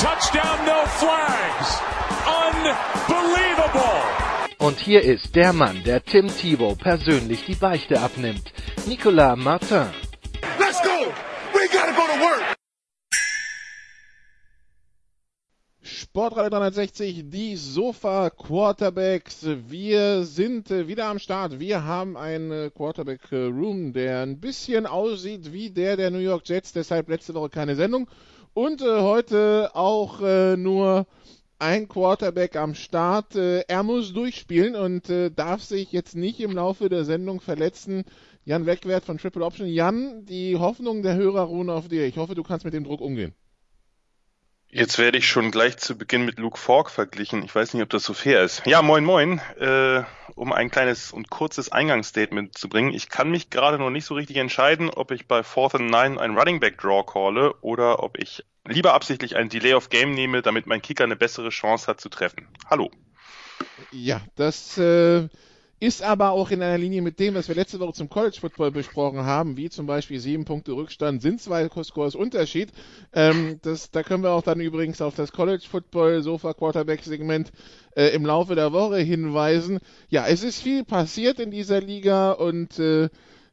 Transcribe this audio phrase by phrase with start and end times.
[0.00, 1.78] touchdown, no flags.
[2.26, 4.00] Unbelievable.
[4.58, 8.52] Und hier ist der Mann, der Tim Thibault persönlich die Beichte abnimmt.
[8.86, 9.88] Nicolas Martin.
[10.58, 11.12] Let's go.
[11.52, 12.56] We gotta go to work.
[15.82, 19.46] Sportradio 360, die Sofa Quarterbacks.
[19.68, 21.60] Wir sind äh, wieder am Start.
[21.60, 26.72] Wir haben einen Quarterback Room, der ein bisschen aussieht wie der der New York Jets,
[26.72, 28.08] deshalb letzte Woche keine Sendung.
[28.52, 31.06] Und äh, heute auch äh, nur
[31.60, 33.36] ein Quarterback am Start.
[33.36, 38.04] Äh, er muss durchspielen und äh, darf sich jetzt nicht im Laufe der Sendung verletzen.
[38.44, 39.68] Jan Wegwert von Triple Option.
[39.68, 42.06] Jan, die Hoffnung der Hörer ruhen auf dir.
[42.06, 43.34] Ich hoffe, du kannst mit dem Druck umgehen.
[44.72, 47.42] Jetzt werde ich schon gleich zu Beginn mit Luke Falk verglichen.
[47.42, 48.64] Ich weiß nicht, ob das so fair ist.
[48.66, 49.40] Ja, moin moin.
[49.58, 50.04] Äh,
[50.36, 52.94] um ein kleines und kurzes Eingangsstatement zu bringen.
[52.94, 56.20] Ich kann mich gerade noch nicht so richtig entscheiden, ob ich bei Fourth and Nine
[56.20, 60.40] ein Running Back Draw calle oder ob ich lieber absichtlich ein Delay of Game nehme,
[60.40, 62.46] damit mein Kicker eine bessere Chance hat zu treffen.
[62.68, 62.90] Hallo.
[63.90, 65.28] Ja, das äh,
[65.80, 68.70] ist aber auch in einer Linie mit dem, was wir letzte Woche zum College Football
[68.70, 72.70] besprochen haben, wie zum Beispiel sieben Punkte Rückstand sind zwei Scores Unterschied.
[73.14, 77.50] Ähm, das, da können wir auch dann übrigens auf das College Football Sofa Quarterback Segment
[77.96, 79.78] äh, im Laufe der Woche hinweisen.
[80.10, 83.08] Ja, es ist viel passiert in dieser Liga und äh,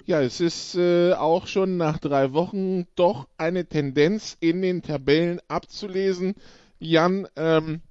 [0.06, 5.40] ja, es ist äh, auch schon nach drei Wochen doch eine Tendenz in den Tabellen
[5.48, 6.36] abzulesen.
[6.80, 7.82] Jan, ähm,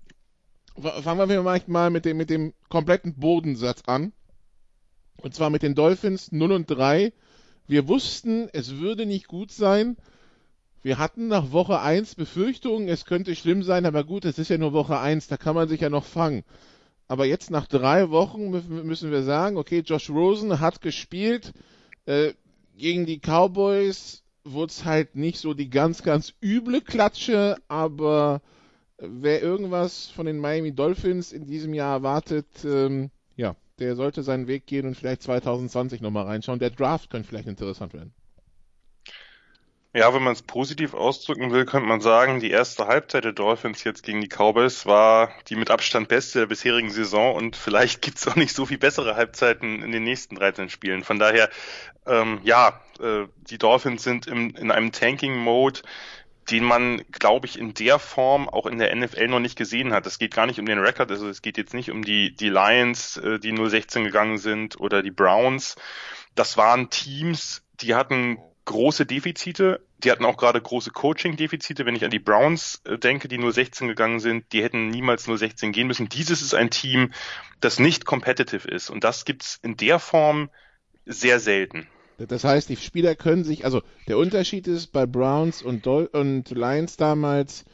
[0.79, 4.12] fangen wir vielleicht mal mit dem, mit dem kompletten Bodensatz an.
[5.22, 7.13] Und zwar mit den Dolphins 0 und 3.
[7.67, 9.96] Wir wussten, es würde nicht gut sein.
[10.83, 14.58] Wir hatten nach Woche 1 Befürchtungen, es könnte schlimm sein, aber gut, es ist ja
[14.58, 16.45] nur Woche 1, da kann man sich ja noch fangen.
[17.08, 21.52] Aber jetzt nach drei Wochen müssen wir sagen, okay, Josh Rosen hat gespielt.
[22.05, 22.35] Äh,
[22.77, 28.42] gegen die Cowboys wurde es halt nicht so die ganz, ganz üble Klatsche, aber
[28.98, 34.47] wer irgendwas von den Miami Dolphins in diesem Jahr erwartet, ähm, ja, der sollte seinen
[34.47, 36.59] Weg gehen und vielleicht 2020 nochmal reinschauen.
[36.59, 38.14] Der Draft könnte vielleicht interessant werden.
[39.97, 43.83] Ja, wenn man es positiv ausdrücken will, könnte man sagen, die erste Halbzeit der Dolphins
[43.83, 48.29] jetzt gegen die Cowboys war die mit Abstand beste der bisherigen Saison und vielleicht gibt's
[48.29, 51.03] auch nicht so viel bessere Halbzeiten in den nächsten 13 Spielen.
[51.03, 51.48] Von daher,
[52.07, 55.81] ähm, ja, äh, die Dolphins sind im, in einem Tanking-Mode,
[56.51, 60.07] den man, glaube ich, in der Form auch in der NFL noch nicht gesehen hat.
[60.07, 62.48] Es geht gar nicht um den Rekord, also es geht jetzt nicht um die, die
[62.48, 65.77] Lions, äh, die 016 gegangen sind oder die Browns.
[66.35, 69.80] Das waren Teams, die hatten große Defizite.
[70.05, 71.86] Die hatten auch gerade große Coaching-Defizite.
[71.86, 75.27] Wenn ich an die Browns äh, denke, die nur 16 gegangen sind, die hätten niemals
[75.27, 76.11] nur 16 gehen müssen.
[76.11, 77.12] Dieses ist ein Team,
[77.61, 78.90] das nicht competitive ist.
[78.90, 80.51] Und das gibt's in der Form
[81.06, 81.89] sehr selten.
[82.19, 86.51] Das heißt, die Spieler können sich, also der Unterschied ist bei Browns und, Dol und
[86.51, 87.65] Lions damals,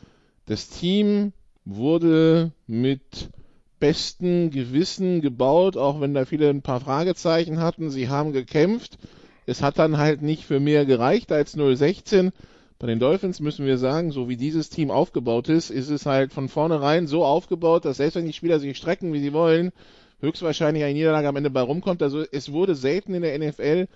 [0.47, 1.33] das Team
[1.65, 3.31] wurde mit
[3.79, 7.91] bestem Gewissen gebaut, auch wenn da viele ein paar Fragezeichen hatten.
[7.91, 8.99] Sie haben gekämpft
[9.47, 12.33] es hat dann halt nicht für mehr gereicht als 016.
[12.79, 16.33] Bei den Dolphins müssen wir sagen, so wie dieses Team aufgebaut ist, ist es halt
[16.33, 19.73] von vornherein so aufgebaut, dass selbst wenn die Spieler sich strecken, wie sie wollen,
[20.21, 22.03] höchstwahrscheinlich eine Niederlage am Ende bei rumkommt.
[22.03, 23.89] Also es wurde selten in der NFL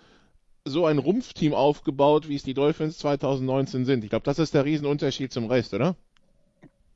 [0.66, 4.04] so ein Rumpfteam aufgebaut, wie es die Dolphins 2019 sind.
[4.04, 5.96] Ich glaube, das ist der Riesenunterschied zum Rest, oder?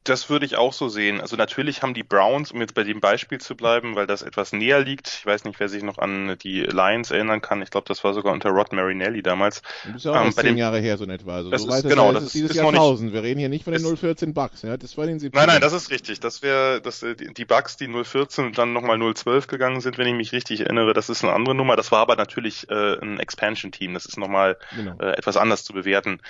[0.05, 1.21] Das würde ich auch so sehen.
[1.21, 4.53] Also natürlich haben die Browns, um jetzt bei dem Beispiel zu bleiben, weil das etwas
[4.53, 7.87] näher liegt, ich weiß nicht, wer sich noch an die Lions erinnern kann, ich glaube,
[7.87, 9.61] das war sogar unter Rod Marinelli damals.
[9.85, 11.37] Das ist ja auch ähm, zehn Jahre her so in etwa.
[11.37, 13.13] Also das so ist, genau, das ist dieses ist Jahr noch 1000.
[13.13, 15.61] Wir reden hier nicht von den 014 Bucks, ja, das war den 70 Nein, nein,
[15.61, 16.21] das ist richtig.
[16.21, 17.05] Das wäre das
[17.37, 20.95] die Bucks, die 014 und dann nochmal 012 gegangen sind, wenn ich mich richtig erinnere,
[20.95, 21.77] das ist eine andere Nummer.
[21.77, 24.97] Das war aber natürlich äh, ein Expansion Team, das ist nochmal genau.
[24.99, 26.21] äh, etwas anders zu bewerten.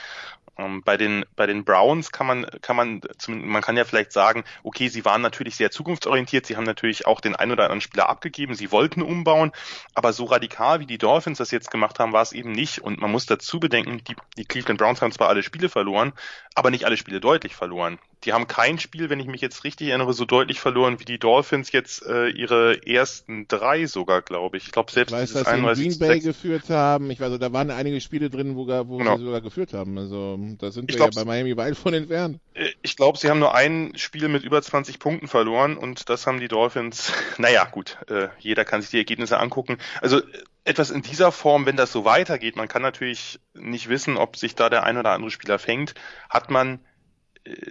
[0.60, 4.44] Ähm, bei den bei den Browns kann man kann man man kann ja vielleicht sagen,
[4.62, 8.08] okay, sie waren natürlich sehr zukunftsorientiert, sie haben natürlich auch den ein oder anderen Spieler
[8.08, 9.52] abgegeben, sie wollten umbauen,
[9.94, 12.80] aber so radikal wie die Dolphins das jetzt gemacht haben, war es eben nicht.
[12.82, 16.12] Und man muss dazu bedenken, die, die Cleveland Browns haben zwar alle Spiele verloren,
[16.54, 17.98] aber nicht alle Spiele deutlich verloren.
[18.24, 21.18] Die haben kein Spiel, wenn ich mich jetzt richtig erinnere, so deutlich verloren wie die
[21.18, 24.66] Dolphins jetzt äh, ihre ersten drei sogar, glaube ich.
[24.66, 27.10] Ich glaube selbst ich weiß, dass sie in Green Bay geführt haben.
[27.10, 29.16] Ich weiß, also, da waren einige Spiele drin, wo, wo genau.
[29.16, 29.96] sie sogar geführt haben.
[29.96, 32.40] Also da sind wir glaub, ja bei Miami weit von entfernt.
[32.54, 36.26] Äh, Ich glaube, sie haben nur ein Spiel mit über 20 Punkten verloren und das
[36.26, 39.78] haben die Dolphins, naja, gut, äh, jeder kann sich die Ergebnisse angucken.
[40.02, 40.20] Also
[40.64, 44.54] etwas in dieser Form, wenn das so weitergeht, man kann natürlich nicht wissen, ob sich
[44.54, 45.94] da der ein oder andere Spieler fängt,
[46.28, 46.80] hat man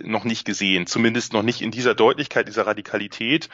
[0.01, 3.49] noch nicht gesehen, zumindest noch nicht in dieser Deutlichkeit, dieser Radikalität.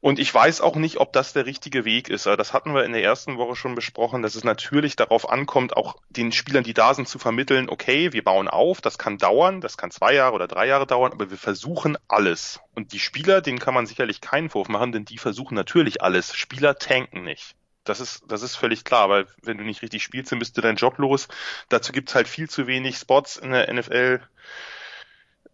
[0.00, 2.26] Und ich weiß auch nicht, ob das der richtige Weg ist.
[2.26, 5.94] Das hatten wir in der ersten Woche schon besprochen, dass es natürlich darauf ankommt, auch
[6.10, 9.76] den Spielern, die da sind, zu vermitteln, okay, wir bauen auf, das kann dauern, das
[9.76, 12.58] kann zwei Jahre oder drei Jahre dauern, aber wir versuchen alles.
[12.74, 16.34] Und die Spieler, denen kann man sicherlich keinen Vorwurf machen, denn die versuchen natürlich alles.
[16.34, 17.54] Spieler tanken nicht.
[17.84, 20.60] Das ist, das ist völlig klar, weil wenn du nicht richtig spielst, dann bist du
[20.60, 21.28] dein Job los.
[21.68, 24.20] Dazu gibt's halt viel zu wenig Spots in der NFL.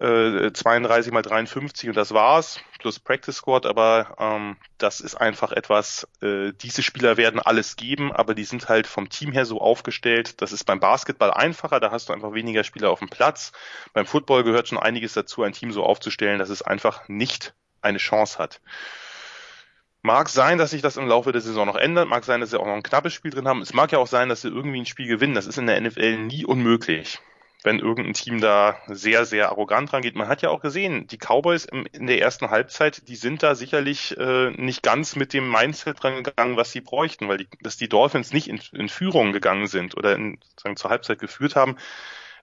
[0.00, 5.50] 32 äh, mal 53 und das war's, plus Practice Squad, aber ähm, das ist einfach
[5.50, 9.60] etwas, äh, diese Spieler werden alles geben, aber die sind halt vom Team her so
[9.60, 13.50] aufgestellt, das ist beim Basketball einfacher, da hast du einfach weniger Spieler auf dem Platz.
[13.92, 17.98] Beim Football gehört schon einiges dazu, ein Team so aufzustellen, dass es einfach nicht eine
[17.98, 18.60] Chance hat.
[20.02, 22.60] Mag sein, dass sich das im Laufe der Saison noch ändert, mag sein, dass sie
[22.60, 23.62] auch noch ein knappes Spiel drin haben.
[23.62, 25.34] Es mag ja auch sein, dass sie irgendwie ein Spiel gewinnen.
[25.34, 27.18] Das ist in der NFL nie unmöglich
[27.68, 30.16] wenn irgendein Team da sehr, sehr arrogant rangeht.
[30.16, 33.54] Man hat ja auch gesehen, die Cowboys im, in der ersten Halbzeit, die sind da
[33.54, 37.90] sicherlich äh, nicht ganz mit dem Mindset rangegangen, was sie bräuchten, weil die, dass die
[37.90, 41.76] Dolphins nicht in, in Führung gegangen sind oder in, sagen, zur Halbzeit geführt haben,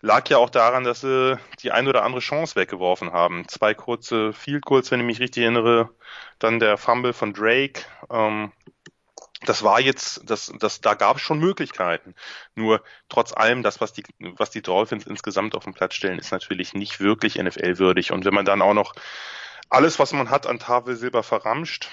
[0.02, 3.48] lag ja auch daran, dass sie die ein oder andere Chance weggeworfen haben.
[3.48, 5.90] Zwei kurze Field Goals, wenn ich mich richtig erinnere,
[6.38, 7.82] dann der Fumble von Drake.
[8.12, 8.52] Ähm,
[9.42, 12.16] das war jetzt, das, das, da gab es schon Möglichkeiten.
[12.56, 16.32] Nur trotz allem, das, was die, was die Dolphins insgesamt auf den Platz stellen, ist
[16.32, 18.12] natürlich nicht wirklich NFL-würdig.
[18.12, 18.94] Und wenn man dann auch noch
[19.70, 21.90] alles, was man hat, an Tafelsilber verramscht,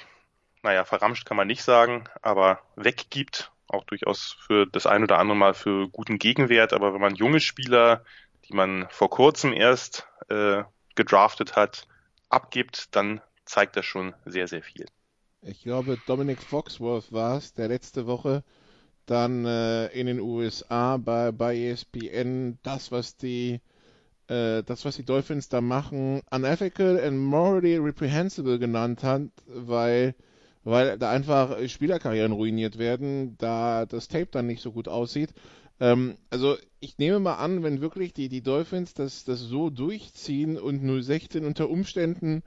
[0.62, 5.36] naja, verramscht kann man nicht sagen, aber weggibt, auch durchaus für das ein oder andere
[5.36, 6.72] Mal für guten Gegenwert.
[6.72, 8.04] Aber wenn man junge Spieler,
[8.44, 10.62] die man vor kurzem erst äh,
[10.94, 11.88] gedraftet hat,
[12.28, 14.86] abgibt, dann zeigt das schon sehr, sehr viel
[15.42, 18.44] ich glaube, Dominic Foxworth war es, der letzte Woche
[19.06, 23.60] dann äh, in den USA bei, bei ESPN das, was die
[24.28, 30.14] äh, das, was die Dolphins da machen, unethical and morally reprehensible genannt hat, weil
[30.64, 35.30] weil da einfach Spielerkarrieren ruiniert werden, da das Tape dann nicht so gut aussieht.
[35.80, 40.56] Ähm, also ich nehme mal an, wenn wirklich die, die Dolphins das, das so durchziehen
[40.56, 42.44] und 016 unter Umständen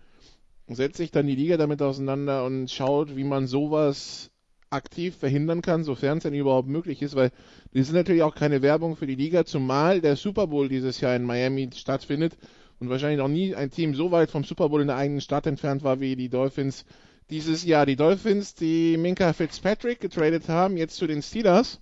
[0.67, 4.31] setzt sich dann die Liga damit auseinander und schaut, wie man sowas
[4.69, 7.31] aktiv verhindern kann, sofern es denn überhaupt möglich ist, weil
[7.73, 11.15] das ist natürlich auch keine Werbung für die Liga, zumal der Super Bowl dieses Jahr
[11.15, 12.38] in Miami stattfindet
[12.79, 15.47] und wahrscheinlich noch nie ein Team so weit vom Super Bowl in der eigenen Stadt
[15.47, 16.85] entfernt war wie die Dolphins
[17.29, 17.85] dieses Jahr.
[17.85, 21.79] Die Dolphins, die Minka Fitzpatrick getradet haben, jetzt zu den Steelers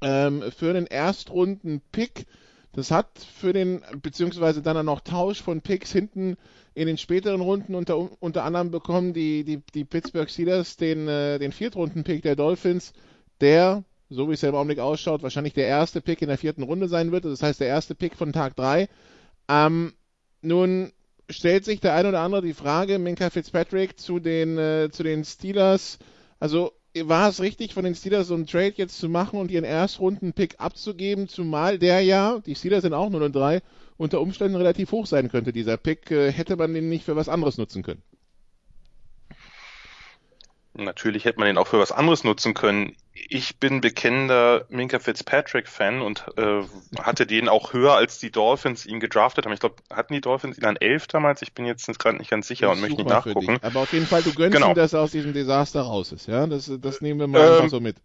[0.00, 2.26] ähm, für den Erstrunden-Pick.
[2.72, 6.36] Das hat für den, beziehungsweise dann noch Tausch von Picks hinten
[6.74, 11.38] in den späteren Runden unter, unter anderem bekommen die, die, die Pittsburgh Steelers den, äh,
[11.38, 12.94] den Viertrunden-Pick der Dolphins,
[13.42, 16.62] der, so wie es ja im Augenblick ausschaut, wahrscheinlich der erste Pick in der vierten
[16.62, 17.26] Runde sein wird.
[17.26, 18.88] Das heißt, der erste Pick von Tag 3.
[19.48, 19.92] Ähm,
[20.40, 20.92] nun
[21.28, 25.24] stellt sich der ein oder andere die Frage, Minka Fitzpatrick zu den, äh, zu den
[25.24, 25.98] Steelers.
[26.40, 29.64] Also war es richtig von den Steelers so einen Trade jetzt zu machen und ihren
[29.64, 33.62] Erstrunden-Pick abzugeben, zumal der ja, die Steelers sind auch 0 und 3,
[33.96, 37.28] unter Umständen relativ hoch sein könnte, dieser Pick, äh, hätte man den nicht für was
[37.28, 38.02] anderes nutzen können.
[40.74, 42.96] Natürlich hätte man den auch für was anderes nutzen können.
[43.12, 46.62] Ich bin bekennender Minka Fitzpatrick-Fan und äh,
[46.98, 49.52] hatte den auch höher, als die Dolphins ihn gedraftet haben.
[49.52, 51.42] Ich glaube, hatten die Dolphins ihn an elf damals?
[51.42, 53.58] Ich bin jetzt gerade nicht ganz sicher ich und möchte nicht nachgucken.
[53.60, 54.70] Aber auf jeden Fall, du gönnst genau.
[54.70, 56.26] ihm, dass er aus diesem Desaster raus ist.
[56.26, 57.96] Ja, das, das nehmen wir mal ähm, einfach so mit.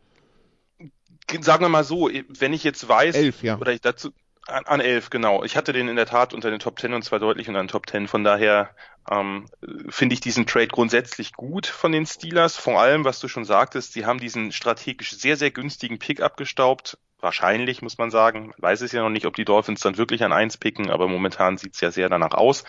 [1.41, 3.57] Sagen wir mal so, wenn ich jetzt weiß, elf, ja.
[3.57, 4.11] oder ich dazu,
[4.49, 5.43] an, an elf, genau.
[5.43, 7.67] Ich hatte den in der Tat unter den Top Ten und zwar deutlich unter den
[7.67, 8.07] Top Ten.
[8.07, 8.69] Von daher
[9.09, 9.45] ähm,
[9.89, 12.57] finde ich diesen Trade grundsätzlich gut von den Steelers.
[12.57, 16.97] Vor allem, was du schon sagtest, sie haben diesen strategisch sehr, sehr günstigen Pick abgestaubt.
[17.19, 18.53] Wahrscheinlich, muss man sagen.
[18.57, 21.57] Weiß es ja noch nicht, ob die Dolphins dann wirklich an eins picken, aber momentan
[21.57, 22.63] sieht's ja sehr danach aus.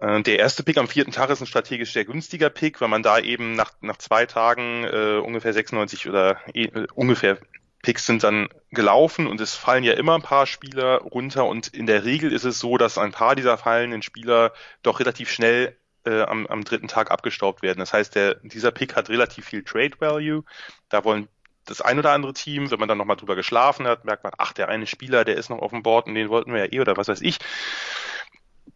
[0.00, 3.02] Äh, der erste Pick am vierten Tag ist ein strategisch sehr günstiger Pick, weil man
[3.02, 7.38] da eben nach, nach zwei Tagen äh, ungefähr 96 oder äh, ungefähr
[7.84, 11.86] Picks sind dann gelaufen und es fallen ja immer ein paar Spieler runter und in
[11.86, 15.76] der Regel ist es so, dass ein paar dieser fallenden Spieler doch relativ schnell
[16.06, 17.80] äh, am, am dritten Tag abgestaubt werden.
[17.80, 20.44] Das heißt, der, dieser Pick hat relativ viel Trade Value.
[20.88, 21.28] Da wollen
[21.66, 24.54] das ein oder andere Team, wenn man dann nochmal drüber geschlafen hat, merkt man, ach,
[24.54, 26.80] der eine Spieler, der ist noch auf dem Board und den wollten wir ja eh
[26.80, 27.38] oder was weiß ich.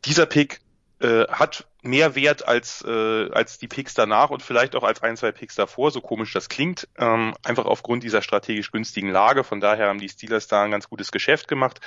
[0.05, 0.61] Dieser Pick
[1.01, 5.17] äh, hat mehr Wert als, äh, als die Picks danach und vielleicht auch als ein,
[5.17, 9.45] zwei Picks davor, so komisch das klingt, ähm, einfach aufgrund dieser strategisch günstigen Lage.
[9.45, 11.81] Von daher haben die Steelers da ein ganz gutes Geschäft gemacht.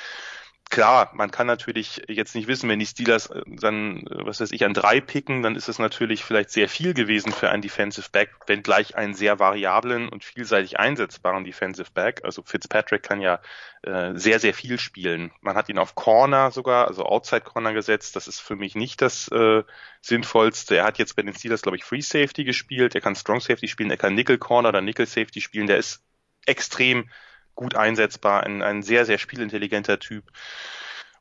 [0.72, 4.51] Klar, man kann natürlich jetzt nicht wissen, wenn die Steelers äh, dann, äh, was weiß
[4.51, 8.10] ich, an drei picken, dann ist es natürlich vielleicht sehr viel gewesen für einen Defensive
[8.12, 12.22] Back, wenn gleich einen sehr variablen und vielseitig einsetzbaren Defensive Back.
[12.24, 13.40] Also Fitzpatrick kann ja
[13.84, 15.32] äh, sehr, sehr viel spielen.
[15.42, 18.16] Man hat ihn auf Corner sogar, also Outside Corner gesetzt.
[18.16, 19.63] Das ist für mich nicht das äh,
[20.01, 20.78] Sinnvollste.
[20.78, 22.96] Er hat jetzt bei den Steelers, glaube ich, Free Safety gespielt.
[22.96, 25.68] Er kann Strong Safety spielen, er kann Nickel Corner oder Nickel Safety spielen.
[25.68, 26.01] Der ist
[26.46, 27.10] extrem
[27.55, 30.25] gut einsetzbar, ein, ein sehr, sehr spielintelligenter Typ.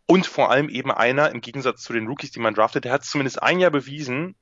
[0.06, 3.04] Und vor allem eben einer, im Gegensatz zu den Rookies, die man draftet, der hat
[3.04, 4.34] zumindest ein Jahr bewiesen,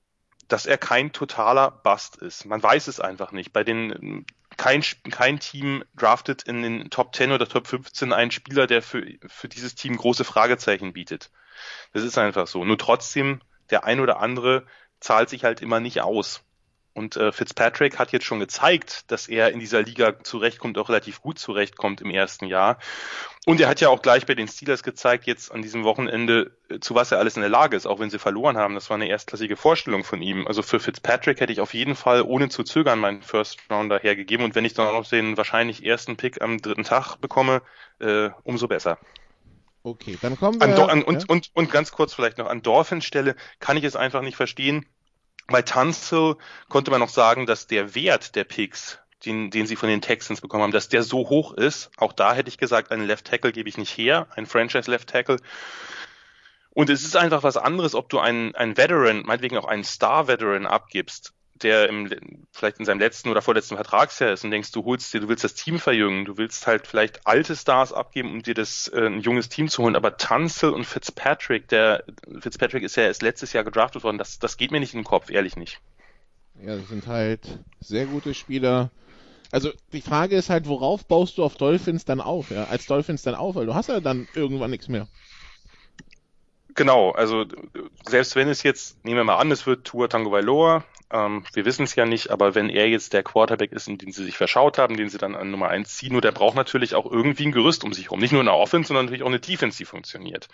[0.49, 2.47] dass er kein totaler Bust ist.
[2.47, 3.53] Man weiß es einfach nicht.
[3.53, 4.25] Bei den
[4.57, 9.07] kein, kein Team draftet in den Top 10 oder Top 15 einen Spieler, der für,
[9.27, 11.31] für dieses Team große Fragezeichen bietet.
[11.93, 12.65] Das ist einfach so.
[12.65, 13.41] Nur trotzdem,
[13.71, 14.67] der ein oder andere
[15.01, 16.43] zahlt sich halt immer nicht aus.
[16.99, 21.23] Und äh, Fitzpatrick hat jetzt schon gezeigt, dass er in dieser Liga zurechtkommt, auch relativ
[21.23, 22.79] gut zurechtkommt im ersten Jahr.
[23.47, 26.81] Und er hat ja auch gleich bei den Steelers gezeigt, jetzt an diesem Wochenende, äh,
[26.81, 28.75] zu was er alles in der Lage ist, auch wenn sie verloren haben.
[28.75, 30.47] Das war eine erstklassige Vorstellung von ihm.
[30.49, 34.45] Also für Fitzpatrick hätte ich auf jeden Fall ohne zu zögern meinen First Rounder hergegeben.
[34.45, 37.63] Und wenn ich dann auch noch den wahrscheinlich ersten Pick am dritten Tag bekomme,
[38.01, 38.99] äh, umso besser.
[39.85, 40.67] Okay, dann kommen wir.
[40.67, 41.25] An, an, und, ja?
[41.29, 44.85] und, und ganz kurz vielleicht noch an Dolphins Stelle kann ich es einfach nicht verstehen
[45.49, 46.37] bei Tunsil
[46.69, 50.41] konnte man noch sagen, dass der Wert der Picks, den, den sie von den Texans
[50.41, 51.91] bekommen haben, dass der so hoch ist.
[51.97, 55.09] Auch da hätte ich gesagt, einen Left Tackle gebe ich nicht her, ein Franchise Left
[55.09, 55.39] Tackle.
[56.71, 60.29] Und es ist einfach was anderes, ob du einen, einen Veteran, meinetwegen auch einen Star
[60.29, 62.09] Veteran abgibst, der im,
[62.53, 65.45] vielleicht in seinem letzten oder vorletzten Vertragsjahr ist und denkst, du holst dir, du willst
[65.45, 69.21] das Team verjüngen, du willst halt vielleicht alte Stars abgeben, um dir das äh, ein
[69.21, 69.97] junges Team zu holen.
[69.97, 72.05] Aber Tunzel und Fitzpatrick, der
[72.41, 75.07] Fitzpatrick ist ja erst letztes Jahr gedraftet worden, das, das geht mir nicht in den
[75.07, 75.81] Kopf, ehrlich nicht.
[76.63, 78.91] Ja, das sind halt sehr gute Spieler.
[79.51, 83.23] Also die Frage ist halt, worauf baust du auf Dolphins dann auf, ja, als Dolphins
[83.23, 85.09] dann auf, weil du hast ja dann irgendwann nichts mehr.
[86.75, 87.45] Genau, also
[88.07, 91.65] selbst wenn es jetzt, nehmen wir mal an, es wird Tour Tango Vailoa, ähm, wir
[91.65, 94.37] wissen es ja nicht, aber wenn er jetzt der Quarterback ist, in den sie sich
[94.37, 97.47] verschaut haben, den sie dann an Nummer eins ziehen, nur der braucht natürlich auch irgendwie
[97.47, 98.21] ein Gerüst um sich herum.
[98.21, 100.49] Nicht nur eine Offense, sondern natürlich auch eine Defense, die funktioniert.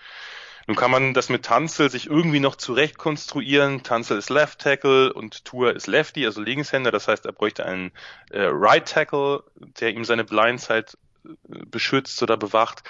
[0.67, 3.83] Nun kann man das mit Tanzel sich irgendwie noch zurecht konstruieren.
[3.83, 6.91] Tanzel ist Left Tackle und Tour ist Lefty, also Linkshänder.
[6.91, 7.93] Das heißt, er bräuchte einen
[8.31, 10.87] äh, Right Tackle, der ihm seine Blindside
[11.25, 11.29] äh,
[11.67, 12.83] beschützt oder bewacht.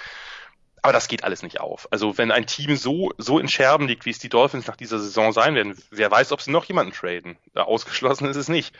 [0.85, 1.87] Aber das geht alles nicht auf.
[1.89, 4.99] Also wenn ein Team so, so in Scherben liegt, wie es die Dolphins nach dieser
[4.99, 7.37] Saison sein werden, wer weiß, ob sie noch jemanden traden.
[7.55, 8.75] Ausgeschlossen ist es nicht.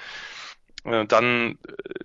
[0.84, 1.58] Äh, dann,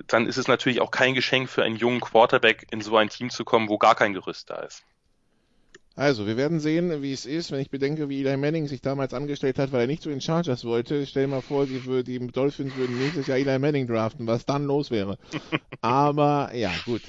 [0.07, 3.29] dann ist es natürlich auch kein Geschenk für einen jungen Quarterback, in so ein Team
[3.29, 4.85] zu kommen, wo gar kein Gerüst da ist.
[5.97, 9.13] Also, wir werden sehen, wie es ist, wenn ich bedenke, wie Eli Manning sich damals
[9.13, 11.07] angestellt hat, weil er nicht zu den Chargers wollte.
[11.07, 14.65] Stell dir mal vor, die, die Dolphins würden nächstes Jahr Eli Manning draften, was dann
[14.65, 15.19] los wäre.
[15.83, 17.03] Aber ja, gut.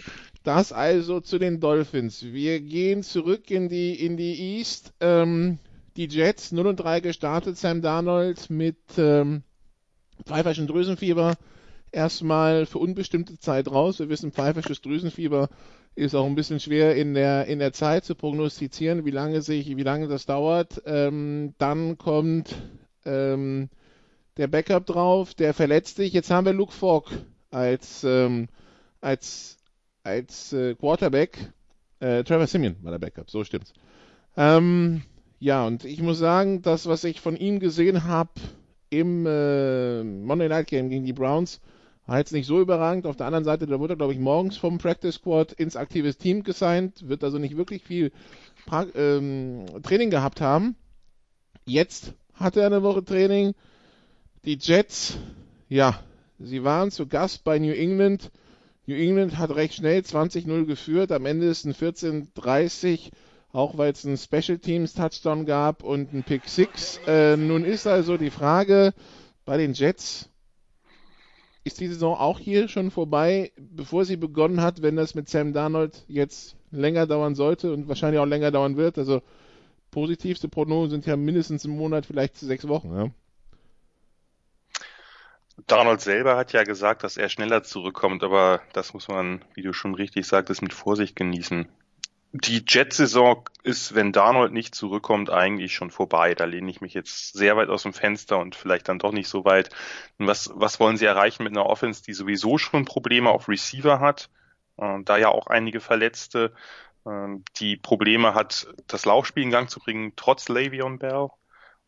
[0.44, 2.24] Das also zu den Dolphins.
[2.24, 4.94] Wir gehen zurück in die, in die East.
[5.00, 5.60] Ähm,
[5.98, 7.58] die Jets 0 und 3 gestartet.
[7.58, 9.44] Sam Darnold mit ähm,
[10.26, 11.36] pfeiferschen Drüsenfieber
[11.92, 14.00] erstmal für unbestimmte Zeit raus.
[14.00, 15.50] Wir wissen, pfeifersches Drüsenfieber
[15.94, 19.76] ist auch ein bisschen schwer in der, in der Zeit zu prognostizieren, wie lange sich,
[19.76, 20.82] wie lange das dauert.
[20.86, 22.56] Ähm, dann kommt
[23.06, 23.70] ähm,
[24.38, 26.14] der Backup drauf, der verletzt sich.
[26.14, 27.12] Jetzt haben wir Luke Falk
[27.50, 28.48] als, ähm,
[29.02, 29.58] als
[30.04, 31.52] als äh, Quarterback.
[32.00, 33.74] Äh, Trevor Simeon war der Backup, so stimmt's.
[34.36, 35.04] Ähm,
[35.40, 38.32] ja, und ich muss sagen, das, was ich von ihm gesehen habe
[38.90, 41.62] im äh, Monday Night Game gegen die Browns,
[42.08, 43.06] war jetzt nicht so überragend.
[43.06, 46.18] Auf der anderen Seite, da wurde er, glaube ich, morgens vom Practice Squad ins aktives
[46.18, 48.12] Team gesigned, wird also nicht wirklich viel
[48.66, 50.76] pra ähm, Training gehabt haben.
[51.66, 53.54] Jetzt hat er eine Woche Training.
[54.46, 55.18] Die Jets,
[55.70, 56.00] ja,
[56.40, 58.32] sie waren zu Gast bei New England
[58.92, 61.14] New England hat recht schnell 20-0 geführt.
[61.14, 63.12] Am Ende ist ein 14-30,
[63.54, 67.00] auch weil es einen Special Teams Touchdown gab und ein Pick 6.
[67.08, 68.94] Äh, nun ist also die Frage
[69.46, 70.30] bei den Jets,
[71.64, 75.54] ist die Saison auch hier schon vorbei, bevor sie begonnen hat, wenn das mit Sam
[75.54, 78.98] Darnold jetzt länger dauern sollte und wahrscheinlich auch länger dauern wird?
[78.98, 79.22] Also
[79.92, 82.94] positivste Prognosen sind ja mindestens im Monat, vielleicht sechs Wochen.
[82.94, 83.10] Ja?
[85.68, 89.74] Donald selber hat ja gesagt, dass er schneller zurückkommt, aber das muss man, wie du
[89.74, 91.68] schon richtig sagtest, mit Vorsicht genießen.
[92.34, 96.34] Die Jet-Saison ist, wenn Darnold nicht zurückkommt, eigentlich schon vorbei.
[96.34, 99.28] Da lehne ich mich jetzt sehr weit aus dem Fenster und vielleicht dann doch nicht
[99.28, 99.70] so weit.
[100.18, 104.30] Was, was wollen sie erreichen mit einer Offense, die sowieso schon Probleme auf Receiver hat?
[104.78, 106.54] Äh, da ja auch einige Verletzte,
[107.06, 107.28] äh,
[107.58, 111.28] die Probleme hat, das Laufspiel in Gang zu bringen, trotz Le'Veon Bell.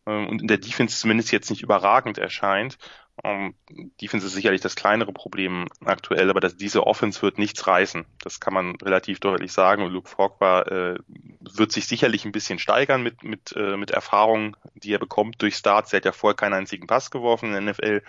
[0.05, 2.77] Ähm, und in der Defense zumindest jetzt nicht überragend erscheint.
[3.22, 3.53] Um,
[4.01, 8.05] Defense ist sicherlich das kleinere Problem aktuell, aber dass diese Offense wird nichts reißen.
[8.24, 9.84] Das kann man relativ deutlich sagen.
[9.84, 10.98] Und Luke Falk war, äh,
[11.39, 15.55] wird sich sicherlich ein bisschen steigern mit, mit, äh, mit Erfahrungen, die er bekommt durch
[15.55, 15.93] Starts.
[15.93, 18.01] Er hat ja vorher keinen einzigen Pass geworfen in der NFL.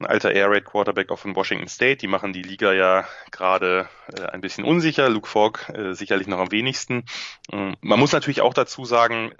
[0.00, 1.98] Ein alter Air Raid Quarterback auch von Washington State.
[1.98, 5.08] Die machen die Liga ja gerade äh, ein bisschen unsicher.
[5.08, 7.04] Luke Falk äh, sicherlich noch am wenigsten.
[7.52, 9.32] Ähm, man muss natürlich auch dazu sagen,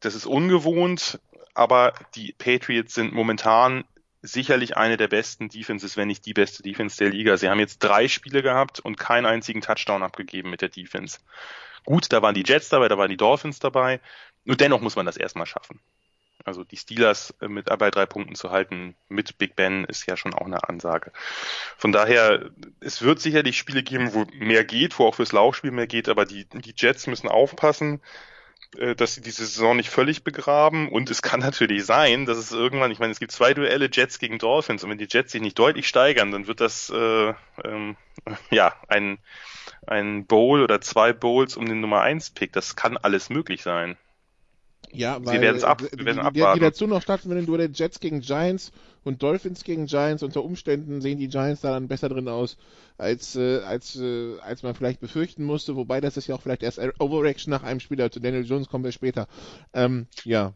[0.00, 1.20] das ist ungewohnt
[1.54, 3.84] aber die Patriots sind momentan
[4.22, 7.36] sicherlich eine der besten Defenses, wenn nicht die beste Defense der Liga.
[7.36, 11.20] Sie haben jetzt drei Spiele gehabt und keinen einzigen Touchdown abgegeben mit der Defense.
[11.84, 14.00] Gut, da waren die Jets dabei, da waren die Dolphins dabei.
[14.44, 15.80] Nur dennoch muss man das erstmal schaffen.
[16.44, 20.16] Also die Steelers äh, mit bei drei Punkten zu halten mit Big Ben ist ja
[20.16, 21.12] schon auch eine Ansage.
[21.76, 25.86] Von daher, es wird sicherlich Spiele geben, wo mehr geht, wo auch fürs Laufspiel mehr
[25.86, 28.00] geht, aber die, die Jets müssen aufpassen
[28.96, 30.88] dass sie diese Saison nicht völlig begraben.
[30.88, 34.18] Und es kann natürlich sein, dass es irgendwann, ich meine, es gibt zwei Duelle Jets
[34.18, 37.96] gegen Dolphins und wenn die Jets sich nicht deutlich steigern, dann wird das äh, ähm,
[38.50, 39.18] ja ein,
[39.86, 42.52] ein Bowl oder zwei Bowls um den Nummer 1 Pick.
[42.52, 43.96] Das kann alles möglich sein.
[44.94, 48.00] Ja, weil Sie werden es ab, wir werden die, die dazu noch stattfinden, Duelle Jets
[48.00, 48.72] gegen Giants
[49.02, 50.22] und Dolphins gegen Giants.
[50.22, 52.56] Unter Umständen sehen die Giants da dann besser drin aus,
[52.96, 55.76] als, äh, als, äh, als man vielleicht befürchten musste.
[55.76, 58.10] Wobei das ist ja auch vielleicht erst Overreaction nach einem Spieler.
[58.10, 59.26] Zu Daniel Jones kommen wir später.
[59.72, 60.54] Ähm, ja.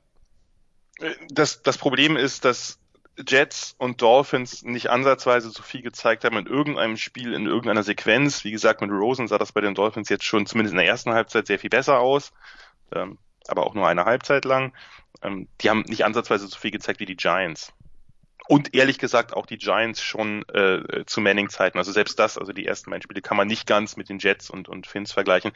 [1.30, 2.78] Das, das Problem ist, dass
[3.26, 8.44] Jets und Dolphins nicht ansatzweise so viel gezeigt haben in irgendeinem Spiel, in irgendeiner Sequenz.
[8.44, 11.12] Wie gesagt, mit Rosen sah das bei den Dolphins jetzt schon zumindest in der ersten
[11.12, 12.32] Halbzeit sehr viel besser aus.
[12.92, 13.18] Ähm,
[13.50, 14.72] aber auch nur eine Halbzeit lang.
[15.22, 17.72] Ähm, die haben nicht ansatzweise so viel gezeigt wie die Giants.
[18.46, 21.76] Und ehrlich gesagt auch die Giants schon äh, zu Manning-Zeiten.
[21.76, 24.48] Also selbst das, also die ersten beiden Spiele kann man nicht ganz mit den Jets
[24.48, 25.52] und, und Finns vergleichen.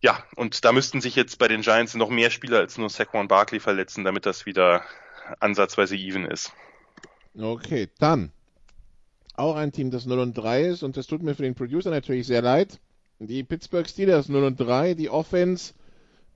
[0.00, 3.28] Ja, und da müssten sich jetzt bei den Giants noch mehr Spieler als nur Saquon
[3.28, 4.82] Barkley verletzen, damit das wieder
[5.40, 6.52] ansatzweise even ist.
[7.34, 8.30] Okay, dann
[9.36, 11.90] auch ein Team, das 0 und 3 ist und das tut mir für den Producer
[11.90, 12.78] natürlich sehr leid.
[13.18, 15.74] Die Pittsburgh Steelers 0 und 3, die Offense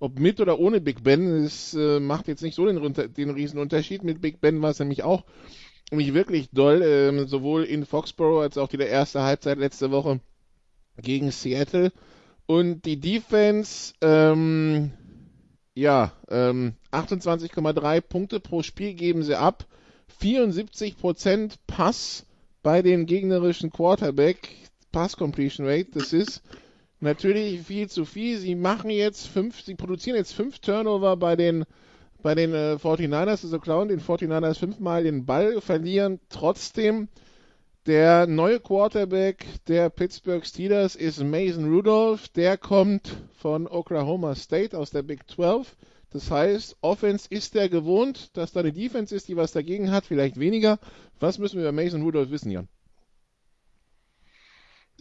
[0.01, 3.59] ob mit oder ohne Big Ben, es äh, macht jetzt nicht so den, den riesen
[3.59, 4.05] Unterschied.
[4.05, 5.25] Mit Big Ben war es nämlich auch
[5.91, 10.21] nicht wirklich doll, ähm, sowohl in Foxborough als auch die der erste Halbzeit letzte Woche
[11.01, 11.93] gegen Seattle.
[12.47, 14.93] Und die Defense, ähm,
[15.75, 19.67] ja, ähm, 28,3 Punkte pro Spiel geben sie ab.
[20.21, 22.27] 74% Pass
[22.63, 24.49] bei dem gegnerischen Quarterback,
[24.93, 26.43] Pass Completion Rate, das ist
[27.01, 28.39] natürlich viel zu viel.
[28.39, 31.65] Sie machen jetzt fünf, sie produzieren jetzt fünf Turnover bei den
[32.21, 37.09] bei den äh, 49ers, also klauen den 49ers fünfmal den Ball, verlieren trotzdem.
[37.87, 42.29] Der neue Quarterback der Pittsburgh Steelers ist Mason Rudolph.
[42.29, 45.77] Der kommt von Oklahoma State aus der Big 12.
[46.11, 50.05] Das heißt, Offense ist der gewohnt, dass da eine Defense ist, die was dagegen hat,
[50.05, 50.79] vielleicht weniger.
[51.21, 52.69] Was müssen wir über Mason Rudolph wissen, Jan?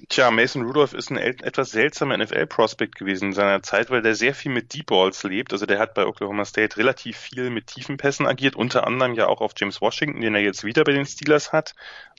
[0.10, 4.36] Tja, Mason Rudolph ist ein etwas seltsamer NFL-Prospect gewesen in seiner Zeit, weil der sehr
[4.36, 5.54] viel mit Deep Balls lebt.
[5.54, 9.26] Also der hat bei Oklahoma State relativ viel mit tiefen Pässen agiert, unter anderem ja
[9.26, 11.74] auch auf James Washington, den er jetzt wieder bei den Steelers hat.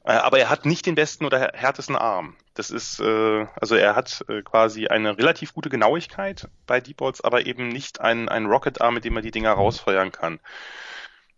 [0.04, 2.36] Äh, aber er hat nicht den besten oder härtesten Arm.
[2.54, 7.20] Das ist, äh, also er hat äh, quasi eine relativ gute Genauigkeit bei Deep Balls,
[7.20, 10.40] aber eben nicht einen, einen Rocket-Arm, mit dem er die Dinger rausfeuern kann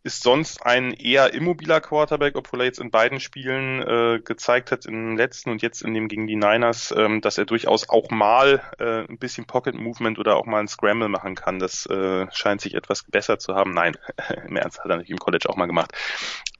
[0.02, 4.86] ist sonst ein eher immobiler Quarterback, obwohl er jetzt in beiden Spielen äh, gezeigt hat,
[4.86, 8.62] im letzten und jetzt in dem gegen die Niners, ähm, dass er durchaus auch mal
[8.78, 11.58] äh, ein bisschen Pocket Movement oder auch mal ein Scramble machen kann.
[11.58, 13.72] Das äh, scheint sich etwas besser zu haben.
[13.72, 13.96] Nein,
[14.46, 15.92] im Ernst hat er natürlich im College auch mal gemacht.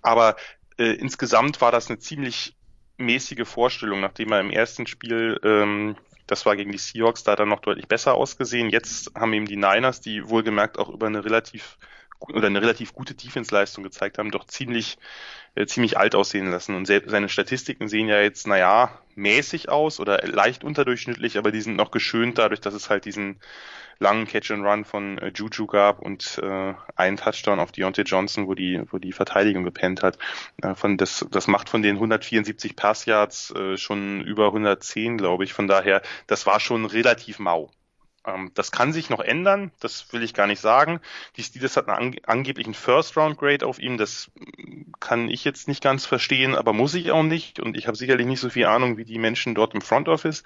[0.03, 0.37] Aber
[0.77, 2.57] äh, insgesamt war das eine ziemlich
[2.99, 7.49] mäßige Vorstellung, nachdem er im ersten Spiel ähm, das war gegen die Seahawks da dann
[7.49, 8.71] noch deutlich besser ausgesehen.
[8.71, 11.77] Jetzt haben ihm die Niners, die wohlgemerkt auch über eine relativ
[12.21, 14.99] oder eine relativ gute Defense-Leistung gezeigt haben, doch ziemlich,
[15.55, 16.75] äh, ziemlich alt aussehen lassen.
[16.75, 21.77] Und seine Statistiken sehen ja jetzt, naja, mäßig aus oder leicht unterdurchschnittlich, aber die sind
[21.77, 23.41] noch geschönt dadurch, dass es halt diesen
[24.01, 28.49] langen Catch and Run von äh, Juju gab und äh, einen Touchdown auf Deontay Johnson,
[28.49, 30.19] wo die, wo die Verteidigung gepennt hat.
[30.63, 35.53] Äh, von das, das macht von den 174 Passyards äh, schon über 110, glaube ich.
[35.53, 37.71] Von daher, das war schon relativ mau.
[38.27, 41.01] Ähm, das kann sich noch ändern, das will ich gar nicht sagen.
[41.37, 44.31] Die Steelers hatten ange angeblich einen First-Round-Grade auf ihm, das
[45.01, 48.27] kann ich jetzt nicht ganz verstehen, aber muss ich auch nicht und ich habe sicherlich
[48.27, 50.43] nicht so viel Ahnung wie die Menschen dort im Front Office.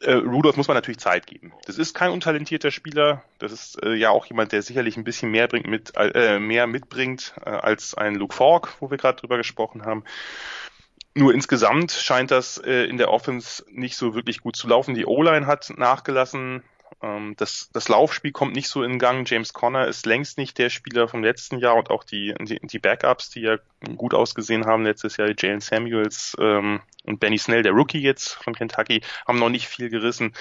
[0.00, 1.52] Äh, Rudolph muss man natürlich Zeit geben.
[1.66, 5.30] Das ist kein untalentierter Spieler, das ist äh, ja auch jemand, der sicherlich ein bisschen
[5.30, 9.36] mehr bringt mit äh, mehr mitbringt äh, als ein Luke Falk, wo wir gerade drüber
[9.36, 10.04] gesprochen haben.
[11.14, 14.94] Nur insgesamt scheint das äh, in der Offense nicht so wirklich gut zu laufen.
[14.94, 16.62] Die O-Line hat nachgelassen
[17.36, 19.28] das, das Laufspiel kommt nicht so in Gang.
[19.28, 22.78] James Conner ist längst nicht der Spieler vom letzten Jahr und auch die, die, die
[22.78, 23.58] Backups, die ja
[23.96, 28.54] gut ausgesehen haben letztes Jahr, Jalen Samuels ähm, und Benny Snell, der Rookie jetzt von
[28.54, 30.34] Kentucky, haben noch nicht viel gerissen.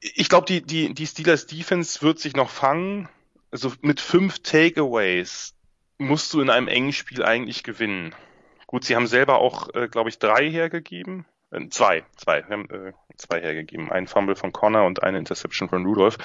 [0.00, 3.08] Ich glaube, die, die, die Steelers Defense wird sich noch fangen.
[3.50, 5.54] Also mit fünf Takeaways
[5.98, 8.14] musst du in einem engen Spiel eigentlich gewinnen.
[8.66, 11.24] Gut, sie haben selber auch, äh, glaube ich, drei hergegeben.
[11.50, 13.90] Äh, zwei, zwei, wir haben äh, zwei hergegeben.
[13.90, 16.18] Ein Fumble von Connor und eine Interception von Rudolph.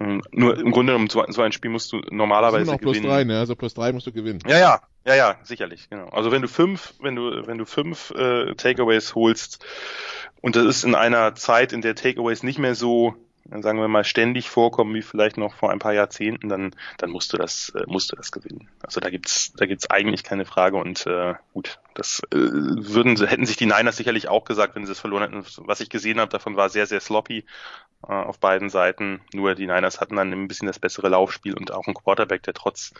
[0.00, 3.00] Ähm, nur im Grunde um so, so ein Spiel musst du normalerweise das sind plus
[3.00, 3.38] drei, ne?
[3.38, 4.40] Also plus drei musst du gewinnen.
[4.46, 6.08] Ja, ja, ja, ja, sicherlich, genau.
[6.08, 9.64] Also wenn du fünf, wenn du, wenn du fünf äh, Takeaways holst
[10.40, 13.14] und das ist in einer Zeit, in der Takeaways nicht mehr so
[13.50, 17.32] sagen wir mal, ständig vorkommen wie vielleicht noch vor ein paar Jahrzehnten, dann, dann musst
[17.32, 18.68] du das, äh, musst du das gewinnen.
[18.82, 23.46] Also da gibt's, da gibt's eigentlich keine Frage und äh, gut, das äh, würden, hätten
[23.46, 25.44] sich die Niners sicherlich auch gesagt, wenn sie es verloren hätten.
[25.66, 27.44] Was ich gesehen habe, davon war sehr, sehr sloppy
[28.08, 29.20] äh, auf beiden Seiten.
[29.32, 32.54] Nur die Niners hatten dann ein bisschen das bessere Laufspiel und auch ein Quarterback, der
[32.54, 32.94] trotz,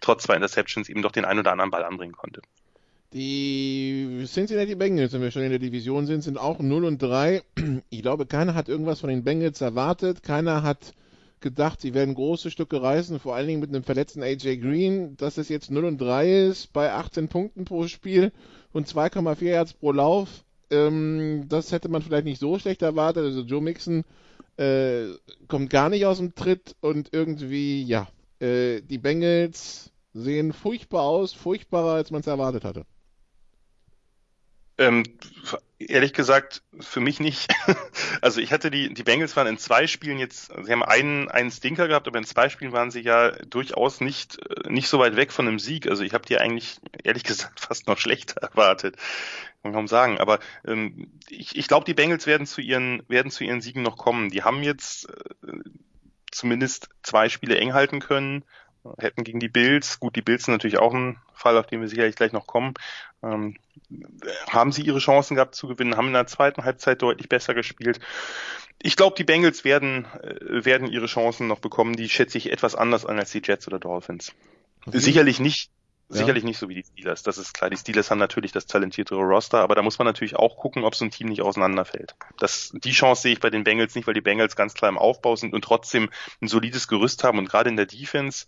[0.00, 2.42] trotz zwei Interceptions eben doch den ein oder anderen Ball anbringen konnte.
[3.16, 7.42] Die Cincinnati Bengals, wenn wir schon in der Division sind, sind auch 0 und 3.
[7.88, 10.22] Ich glaube, keiner hat irgendwas von den Bengals erwartet.
[10.22, 10.92] Keiner hat
[11.40, 15.16] gedacht, sie werden große Stücke reißen, vor allen Dingen mit einem verletzten AJ Green.
[15.16, 18.32] Dass es jetzt 0 und 3 ist bei 18 Punkten pro Spiel
[18.74, 23.24] und 2,4 Yards pro Lauf, ähm, das hätte man vielleicht nicht so schlecht erwartet.
[23.24, 24.04] Also Joe Mixon
[24.58, 25.06] äh,
[25.48, 28.08] kommt gar nicht aus dem Tritt und irgendwie, ja,
[28.40, 32.84] äh, die Bengals sehen furchtbar aus, furchtbarer, als man es erwartet hatte.
[34.78, 35.04] Ähm,
[35.78, 37.52] ehrlich gesagt, für mich nicht.
[38.22, 41.50] Also ich hatte die, die Bengals waren in zwei Spielen jetzt, sie haben einen, einen
[41.50, 45.16] Stinker gehabt, aber in zwei Spielen waren sie ja durchaus nicht, äh, nicht so weit
[45.16, 45.86] weg von einem Sieg.
[45.86, 48.96] Also ich habe die eigentlich, ehrlich gesagt, fast noch schlechter erwartet.
[48.96, 50.18] Kann man kaum sagen.
[50.18, 53.98] Aber ähm, ich, ich glaube, die Bengals werden zu ihren, werden zu ihren Siegen noch
[53.98, 54.30] kommen.
[54.30, 55.52] Die haben jetzt äh,
[56.32, 58.44] zumindest zwei Spiele eng halten können
[58.98, 61.88] hätten gegen die Bills, gut, die Bills sind natürlich auch ein Fall, auf den wir
[61.88, 62.74] sicherlich gleich noch kommen,
[63.22, 63.56] ähm,
[64.48, 68.00] haben sie ihre Chancen gehabt zu gewinnen, haben in der zweiten Halbzeit deutlich besser gespielt.
[68.82, 71.96] Ich glaube, die Bengals werden, äh, werden ihre Chancen noch bekommen.
[71.96, 74.32] Die schätze ich etwas anders an als die Jets oder Dolphins.
[74.86, 74.98] Okay.
[74.98, 75.70] Sicherlich nicht
[76.08, 76.18] ja.
[76.18, 77.68] Sicherlich nicht so wie die Steelers, das ist klar.
[77.68, 80.94] Die Steelers haben natürlich das talentiertere Roster, aber da muss man natürlich auch gucken, ob
[80.94, 82.14] so ein Team nicht auseinanderfällt.
[82.38, 84.98] Das, die Chance sehe ich bei den Bengals nicht, weil die Bengals ganz klar im
[84.98, 86.08] Aufbau sind und trotzdem
[86.40, 88.46] ein solides Gerüst haben und gerade in der Defense,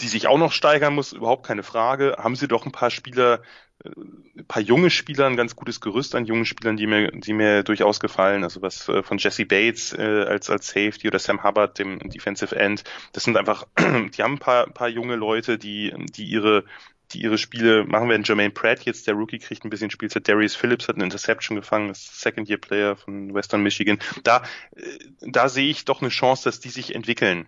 [0.00, 3.42] die sich auch noch steigern muss, überhaupt keine Frage, haben sie doch ein paar Spieler,
[3.84, 7.62] ein paar junge Spieler, ein ganz gutes Gerüst an jungen Spielern, die mir, die mir
[7.62, 8.44] durchaus gefallen.
[8.44, 12.54] Also was äh, von Jesse Bates äh, als als Safety oder Sam Hubbard, dem Defensive
[12.56, 12.84] End.
[13.12, 16.64] Das sind einfach, die haben ein paar, paar junge Leute, die, die ihre
[17.12, 18.22] die ihre Spiele machen werden.
[18.22, 20.28] Jermaine Pratt jetzt, der Rookie, kriegt ein bisschen Spielzeit.
[20.28, 23.98] Darius Phillips hat eine Interception gefangen, ist Second-Year-Player von Western Michigan.
[24.22, 24.44] Da,
[24.76, 24.82] äh,
[25.20, 27.46] da sehe ich doch eine Chance, dass die sich entwickeln.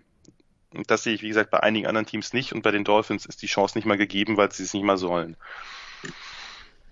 [0.86, 3.42] Das sehe ich, wie gesagt, bei einigen anderen Teams nicht und bei den Dolphins ist
[3.42, 5.36] die Chance nicht mal gegeben, weil sie es nicht mal sollen.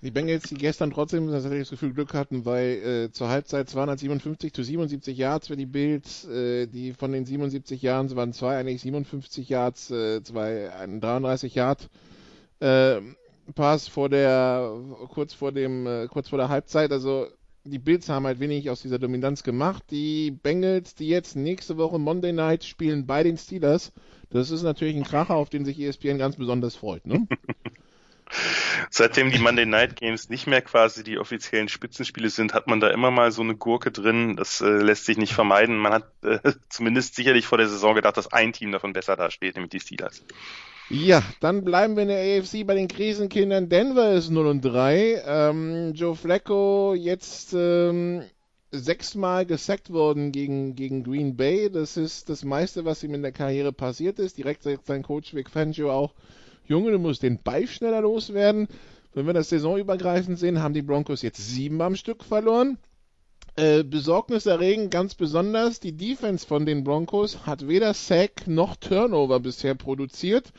[0.03, 3.29] Die Bengals, die gestern trotzdem, das hatte ich das Gefühl, Glück hatten, weil äh, zur
[3.29, 8.33] Halbzeit 257 zu 77 Yards für die Bills, äh, die von den 77 Jahren waren
[8.33, 11.91] zwei eigentlich 57 Yards, äh, zwei, ein 33 Yard
[12.61, 13.01] äh,
[13.55, 14.73] Pass vor der,
[15.09, 17.27] kurz vor dem, äh, kurz vor der Halbzeit, also
[17.65, 19.83] die Bills haben halt wenig aus dieser Dominanz gemacht.
[19.91, 23.93] Die Bengals, die jetzt nächste Woche Monday Night spielen bei den Steelers,
[24.31, 27.27] das ist natürlich ein Kracher, auf den sich ESPN ganz besonders freut, ne?
[28.91, 32.89] Seitdem die Monday Night Games nicht mehr quasi die offiziellen Spitzenspiele sind, hat man da
[32.91, 34.37] immer mal so eine Gurke drin.
[34.37, 35.77] Das äh, lässt sich nicht vermeiden.
[35.77, 39.57] Man hat äh, zumindest sicherlich vor der Saison gedacht, dass ein Team davon besser dasteht,
[39.57, 40.25] nämlich die Steelers.
[40.93, 43.69] Ja, dann bleiben wir in der AFC bei den Krisenkindern.
[43.69, 45.23] Denver ist 0 und 3.
[45.25, 48.23] Ähm, Joe Flacco jetzt ähm,
[48.73, 51.71] sechsmal gesackt worden gegen, gegen Green Bay.
[51.71, 54.37] Das ist das meiste, was ihm in der Karriere passiert ist.
[54.37, 56.13] Direkt sagt sein Coach Vic Fangio auch,
[56.67, 58.67] Junge, du musst den Ball schneller loswerden.
[59.15, 62.79] Wenn wir das saisonübergreifend sehen, haben die Broncos jetzt sieben am Stück verloren.
[63.57, 69.75] Äh, besorgniserregend ganz besonders, die Defense von den Broncos hat weder Sack noch Turnover bisher
[69.75, 70.53] produziert.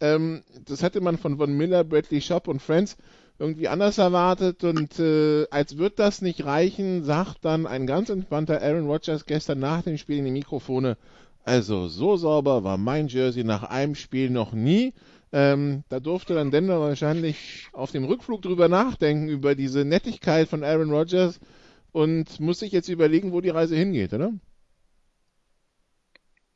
[0.00, 2.96] Ähm, das hätte man von Von Miller, Bradley Shop und Friends
[3.38, 8.60] irgendwie anders erwartet und äh, als wird das nicht reichen, sagt dann ein ganz entspannter
[8.62, 10.96] Aaron Rodgers gestern nach dem Spiel in die Mikrofone,
[11.44, 14.92] also so sauber war mein Jersey nach einem Spiel noch nie.
[15.32, 20.62] Ähm, da durfte dann Denver wahrscheinlich auf dem Rückflug drüber nachdenken, über diese Nettigkeit von
[20.62, 21.40] Aaron Rodgers
[21.92, 24.32] und muss sich jetzt überlegen, wo die Reise hingeht, oder?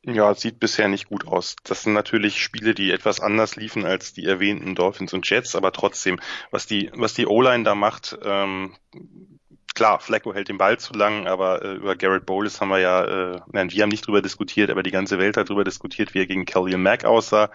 [0.03, 1.57] Ja, sieht bisher nicht gut aus.
[1.63, 5.73] Das sind natürlich Spiele, die etwas anders liefen als die erwähnten Dolphins und Jets, aber
[5.73, 6.19] trotzdem,
[6.49, 8.73] was die, was die O-Line da macht, ähm,
[9.75, 13.03] klar, Flacco hält den Ball zu lang, aber äh, über Garrett Bowles haben wir ja,
[13.35, 16.19] äh, nein, wir haben nicht drüber diskutiert, aber die ganze Welt hat drüber diskutiert, wie
[16.19, 17.51] er gegen Kellyan Mack aussah.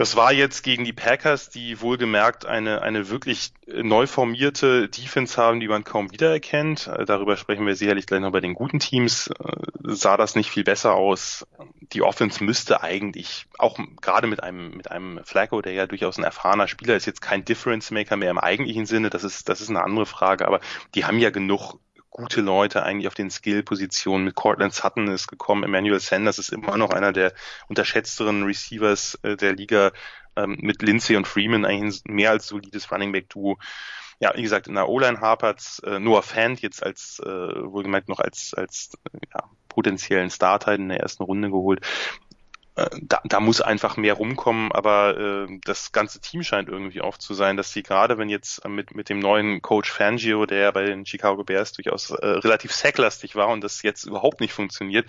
[0.00, 5.60] Das war jetzt gegen die Packers, die wohlgemerkt eine, eine wirklich neu formierte Defense haben,
[5.60, 6.86] die man kaum wiedererkennt.
[6.86, 9.26] Äh, darüber sprechen wir sicherlich gleich noch bei den guten Teams.
[9.26, 9.34] Äh,
[9.82, 11.46] sah das nicht viel besser aus.
[11.92, 16.24] Die Offense müsste eigentlich, auch gerade mit einem, mit einem Flacco, der ja durchaus ein
[16.24, 19.10] erfahrener Spieler ist, jetzt kein Difference Maker mehr im eigentlichen Sinne.
[19.10, 20.46] Das ist, das ist eine andere Frage.
[20.46, 20.60] Aber
[20.94, 21.74] die haben ja genug
[22.10, 24.24] gute Leute eigentlich auf den Skill-Positionen.
[24.24, 27.32] Mit Cortland Sutton ist gekommen, Emmanuel Sanders ist immer noch einer der
[27.68, 29.92] unterschätzteren Receivers äh, der Liga.
[30.36, 33.58] Ähm, mit Lindsay und Freeman eigentlich ein mehr als solides Running Back-Duo.
[34.20, 35.80] Ja, wie gesagt, in der O-Line hapert's.
[35.80, 38.92] Äh, Noah Fant jetzt als, äh, wohlgemerkt noch als, als
[39.34, 41.80] ja, potenziellen Starter in der ersten Runde geholt.
[42.76, 47.18] Äh, da, da muss einfach mehr rumkommen, aber äh, das ganze Team scheint irgendwie auf
[47.18, 50.84] zu sein, dass sie gerade, wenn jetzt mit, mit dem neuen Coach Fangio, der bei
[50.84, 55.06] den Chicago Bears durchaus äh, relativ sacklastig war und das jetzt überhaupt nicht funktioniert,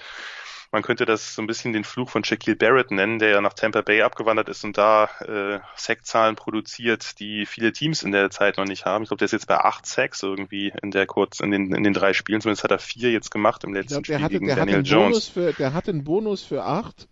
[0.71, 3.53] man könnte das so ein bisschen den Fluch von Shaquille Barrett nennen, der ja nach
[3.53, 8.57] Tampa Bay abgewandert ist und da äh, Sackzahlen produziert, die viele Teams in der Zeit
[8.57, 9.03] noch nicht haben.
[9.03, 11.83] Ich glaube, der ist jetzt bei acht Sacks irgendwie in der kurz in den in
[11.83, 12.39] den drei Spielen.
[12.39, 14.61] Zumindest hat er vier jetzt gemacht im letzten ich glaub, der Spiel hatte, gegen Daniel
[14.61, 15.09] hat einen Jones.
[15.09, 17.09] Bonus für, der hat einen Bonus für acht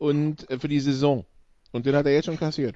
[0.00, 1.24] und äh, für die Saison.
[1.72, 2.74] Und den hat er jetzt schon kassiert.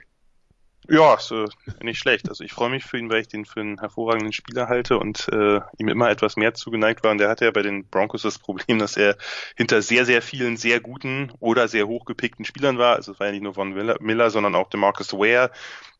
[0.86, 1.46] Ja, so
[1.80, 2.28] nicht schlecht.
[2.28, 5.28] Also ich freue mich für ihn, weil ich den für einen hervorragenden Spieler halte und
[5.32, 7.12] äh, ihm immer etwas mehr zugeneigt war.
[7.12, 9.16] Und der hatte ja bei den Broncos das Problem, dass er
[9.56, 12.96] hinter sehr, sehr vielen sehr guten oder sehr hochgepickten Spielern war.
[12.96, 15.50] Also es war ja nicht nur von Miller, Miller sondern auch DeMarcus Ware.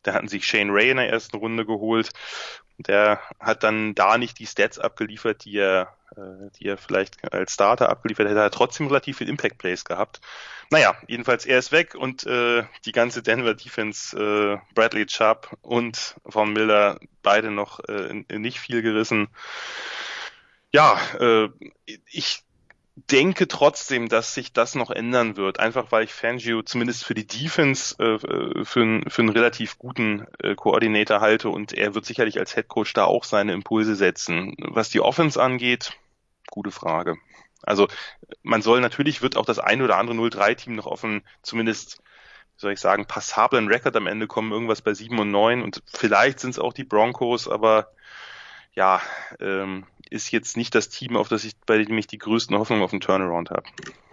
[0.03, 2.11] Da hatten sich Shane Ray in der ersten Runde geholt.
[2.77, 6.04] Der hat dann da nicht die Stats abgeliefert, die er, äh,
[6.59, 8.39] die er vielleicht als Starter abgeliefert hätte.
[8.39, 10.21] Er hat trotzdem relativ viel Impact Plays gehabt.
[10.71, 16.15] Naja, jedenfalls er ist weg und äh, die ganze Denver Defense, äh, Bradley Chubb und
[16.25, 19.27] Von Miller, beide noch äh, nicht viel gerissen.
[20.71, 21.49] Ja, äh,
[22.11, 22.43] ich
[22.95, 27.27] denke trotzdem, dass sich das noch ändern wird, einfach weil ich Fangio zumindest für die
[27.27, 28.17] Defense äh,
[28.63, 32.69] für, einen, für einen relativ guten äh, Koordinator halte und er wird sicherlich als Head
[32.69, 34.55] Coach da auch seine Impulse setzen.
[34.59, 35.91] Was die Offense angeht,
[36.49, 37.17] gute Frage.
[37.63, 37.87] Also
[38.43, 42.01] man soll natürlich wird auch das ein oder andere 0-3-Team noch offen, zumindest
[42.55, 45.83] wie soll ich sagen, passablen Rekord am Ende kommen, irgendwas bei 7 und 9 und
[45.87, 47.91] vielleicht sind es auch die Broncos, aber
[48.73, 49.01] ja,
[49.39, 52.83] ähm, ist jetzt nicht das Team, auf das ich, bei dem ich die größten Hoffnungen
[52.83, 53.63] auf den Turnaround habe.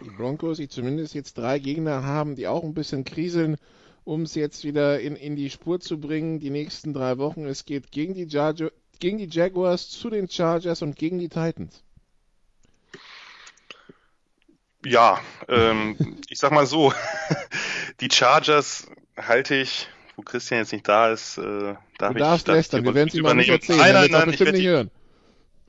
[0.04, 3.56] Die Broncos, die zumindest jetzt drei Gegner haben, die auch ein bisschen kriseln,
[4.04, 7.44] um es jetzt wieder in, in die Spur zu bringen, die nächsten drei Wochen.
[7.44, 8.26] Es geht gegen die,
[8.98, 11.84] gegen die Jaguars, zu den Chargers und gegen die Titans.
[14.84, 15.96] Ja, ähm,
[16.28, 16.92] ich sag mal so,
[18.00, 22.54] die Chargers halte ich, wo Christian jetzt nicht da ist, äh, darf du darfst ich,
[22.54, 24.90] lästern, wir werden es ihm mal nicht erzählen, nein, nein, nein, ich werde die, hören.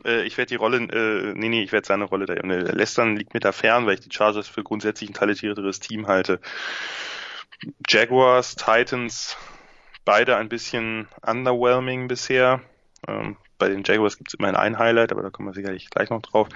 [0.06, 3.16] Äh, ich werde die Rolle, äh, nee, nee, ich werde seine Rolle da, äh, lästern
[3.16, 6.40] liegt mir da fern, weil ich die Chargers für grundsätzlich ein talentierteres Team halte.
[7.88, 9.38] Jaguars, Titans,
[10.06, 12.62] beide ein bisschen underwhelming bisher.
[13.08, 16.10] Ähm, bei den Jaguars gibt es immerhin ein Highlight, aber da kommen wir sicherlich gleich
[16.10, 16.50] noch drauf.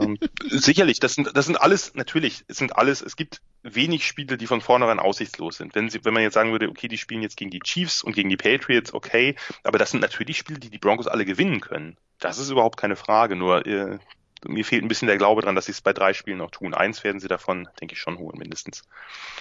[0.00, 4.38] Ähm, sicherlich, das sind, das sind alles, natürlich, es sind alles, es gibt wenig Spiele,
[4.38, 5.74] die von vornherein aussichtslos sind.
[5.74, 8.14] Wenn sie, wenn man jetzt sagen würde, okay, die spielen jetzt gegen die Chiefs und
[8.14, 11.96] gegen die Patriots, okay, aber das sind natürlich Spiele, die die Broncos alle gewinnen können.
[12.20, 13.98] Das ist überhaupt keine Frage, nur äh,
[14.46, 16.74] mir fehlt ein bisschen der Glaube dran, dass sie es bei drei Spielen noch tun.
[16.74, 18.82] Eins werden sie davon, denke ich, schon holen, mindestens.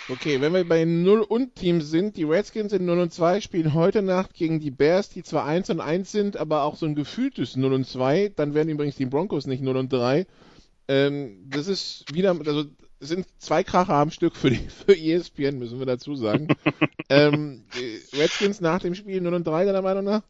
[0.09, 3.73] Okay, wenn wir bei 0 und Teams sind, die Redskins sind 0 und 2, spielen
[3.73, 6.95] heute Nacht gegen die Bears, die zwar 1 und 1 sind, aber auch so ein
[6.95, 8.33] gefühltes 0 und 2.
[8.35, 10.25] Dann werden übrigens die Broncos nicht 0 und 3.
[10.87, 12.65] Ähm, das ist wieder, also
[12.99, 16.47] sind zwei Kracher am Stück für, die, für ESPN, müssen wir dazu sagen.
[17.09, 17.65] ähm,
[18.13, 20.23] Redskins nach dem Spiel 0 und 3, deiner Meinung nach?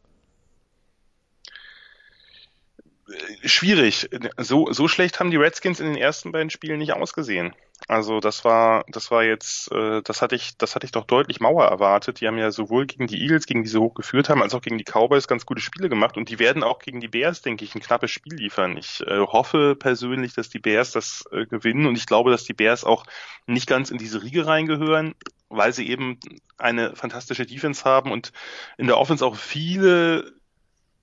[3.44, 4.08] Schwierig.
[4.36, 7.54] So, so schlecht haben die Redskins in den ersten beiden Spielen nicht ausgesehen.
[7.86, 11.38] Also das war, das war jetzt, äh, das hatte ich, das hatte ich doch deutlich
[11.40, 12.20] Mauer erwartet.
[12.20, 14.60] Die haben ja sowohl gegen die Eagles, gegen die sie hoch geführt haben, als auch
[14.60, 17.64] gegen die Cowboys ganz gute Spiele gemacht und die werden auch gegen die Bears, denke
[17.64, 18.76] ich, ein knappes Spiel liefern.
[18.76, 22.52] Ich äh, hoffe persönlich, dass die Bears das äh, gewinnen und ich glaube, dass die
[22.52, 23.06] Bears auch
[23.46, 25.14] nicht ganz in diese Riege reingehören,
[25.48, 26.18] weil sie eben
[26.58, 28.32] eine fantastische Defense haben und
[28.76, 30.32] in der Offense auch viele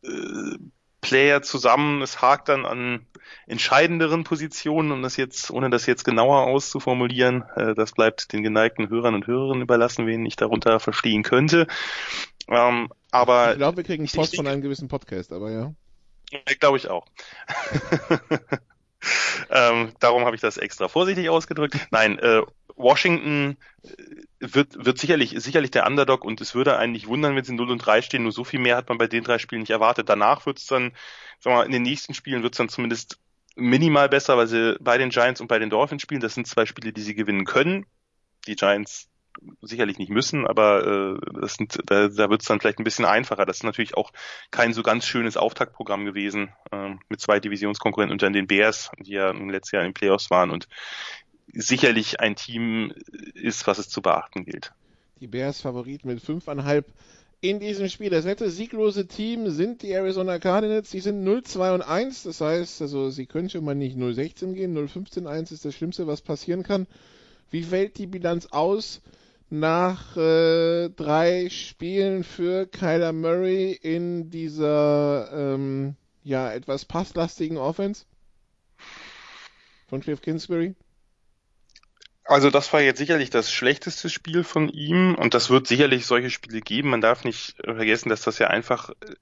[0.03, 0.57] äh,
[1.05, 2.01] Player zusammen.
[2.01, 3.05] Es hakt dann an
[3.45, 8.89] entscheidenderen Positionen, um das jetzt, ohne das jetzt genauer auszuformulieren, äh, das bleibt den geneigten
[8.89, 11.67] Hörern und Hörerinnen überlassen, wen ich darunter verstehen könnte.
[12.47, 15.73] Ähm, aber ich glaube, wir kriegen Post ich, von einem gewissen Podcast, aber ja.
[16.59, 17.05] Glaube ich auch.
[19.51, 21.77] ähm, darum habe ich das extra vorsichtig ausgedrückt.
[21.91, 22.41] Nein, äh,
[22.75, 23.89] Washington äh,
[24.39, 27.79] wird, wird sicherlich, sicherlich der Underdog und es würde eigentlich wundern, wenn sie 0 und
[27.79, 28.23] 3 stehen.
[28.23, 30.09] Nur so viel mehr hat man bei den drei Spielen nicht erwartet.
[30.09, 30.91] Danach wird es dann,
[31.39, 33.17] sagen wir mal, in den nächsten Spielen wird es dann zumindest
[33.55, 36.21] minimal besser, weil sie bei den Giants und bei den Dolphins spielen.
[36.21, 37.85] Das sind zwei Spiele, die sie gewinnen können.
[38.47, 39.09] Die Giants
[39.61, 43.05] sicherlich nicht müssen, aber äh, das sind, da, da wird es dann vielleicht ein bisschen
[43.05, 43.45] einfacher.
[43.45, 44.11] Das ist natürlich auch
[44.51, 49.31] kein so ganz schönes Auftaktprogramm gewesen äh, mit zwei Divisionskonkurrenten dann den Bears, die ja
[49.31, 50.67] im letzten Jahr in den Playoffs waren und
[51.53, 52.93] sicherlich ein Team
[53.33, 54.73] ist, was es zu beachten gilt.
[55.19, 56.85] Die Bears Favorit mit fünfeinhalb
[57.41, 58.09] in diesem Spiel.
[58.09, 60.89] Das letzte sieglose Team sind die Arizona Cardinals.
[60.89, 62.23] Die sind 0-2 und 1.
[62.23, 64.77] Das heißt, also sie können schon mal nicht 0-16 gehen.
[64.77, 66.87] 0-15-1 ist das Schlimmste, was passieren kann.
[67.51, 69.01] Wie fällt die Bilanz aus
[69.49, 78.05] nach äh, drei Spielen für Kyler Murray in dieser ähm, ja etwas passlastigen Offense
[79.87, 80.73] von Cliff Kingsbury?
[82.25, 86.31] Also das war jetzt sicherlich das schlechteste Spiel von ihm und das wird sicherlich solche
[86.31, 86.89] Spiele geben.
[86.89, 89.13] Man darf nicht vergessen, dass das ja einfach äh,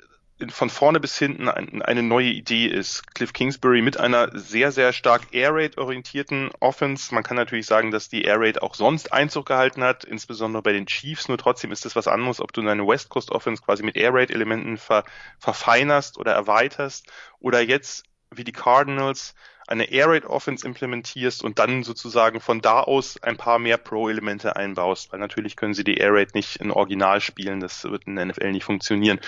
[0.49, 3.13] von vorne bis hinten eine neue Idee ist.
[3.13, 7.13] Cliff Kingsbury mit einer sehr, sehr stark Air Raid orientierten Offense.
[7.13, 10.71] Man kann natürlich sagen, dass die Air Raid auch sonst Einzug gehalten hat, insbesondere bei
[10.71, 11.27] den Chiefs.
[11.27, 14.13] Nur trotzdem ist es was anderes, ob du deine West Coast Offense quasi mit Air
[14.13, 15.03] Raid Elementen ver
[15.39, 18.05] verfeinerst oder erweiterst oder jetzt
[18.37, 19.35] wie die Cardinals
[19.67, 24.55] eine Air Raid Offense implementierst und dann sozusagen von da aus ein paar mehr Pro-Elemente
[24.55, 28.15] einbaust, weil natürlich können sie die Air Raid nicht in Original spielen, das wird in
[28.15, 29.19] der NFL nicht funktionieren.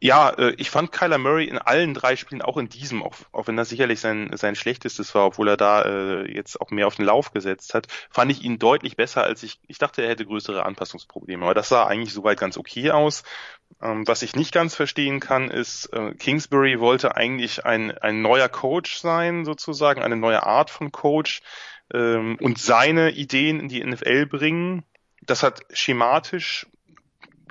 [0.00, 3.46] Ja, äh, ich fand Kyler Murray in allen drei Spielen, auch in diesem, auch, auch
[3.46, 6.96] wenn das sicherlich sein, sein schlechtestes war, obwohl er da äh, jetzt auch mehr auf
[6.96, 10.26] den Lauf gesetzt hat, fand ich ihn deutlich besser, als ich, ich dachte, er hätte
[10.26, 11.44] größere Anpassungsprobleme.
[11.44, 13.22] Aber das sah eigentlich soweit ganz okay aus.
[13.80, 18.48] Ähm, was ich nicht ganz verstehen kann, ist, äh, Kingsbury wollte eigentlich ein, ein neuer
[18.48, 21.42] Coach sein, sozusagen, eine neue Art von Coach
[21.92, 24.84] ähm, und seine Ideen in die NFL bringen.
[25.22, 26.66] Das hat schematisch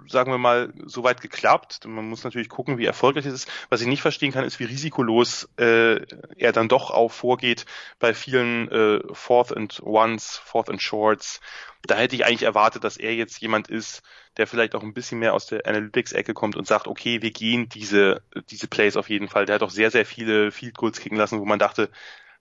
[0.08, 1.86] sagen wir mal, soweit geklappt.
[1.86, 3.52] Man muss natürlich gucken, wie erfolgreich es ist.
[3.70, 6.02] Was ich nicht verstehen kann, ist, wie risikolos äh,
[6.38, 7.66] er dann doch auch vorgeht
[8.00, 11.42] bei vielen äh, Fourth and Ones, Fourth and Shorts.
[11.86, 14.04] Da hätte ich eigentlich erwartet, dass er jetzt jemand ist,
[14.38, 17.70] der vielleicht auch ein bisschen mehr aus der Analytics-Ecke kommt und sagt, okay, wir gehen
[17.70, 19.46] diese, diese Plays auf jeden Fall.
[19.46, 21.90] Der hat auch sehr, sehr viele Field Goals kriegen lassen, wo man dachte,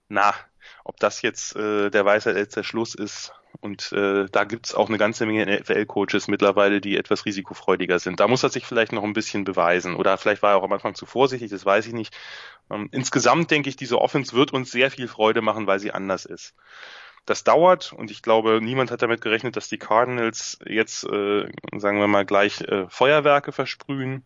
[0.07, 0.33] na,
[0.83, 4.97] ob das jetzt äh, der Weisheit letzter Schluss ist, und äh, da gibt's auch eine
[4.97, 8.19] ganze Menge NFL-Coaches mittlerweile, die etwas risikofreudiger sind.
[8.19, 9.95] Da muss er sich vielleicht noch ein bisschen beweisen.
[9.95, 12.15] Oder vielleicht war er auch am Anfang zu vorsichtig, das weiß ich nicht.
[12.69, 16.25] Ähm, insgesamt denke ich, diese Offense wird uns sehr viel Freude machen, weil sie anders
[16.25, 16.55] ist.
[17.25, 21.99] Das dauert und ich glaube, niemand hat damit gerechnet, dass die Cardinals jetzt, äh, sagen
[21.99, 24.25] wir mal, gleich äh, Feuerwerke versprühen.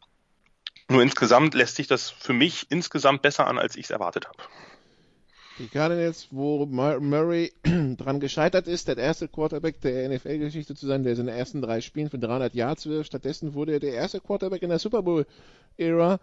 [0.89, 4.41] Nur insgesamt lässt sich das für mich insgesamt besser an, als ich es erwartet habe.
[5.59, 7.51] Die Cardinals, wo Murray
[7.97, 11.81] dran gescheitert ist, der erste Quarterback der NFL-Geschichte zu sein, der in den ersten drei
[11.81, 13.07] Spielen für 300 Yards wirft.
[13.07, 16.19] Stattdessen wurde er der erste Quarterback in der Super Bowl-Ära,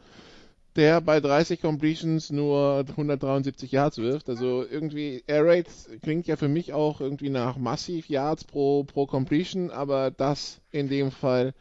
[0.76, 4.28] der bei 30 Completions nur 173 Yards wirft.
[4.28, 5.66] Also irgendwie Air Raid
[6.02, 10.88] klingt ja für mich auch irgendwie nach massiv Yards pro, pro Completion, aber das in
[10.88, 11.54] dem Fall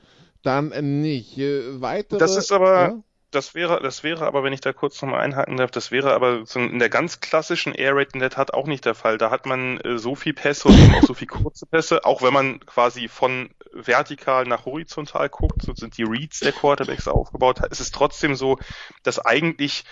[0.44, 1.38] dann nicht.
[1.38, 3.04] Weitere, das ist aber, ja?
[3.34, 6.46] Das wäre, das wäre aber, wenn ich da kurz nochmal einhaken darf, das wäre aber
[6.46, 9.18] so in der ganz klassischen Air Raid in der Tat auch nicht der Fall.
[9.18, 12.22] Da hat man äh, so viel Pässe und eben auch so viel kurze Pässe, auch
[12.22, 17.60] wenn man quasi von vertikal nach horizontal guckt, so sind die Reads der Quarterbacks aufgebaut,
[17.70, 18.60] ist es trotzdem so,
[19.04, 19.84] dass eigentlich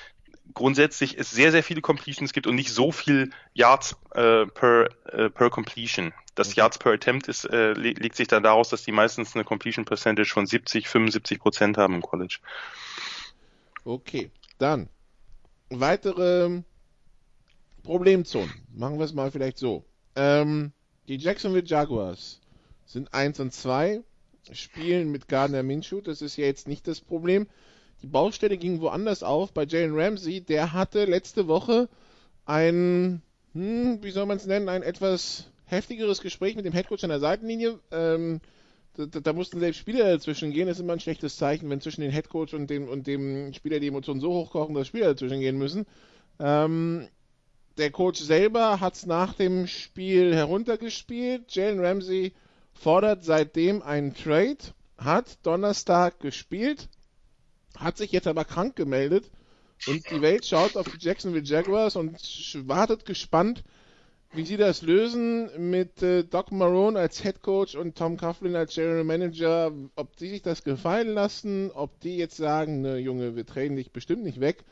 [0.53, 5.29] grundsätzlich es sehr, sehr viele Completions gibt und nicht so viel Yards äh, per, äh,
[5.29, 6.13] per Completion.
[6.35, 6.55] Das.
[6.55, 10.29] Yards per Attempt ist, äh, legt sich dann daraus, dass die meistens eine Completion Percentage
[10.29, 12.39] von 70, 75 Prozent haben im College.
[13.83, 14.89] Okay, dann
[15.69, 16.61] weitere
[17.83, 18.51] Problemzonen.
[18.73, 19.83] Machen wir es mal vielleicht so.
[20.15, 20.71] Ähm,
[21.07, 22.41] die Jacksonville Jaguars
[22.85, 24.01] sind 1 und 2,
[24.51, 26.01] spielen mit Gardner Minshew.
[26.01, 27.47] Das ist ja jetzt nicht das Problem.
[28.01, 30.41] Die Baustelle ging woanders auf bei Jalen Ramsey.
[30.41, 31.89] Der hatte letzte Woche
[32.45, 33.21] ein,
[33.53, 37.19] hm, wie soll man es nennen, ein etwas heftigeres Gespräch mit dem Headcoach an der
[37.19, 37.79] Seitenlinie.
[37.91, 38.41] Ähm,
[38.93, 40.67] da, da, mussten selbst Spieler dazwischen gehen.
[40.67, 43.79] Das ist immer ein schlechtes Zeichen, wenn zwischen den Headcoach und dem, und dem Spieler
[43.79, 45.85] die Emotionen so hochkochen, dass Spieler dazwischen gehen müssen.
[46.39, 47.07] Ähm,
[47.77, 51.53] der Coach selber hat es nach dem Spiel heruntergespielt.
[51.55, 52.33] Jalen Ramsey
[52.73, 54.57] fordert seitdem einen Trade,
[54.97, 56.89] hat Donnerstag gespielt,
[57.77, 59.31] hat sich jetzt aber krank gemeldet
[59.87, 62.17] und die Welt schaut auf die Jacksonville Jaguars und
[62.67, 63.63] wartet gespannt,
[64.33, 68.73] wie sie das lösen mit äh, Doc Marone als Head Coach und Tom Coughlin als
[68.73, 73.45] General Manager, ob die sich das gefallen lassen, ob die jetzt sagen, ne Junge, wir
[73.45, 74.63] trainen dich bestimmt nicht weg.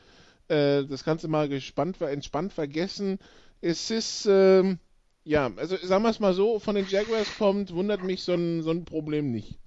[0.48, 3.18] Äh, das du mal gespannt, entspannt vergessen.
[3.60, 4.76] Es ist, äh,
[5.24, 8.62] ja, also sagen wir es mal so, von den Jaguars kommt, wundert mich so ein,
[8.62, 9.58] so ein Problem nicht.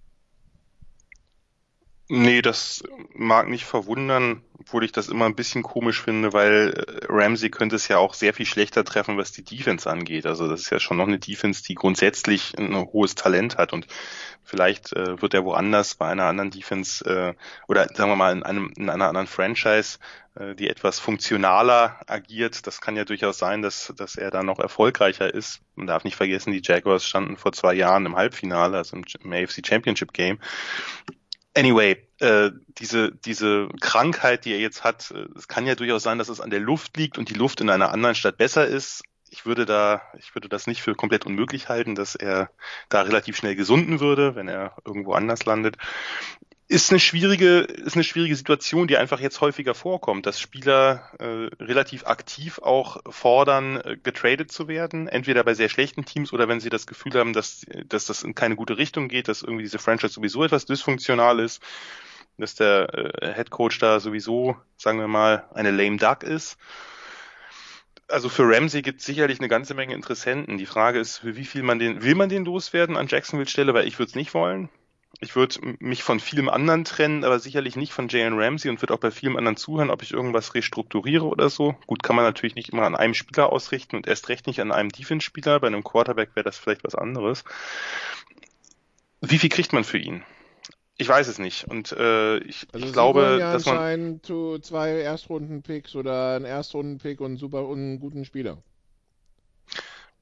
[2.09, 2.83] Nee, das
[3.13, 7.77] mag nicht verwundern, obwohl ich das immer ein bisschen komisch finde, weil äh, Ramsey könnte
[7.77, 10.25] es ja auch sehr viel schlechter treffen, was die Defense angeht.
[10.25, 13.87] Also das ist ja schon noch eine Defense, die grundsätzlich ein hohes Talent hat und
[14.43, 17.35] vielleicht äh, wird er woanders bei einer anderen Defense äh,
[17.69, 19.97] oder sagen wir mal in, einem, in einer anderen Franchise,
[20.35, 22.67] äh, die etwas funktionaler agiert.
[22.67, 25.61] Das kann ja durchaus sein, dass, dass er da noch erfolgreicher ist.
[25.75, 29.31] Man darf nicht vergessen, die Jaguars standen vor zwei Jahren im Halbfinale, also im, im
[29.31, 30.39] AFC Championship Game
[31.55, 36.17] Anyway, äh, diese, diese Krankheit, die er jetzt hat, äh, es kann ja durchaus sein,
[36.17, 39.03] dass es an der Luft liegt und die Luft in einer anderen Stadt besser ist.
[39.29, 42.49] Ich würde da, ich würde das nicht für komplett unmöglich halten, dass er
[42.89, 45.77] da relativ schnell gesunden würde, wenn er irgendwo anders landet
[46.67, 51.63] ist eine schwierige, ist eine schwierige Situation, die einfach jetzt häufiger vorkommt, dass Spieler äh,
[51.63, 56.61] relativ aktiv auch fordern, äh, getradet zu werden, entweder bei sehr schlechten Teams oder wenn
[56.61, 59.79] sie das Gefühl haben, dass, dass das in keine gute Richtung geht, dass irgendwie diese
[59.79, 61.61] Franchise sowieso etwas dysfunktional ist,
[62.37, 66.57] dass der äh, Head Coach da sowieso, sagen wir mal, eine lame duck ist.
[68.07, 70.57] Also für Ramsey gibt es sicherlich eine ganze Menge Interessenten.
[70.57, 73.73] Die Frage ist, für wie viel man den, will man den loswerden an Jacksonville Stelle,
[73.73, 74.69] weil ich würde es nicht wollen
[75.23, 78.93] ich würde mich von vielem anderen trennen, aber sicherlich nicht von Jalen Ramsey und würde
[78.93, 81.75] auch bei vielem anderen zuhören, ob ich irgendwas restrukturiere oder so.
[81.87, 84.71] Gut, kann man natürlich nicht immer an einem Spieler ausrichten und erst recht nicht an
[84.71, 85.59] einem Defense-Spieler.
[85.59, 87.45] Bei einem Quarterback wäre das vielleicht was anderes.
[89.21, 90.23] Wie viel kriegt man für ihn?
[90.97, 91.65] Ich weiß es nicht.
[91.69, 97.21] Und äh, ich, also ich glaube, ja dass man zu zwei Erstrunden-Picks oder einen Erstrunden-Pick
[97.21, 98.61] und einen super und einen guten Spieler.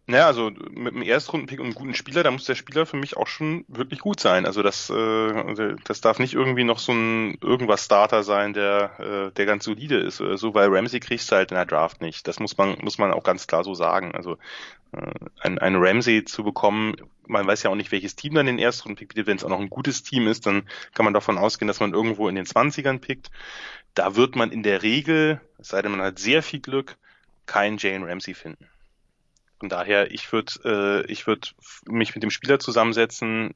[0.07, 3.15] Naja, also mit einem Erstrundenpick und einem guten Spieler, da muss der Spieler für mich
[3.17, 4.45] auch schon wirklich gut sein.
[4.45, 9.31] Also das, äh, das darf nicht irgendwie noch so ein irgendwas Starter sein, der, äh,
[9.31, 12.27] der ganz solide ist oder so, weil Ramsey kriegst du halt in der Draft nicht.
[12.27, 14.13] Das muss man, muss man auch ganz klar so sagen.
[14.15, 14.37] Also
[14.91, 16.95] äh, ein, ein Ramsey zu bekommen,
[17.27, 19.27] man weiß ja auch nicht, welches Team dann den Erstrundenpick bietet.
[19.27, 20.63] Wenn es auch noch ein gutes Team ist, dann
[20.95, 23.29] kann man davon ausgehen, dass man irgendwo in den Zwanzigern pickt.
[23.93, 26.97] Da wird man in der Regel, es sei denn man hat sehr viel Glück,
[27.45, 28.70] keinen Jane Ramsey finden.
[29.61, 31.53] Von daher, ich würde äh, ich würd
[31.85, 33.53] mich mit dem Spieler zusammensetzen,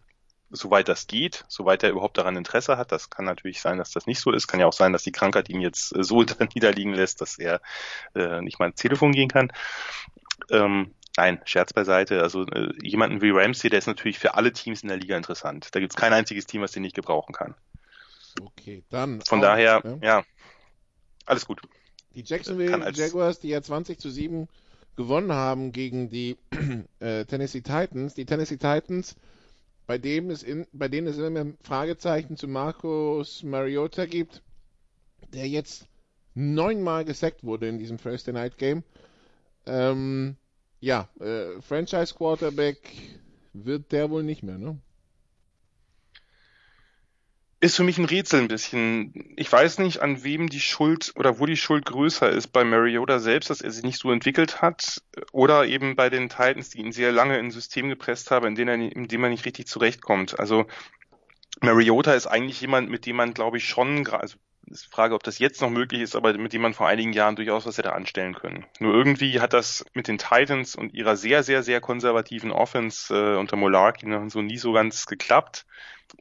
[0.52, 2.92] soweit das geht, soweit er überhaupt daran Interesse hat.
[2.92, 4.46] Das kann natürlich sein, dass das nicht so ist.
[4.46, 6.22] Kann ja auch sein, dass die Krankheit ihn jetzt äh, so
[6.54, 7.60] niederliegen lässt, dass er
[8.14, 9.52] äh, nicht mal ins Telefon gehen kann.
[10.52, 12.22] Ähm, nein, Scherz beiseite.
[12.22, 15.70] Also äh, jemanden wie Ramsey, der ist natürlich für alle Teams in der Liga interessant.
[15.72, 17.56] Da gibt es kein einziges Team, was den nicht gebrauchen kann.
[18.40, 19.22] Okay, dann.
[19.22, 19.98] Von auch, daher, ja.
[20.04, 20.24] ja,
[21.26, 21.62] alles gut.
[22.14, 24.48] Die Jacksonville Jaguars, die ja 20 zu 7
[24.96, 26.38] gewonnen haben gegen die
[27.00, 28.14] äh, Tennessee Titans.
[28.14, 29.16] Die Tennessee Titans,
[29.88, 34.42] bei, dem es in, bei denen es immer Fragezeichen zu Marcus Mariota gibt,
[35.34, 35.88] der jetzt
[36.34, 38.84] neunmal gesackt wurde in diesem Thursday Night Game.
[39.66, 40.36] Ähm,
[40.80, 42.92] ja, äh, Franchise Quarterback
[43.54, 44.78] wird der wohl nicht mehr, ne?
[47.66, 49.34] Ist für mich ein Rätsel ein bisschen.
[49.36, 52.48] Ich weiß nicht, an wem die Schuld oder wo die Schuld größer ist.
[52.48, 55.02] Bei Mariota selbst, dass er sich nicht so entwickelt hat
[55.32, 58.56] oder eben bei den Titans, die ihn sehr lange in ein System gepresst haben, in
[58.56, 60.40] dem er, er nicht richtig zurechtkommt.
[60.40, 60.66] Also
[61.62, 64.38] Mariota ist eigentlich jemand, mit dem man, glaube ich, schon, also
[64.68, 67.14] ist die Frage, ob das jetzt noch möglich ist, aber mit dem man vor einigen
[67.14, 68.66] Jahren durchaus was hätte anstellen können.
[68.80, 73.38] Nur irgendwie hat das mit den Titans und ihrer sehr, sehr, sehr konservativen Offense äh,
[73.38, 75.66] unter Molarky noch so nie so ganz geklappt.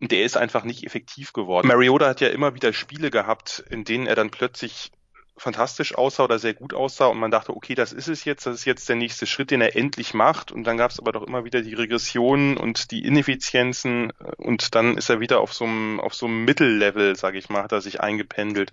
[0.00, 1.68] Und der ist einfach nicht effektiv geworden.
[1.68, 4.90] Mariota hat ja immer wieder Spiele gehabt, in denen er dann plötzlich
[5.36, 8.54] fantastisch aussah oder sehr gut aussah und man dachte, okay, das ist es jetzt, das
[8.54, 11.26] ist jetzt der nächste Schritt, den er endlich macht und dann gab es aber doch
[11.26, 16.00] immer wieder die Regressionen und die Ineffizienzen und dann ist er wieder auf so einem
[16.00, 18.72] auf so einem Mittellevel, sage ich mal, hat er sich eingependelt.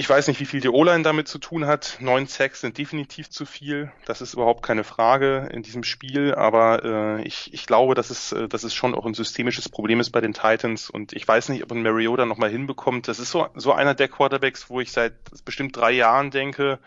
[0.00, 1.98] Ich weiß nicht, wie viel die O-Line damit zu tun hat.
[2.00, 3.90] Neun Sacks sind definitiv zu viel.
[4.06, 6.36] Das ist überhaupt keine Frage in diesem Spiel.
[6.36, 9.98] Aber äh, ich, ich glaube, dass es, äh, dass es schon auch ein systemisches Problem
[9.98, 10.88] ist bei den Titans.
[10.88, 13.08] Und ich weiß nicht, ob ein Mariota nochmal hinbekommt.
[13.08, 16.78] Das ist so, so einer der Quarterbacks, wo ich seit bestimmt drei Jahren denke,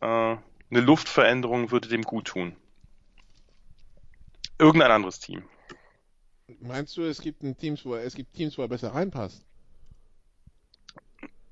[0.00, 0.40] äh, eine
[0.70, 2.54] Luftveränderung würde dem gut tun.
[4.60, 5.42] Irgendein anderes Team.
[6.60, 9.44] Meinst du, es gibt ein Teams, wo er, es gibt Teams, wo er besser reinpasst?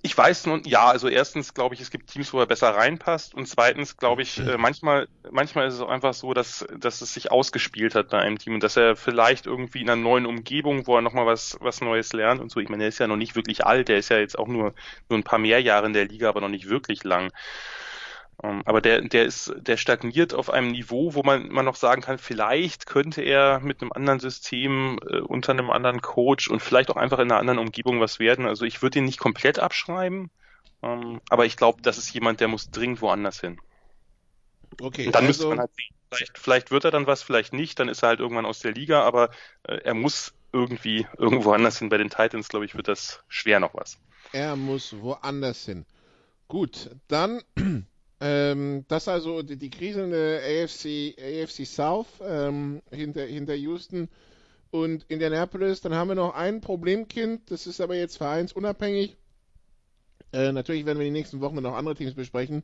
[0.01, 3.34] Ich weiß nun, ja, also erstens glaube ich, es gibt Teams, wo er besser reinpasst
[3.34, 7.12] und zweitens glaube ich, äh, manchmal, manchmal ist es auch einfach so, dass, dass es
[7.14, 10.86] sich ausgespielt hat bei einem Team und dass er vielleicht irgendwie in einer neuen Umgebung,
[10.86, 12.61] wo er nochmal was, was Neues lernt und so.
[12.61, 14.72] Ich meine, er ist ja noch nicht wirklich alt, er ist ja jetzt auch nur,
[15.09, 17.32] nur ein paar mehr Jahre in der Liga, aber noch nicht wirklich lang.
[18.43, 22.03] Ähm, aber der, der ist, der stagniert auf einem Niveau, wo man, man noch sagen
[22.03, 26.91] kann, vielleicht könnte er mit einem anderen System, äh, unter einem anderen Coach und vielleicht
[26.91, 28.47] auch einfach in einer anderen Umgebung was werden.
[28.47, 30.30] Also ich würde ihn nicht komplett abschreiben,
[30.82, 33.59] ähm, aber ich glaube, das ist jemand, der muss dringend woanders hin.
[34.80, 35.07] Okay.
[35.07, 37.80] Und dann also, müsste man halt sehen, vielleicht, vielleicht wird er dann was, vielleicht nicht,
[37.80, 39.30] dann ist er halt irgendwann aus der Liga, aber
[39.64, 41.89] äh, er muss irgendwie irgendwo anders hin.
[41.89, 43.99] Bei den Titans, glaube ich, wird das schwer noch was.
[44.32, 45.86] Er muss woanders hin.
[46.47, 47.43] Gut, dann
[48.21, 54.09] ähm, das also die, die kriselnde AFC, AFC South ähm, hinter, hinter Houston
[54.71, 55.81] und Indianapolis.
[55.81, 59.16] Dann haben wir noch ein Problemkind, das ist aber jetzt vereinsunabhängig.
[60.33, 62.62] Äh, natürlich werden wir die nächsten Wochen noch andere Teams besprechen,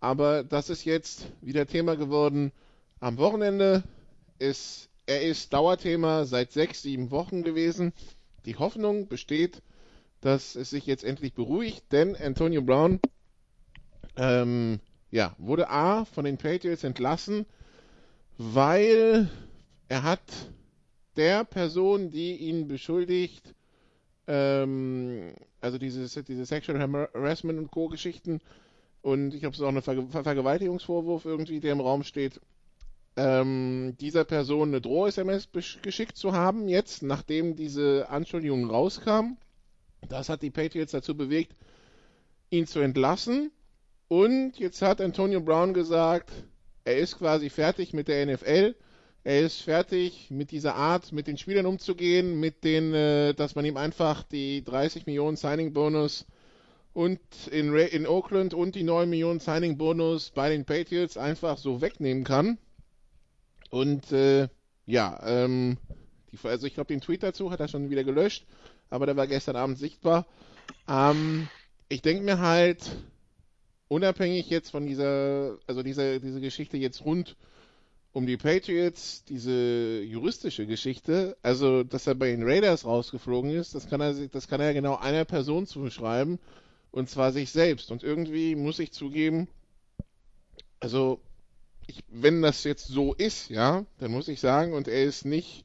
[0.00, 2.52] aber das ist jetzt wieder Thema geworden
[3.00, 3.84] am Wochenende.
[4.38, 7.92] Ist, er ist Dauerthema seit sechs, sieben Wochen gewesen.
[8.44, 9.62] Die Hoffnung besteht,
[10.20, 13.00] dass es sich jetzt endlich beruhigt, denn Antonio Brown
[14.16, 17.46] ähm, ja, wurde A von den Patriots entlassen,
[18.38, 19.30] weil
[19.88, 20.20] er hat
[21.16, 23.54] der Person, die ihn beschuldigt,
[24.26, 28.40] ähm, also diese, diese Sexual Harassment und Co-Geschichten,
[29.06, 32.40] und ich glaube, es auch ein Ver Vergewaltigungsvorwurf irgendwie, der im Raum steht,
[33.14, 35.48] ähm, dieser Person eine Droh-SMS
[35.80, 39.36] geschickt zu haben, jetzt, nachdem diese Anschuldigung rauskam.
[40.08, 41.54] Das hat die Patriots dazu bewegt,
[42.50, 43.52] ihn zu entlassen.
[44.08, 46.30] Und jetzt hat Antonio Brown gesagt,
[46.84, 48.76] er ist quasi fertig mit der NFL.
[49.24, 53.64] Er ist fertig mit dieser Art, mit den Spielern umzugehen, mit den, äh, dass man
[53.64, 56.26] ihm einfach die 30 Millionen Signing-Bonus
[56.92, 57.18] und
[57.50, 62.58] in, in Oakland und die 9 Millionen Signing-Bonus bei den Patriots einfach so wegnehmen kann.
[63.70, 64.48] Und äh,
[64.86, 65.78] ja, ähm,
[66.30, 68.46] die, also ich glaube, den Tweet dazu hat er schon wieder gelöscht,
[68.90, 70.24] aber der war gestern Abend sichtbar.
[70.88, 71.48] Ähm,
[71.88, 72.88] ich denke mir halt,
[73.88, 77.36] unabhängig jetzt von dieser, also dieser, diese Geschichte jetzt rund
[78.12, 83.90] um die Patriots, diese juristische Geschichte, also dass er bei den Raiders rausgeflogen ist, das
[83.90, 86.38] kann er, das kann er genau einer Person zuschreiben,
[86.92, 87.90] und zwar sich selbst.
[87.90, 89.48] Und irgendwie muss ich zugeben,
[90.80, 91.20] also
[91.86, 95.64] ich, wenn das jetzt so ist, ja, dann muss ich sagen, und er ist nicht,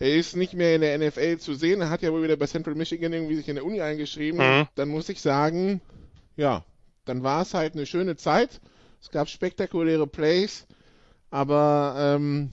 [0.00, 2.46] er ist nicht mehr in der NFL zu sehen, er hat ja wohl wieder bei
[2.46, 4.68] Central Michigan irgendwie sich in der Uni eingeschrieben, mhm.
[4.74, 5.80] dann muss ich sagen,
[6.36, 6.64] ja,
[7.04, 8.60] dann war es halt eine schöne Zeit.
[9.00, 10.66] Es gab spektakuläre Plays,
[11.30, 12.52] aber ähm,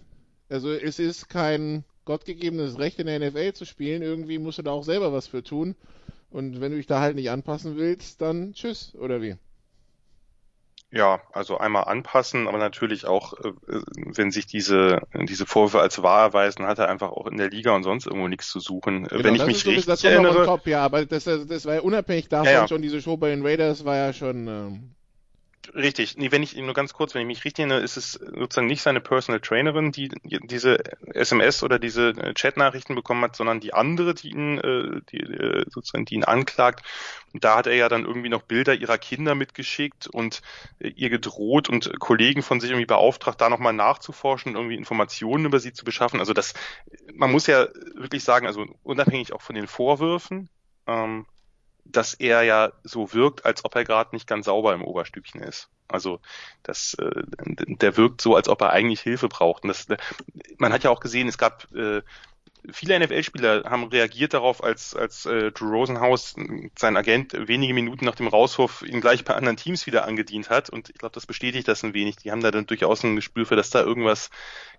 [0.49, 4.01] also es ist kein gottgegebenes Recht in der NFL zu spielen.
[4.01, 5.75] Irgendwie musst du da auch selber was für tun.
[6.29, 9.35] Und wenn du dich da halt nicht anpassen willst, dann tschüss, oder wie?
[10.93, 13.53] Ja, also einmal anpassen, aber natürlich auch, äh,
[13.95, 17.73] wenn sich diese, diese Vorwürfe als wahr erweisen, hat er einfach auch in der Liga
[17.73, 19.05] und sonst irgendwo nichts zu suchen.
[19.05, 20.43] Genau, wenn ich mich richtig das erinnere.
[20.43, 22.67] Top, ja, aber das, das war ja unabhängig davon ja, ja.
[22.67, 24.95] schon, diese Show bei den Raiders war ja schon, ähm,
[25.75, 26.17] Richtig.
[26.17, 28.81] Nee, wenn ich nur ganz kurz, wenn ich mich richtig erinnere, ist es sozusagen nicht
[28.81, 30.79] seine Personal Trainerin, die diese
[31.13, 35.63] SMS oder diese äh, Chat-Nachrichten bekommen hat, sondern die andere, die ihn, äh, die, äh,
[35.69, 36.83] sozusagen, die ihn anklagt.
[37.31, 40.41] Und da hat er ja dann irgendwie noch Bilder ihrer Kinder mitgeschickt und
[40.79, 45.59] ihr gedroht und Kollegen von sich irgendwie beauftragt, da nochmal nachzuforschen und irgendwie Informationen über
[45.59, 46.19] sie zu beschaffen.
[46.19, 46.53] Also das,
[47.13, 50.49] man muss ja wirklich sagen, also unabhängig auch von den Vorwürfen,
[50.87, 51.25] ähm,
[51.85, 55.69] dass er ja so wirkt, als ob er gerade nicht ganz sauber im Oberstübchen ist.
[55.87, 56.19] Also
[56.63, 59.63] das, äh, der wirkt so, als ob er eigentlich Hilfe braucht.
[59.63, 59.87] Und das,
[60.57, 62.01] man hat ja auch gesehen, es gab äh,
[62.69, 66.35] viele NFL-Spieler haben reagiert darauf, als als äh, Drew Rosenhaus,
[66.77, 70.69] sein Agent, wenige Minuten nach dem Rauswurf ihn gleich bei anderen Teams wieder angedient hat.
[70.69, 72.17] Und ich glaube, das bestätigt das ein wenig.
[72.17, 74.29] Die haben da dann durchaus ein Gespür für, dass da irgendwas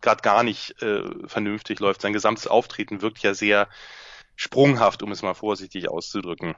[0.00, 2.02] gerade gar nicht äh, vernünftig läuft.
[2.02, 3.68] Sein gesamtes Auftreten wirkt ja sehr
[4.36, 6.54] sprunghaft, um es mal vorsichtig auszudrücken.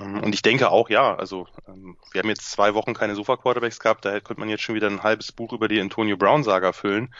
[0.00, 3.80] Ähm, und ich denke auch, ja, also ähm, wir haben jetzt zwei Wochen keine Sofa-Quarterbacks
[3.80, 7.14] gehabt, daher könnte man jetzt schon wieder ein halbes Buch über die Antonio Brown-Saga füllen.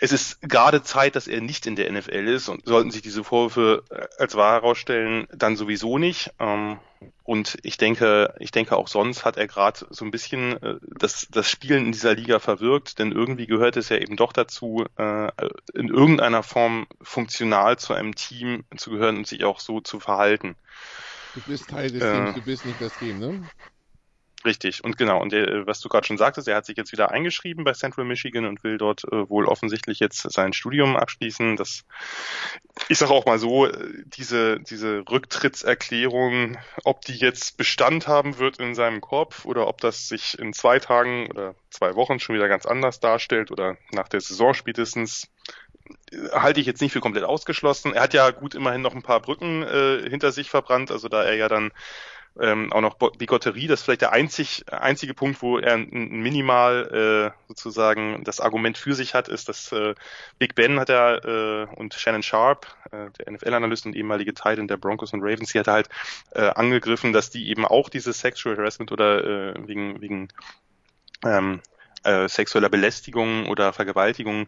[0.00, 3.24] Es ist gerade Zeit, dass er nicht in der NFL ist und sollten sich diese
[3.24, 6.32] Vorwürfe äh, als wahr herausstellen, dann sowieso nicht.
[6.38, 6.78] Ähm,
[7.24, 11.26] und ich denke, ich denke auch sonst hat er gerade so ein bisschen äh, das,
[11.30, 15.30] das Spielen in dieser Liga verwirkt, denn irgendwie gehört es ja eben doch dazu, äh,
[15.74, 20.54] in irgendeiner Form funktional zu einem Team zu gehören und sich auch so zu verhalten.
[21.38, 23.40] Du bist Teil des äh, Teams, du bist nicht das Team, ne?
[24.44, 27.10] Richtig, und genau, und der, was du gerade schon sagtest, er hat sich jetzt wieder
[27.10, 31.56] eingeschrieben bei Central Michigan und will dort äh, wohl offensichtlich jetzt sein Studium abschließen.
[31.56, 31.84] Das,
[32.88, 38.58] ich sage auch mal so, äh, diese, diese Rücktrittserklärung, ob die jetzt Bestand haben wird
[38.58, 42.48] in seinem Kopf oder ob das sich in zwei Tagen oder zwei Wochen schon wieder
[42.48, 45.28] ganz anders darstellt oder nach der Saison spätestens,
[46.32, 47.94] halte ich jetzt nicht für komplett ausgeschlossen.
[47.94, 51.22] Er hat ja gut immerhin noch ein paar Brücken äh, hinter sich verbrannt, also da
[51.24, 51.70] er ja dann
[52.40, 57.48] ähm, auch noch Bigotterie, das ist vielleicht der einzig, einzige Punkt, wo er minimal äh,
[57.48, 59.94] sozusagen das Argument für sich hat, ist, dass äh,
[60.38, 64.76] Big Ben hat er äh, und Shannon Sharp, äh, der NFL-Analyst und ehemalige Titan der
[64.76, 65.88] Broncos und Ravens, die hat er halt
[66.32, 70.28] äh, angegriffen, dass die eben auch dieses Sexual Harassment oder äh, wegen, wegen
[71.24, 71.60] ähm,
[72.04, 74.46] äh, sexueller Belästigung oder Vergewaltigung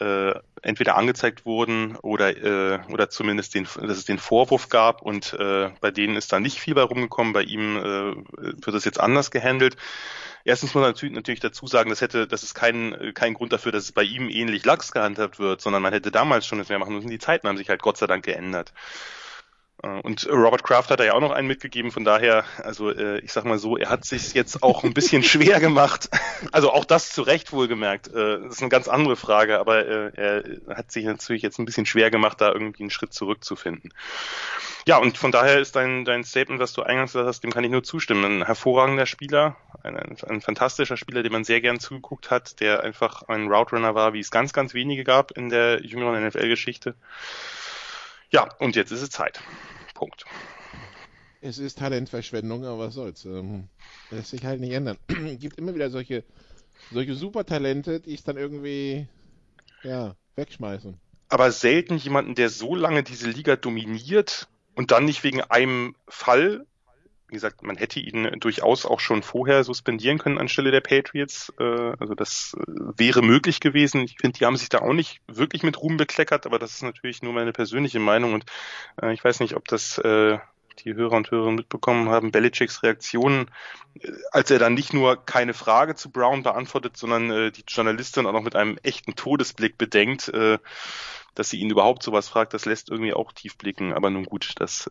[0.00, 0.32] äh,
[0.62, 5.70] entweder angezeigt wurden oder äh, oder zumindest den, dass es den Vorwurf gab und äh,
[5.80, 7.32] bei denen ist da nicht viel bei rumgekommen.
[7.32, 7.82] Bei ihm äh,
[8.64, 9.76] wird es jetzt anders gehandelt.
[10.44, 13.70] Erstens muss man natürlich, natürlich dazu sagen, das hätte, das ist kein, kein Grund dafür,
[13.70, 16.80] dass es bei ihm ähnlich lax gehandhabt wird, sondern man hätte damals schon das mehr
[16.80, 17.10] machen müssen.
[17.10, 18.72] Die Zeiten haben sich halt Gott sei Dank geändert.
[19.82, 23.18] Äh, und Robert Kraft hat da ja auch noch einen mitgegeben, von daher, also äh,
[23.20, 26.08] ich sag mal so, er hat sich jetzt auch ein bisschen schwer gemacht.
[26.50, 28.08] Also auch das zu Recht wohlgemerkt.
[28.08, 30.42] Äh, das ist eine ganz andere Frage, aber er
[30.74, 33.94] hat sich natürlich jetzt ein bisschen schwer gemacht, da irgendwie einen Schritt zurückzufinden.
[34.86, 37.62] Ja, und von daher ist dein, dein Statement, was du eingangs gesagt hast, dem kann
[37.62, 38.24] ich nur zustimmen.
[38.24, 42.82] Ein hervorragender Spieler, ein, ein, ein fantastischer Spieler, dem man sehr gern zugeguckt hat, der
[42.82, 46.96] einfach ein Route Runner war, wie es ganz, ganz wenige gab in der jüngeren NFL-Geschichte.
[48.30, 49.40] Ja, und jetzt ist es Zeit.
[50.02, 50.24] Punkt.
[51.40, 53.24] Es ist Talentverschwendung, aber was soll's.
[53.24, 53.68] Ähm,
[54.10, 54.98] lässt sich halt nicht ändern.
[55.06, 56.24] Es gibt immer wieder solche,
[56.90, 59.06] solche Supertalente, die es dann irgendwie,
[59.84, 60.98] ja, wegschmeißen.
[61.28, 66.66] Aber selten jemanden, der so lange diese Liga dominiert und dann nicht wegen einem Fall
[67.32, 71.50] wie gesagt, man hätte ihn durchaus auch schon vorher suspendieren können anstelle der Patriots.
[71.58, 74.02] Äh, also das äh, wäre möglich gewesen.
[74.02, 76.82] Ich finde, die haben sich da auch nicht wirklich mit Ruhm bekleckert, aber das ist
[76.82, 78.44] natürlich nur meine persönliche Meinung und
[79.00, 80.00] äh, ich weiß nicht, ob das
[80.84, 83.50] die Hörer und Hörerinnen mitbekommen haben, Belichicks Reaktionen,
[84.30, 88.42] als er dann nicht nur keine Frage zu Brown beantwortet, sondern die Journalistin auch noch
[88.42, 90.32] mit einem echten Todesblick bedenkt,
[91.34, 93.92] dass sie ihn überhaupt sowas fragt, das lässt irgendwie auch tief blicken.
[93.92, 94.88] Aber nun gut, das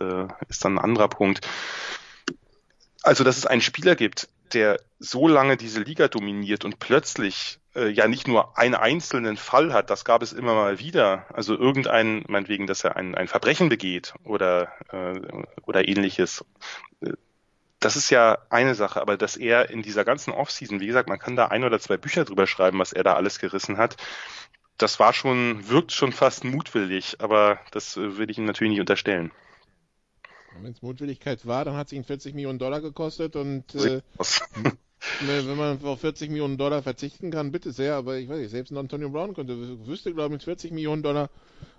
[0.47, 1.47] ist dann ein anderer Punkt.
[3.03, 7.87] Also, dass es einen Spieler gibt, der so lange diese Liga dominiert und plötzlich äh,
[7.87, 11.25] ja nicht nur einen einzelnen Fall hat, das gab es immer mal wieder.
[11.33, 15.19] Also irgendein, meinetwegen, dass er ein, ein Verbrechen begeht oder, äh,
[15.65, 16.45] oder ähnliches.
[17.79, 21.17] Das ist ja eine Sache, aber dass er in dieser ganzen Offseason, wie gesagt, man
[21.17, 23.97] kann da ein oder zwei Bücher drüber schreiben, was er da alles gerissen hat.
[24.77, 28.79] Das war schon, wirkt schon fast mutwillig, aber das äh, will ich ihm natürlich nicht
[28.79, 29.31] unterstellen.
[30.61, 34.01] Wenn es Mutwilligkeit war, dann hat es ihn 40 Millionen Dollar gekostet und äh,
[35.21, 38.51] ne, wenn man auf 40 Millionen Dollar verzichten kann, bitte sehr, aber ich weiß nicht,
[38.51, 41.29] selbst ein Antonio Brown könnte, wüsste glaube ich mit 40 Millionen Dollar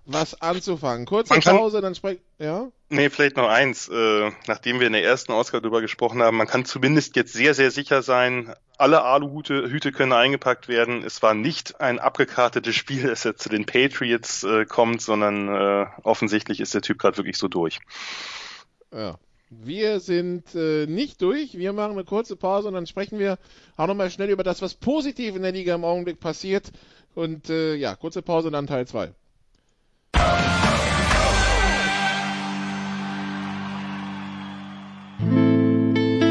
[0.05, 1.07] was anzufangen.
[1.07, 2.69] Kurze kann, Pause, dann sprecht, ja?
[2.89, 6.49] Nee, vielleicht noch eins, äh, nachdem wir in der ersten Ausgabe darüber gesprochen haben, man
[6.49, 11.05] kann zumindest jetzt sehr, sehr sicher sein, alle Aluhüte Hüte können eingepackt werden.
[11.05, 15.87] Es war nicht ein abgekartetes Spiel, das jetzt zu den Patriots äh, kommt, sondern äh,
[16.03, 17.79] offensichtlich ist der Typ gerade wirklich so durch.
[18.93, 19.19] Ja.
[19.51, 21.59] Wir sind äh, nicht durch.
[21.59, 23.39] Wir machen eine kurze Pause und dann sprechen wir
[23.77, 26.73] auch nochmal schnell über das, was positiv in der Liga im Augenblick passiert.
[27.15, 29.13] Und äh, ja, kurze Pause und dann Teil 2.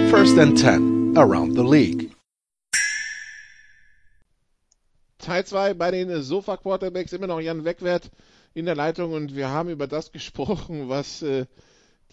[0.09, 2.11] First and 10 around the league.
[5.19, 8.09] Teil 2 bei den Sofa Quarterbacks immer noch Jan Wegwert
[8.55, 11.45] in der Leitung und wir haben über das gesprochen, was äh,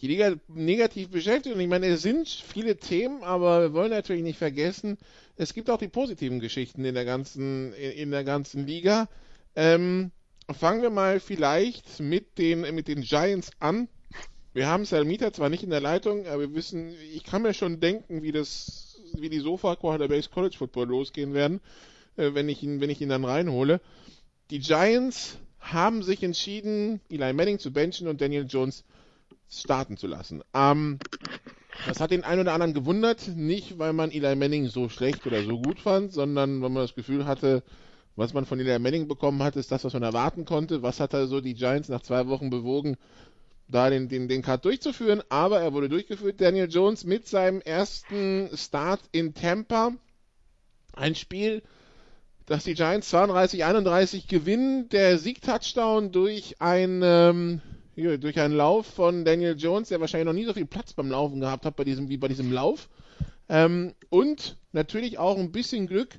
[0.01, 1.55] die Liga negativ beschäftigt.
[1.55, 4.99] Und ich meine, es sind viele Themen, aber wir wollen natürlich nicht vergessen,
[5.37, 9.09] es gibt auch die positiven Geschichten in der ganzen, in, der ganzen Liga.
[9.55, 10.11] Ähm,
[10.51, 13.89] fangen wir mal vielleicht mit den, mit den Giants an.
[14.53, 17.79] Wir haben Salmita zwar nicht in der Leitung, aber wir wissen, ich kann mir schon
[17.79, 21.61] denken, wie das, wie die Sofa Quarterbacks College Football losgehen werden,
[22.17, 23.81] äh, wenn ich ihn, wenn ich ihn dann reinhole.
[24.51, 28.85] Die Giants haben sich entschieden, Eli Manning zu benchen und Daniel Jones
[29.51, 30.43] starten zu lassen.
[30.55, 30.99] Ähm,
[31.87, 35.43] das hat den einen oder anderen gewundert, nicht weil man Eli Manning so schlecht oder
[35.43, 37.63] so gut fand, sondern weil man das Gefühl hatte,
[38.17, 40.83] was man von Eli Manning bekommen hat, ist das, was man erwarten konnte.
[40.83, 42.97] Was hat er so die Giants nach zwei Wochen bewogen,
[43.69, 45.23] da den, den, den Cut durchzuführen?
[45.29, 46.41] Aber er wurde durchgeführt.
[46.41, 49.93] Daniel Jones mit seinem ersten Start in Tampa.
[50.95, 51.63] Ein Spiel,
[52.47, 54.89] das die Giants 32-31 gewinnen.
[54.89, 57.61] Der Sieg-Touchdown durch ein ähm,
[57.99, 61.41] durch einen Lauf von Daniel Jones, der wahrscheinlich noch nie so viel Platz beim Laufen
[61.41, 62.89] gehabt hat bei diesem, wie bei diesem Lauf.
[63.49, 66.11] Ähm, und natürlich auch ein bisschen Glück,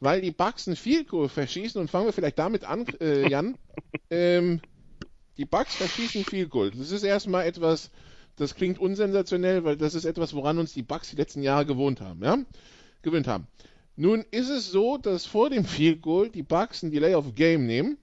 [0.00, 1.80] weil die Bucks ein Field Goal verschießen.
[1.80, 3.56] Und fangen wir vielleicht damit an, äh, Jan.
[4.10, 4.60] ähm,
[5.36, 6.72] die Bucks verschießen Field Goal.
[6.72, 7.90] Das ist erstmal etwas,
[8.36, 12.00] das klingt unsensationell, weil das ist etwas, woran uns die Bucks die letzten Jahre gewohnt
[12.00, 12.38] haben, ja?
[13.02, 13.46] Gewöhnt haben.
[13.96, 17.66] Nun ist es so, dass vor dem Field Goal die Bucks ein Delay of Game
[17.66, 17.98] nehmen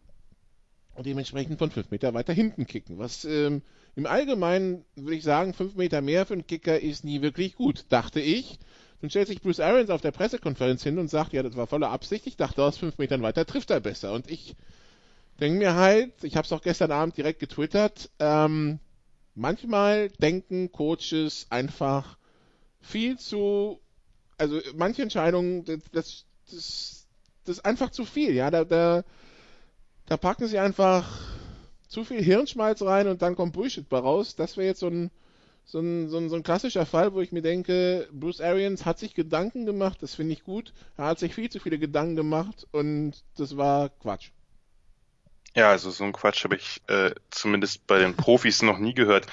[0.97, 2.97] und dementsprechend von 5 Meter weiter hinten kicken.
[2.97, 3.61] Was ähm,
[3.95, 7.85] im Allgemeinen würde ich sagen, 5 Meter mehr für einen Kicker ist nie wirklich gut,
[7.89, 8.59] dachte ich.
[9.01, 11.91] Nun stellt sich Bruce Arians auf der Pressekonferenz hin und sagt, ja, das war voller
[11.91, 12.25] Absicht.
[12.25, 14.11] Ich dachte, aus 5 Metern weiter trifft er besser.
[14.11, 14.55] Und ich
[15.39, 18.79] denke mir halt, ich habe es auch gestern Abend direkt getwittert, ähm,
[19.35, 22.17] manchmal denken Coaches einfach
[22.81, 23.79] viel zu,
[24.39, 27.07] also manche Entscheidungen, das, das das,
[27.45, 28.51] das ist einfach zu viel, ja.
[28.51, 29.03] Da, da,
[30.07, 31.05] da packen sie einfach
[31.87, 34.35] zu viel Hirnschmalz rein und dann kommt Bullshit bei raus.
[34.35, 35.11] Das wäre jetzt so ein,
[35.65, 38.99] so ein, so, ein, so ein klassischer Fall, wo ich mir denke, Bruce Arians hat
[38.99, 40.73] sich Gedanken gemacht, das finde ich gut.
[40.97, 44.29] Er hat sich viel zu viele Gedanken gemacht und das war Quatsch.
[45.55, 49.27] Ja, also so ein Quatsch habe ich äh, zumindest bei den Profis noch nie gehört.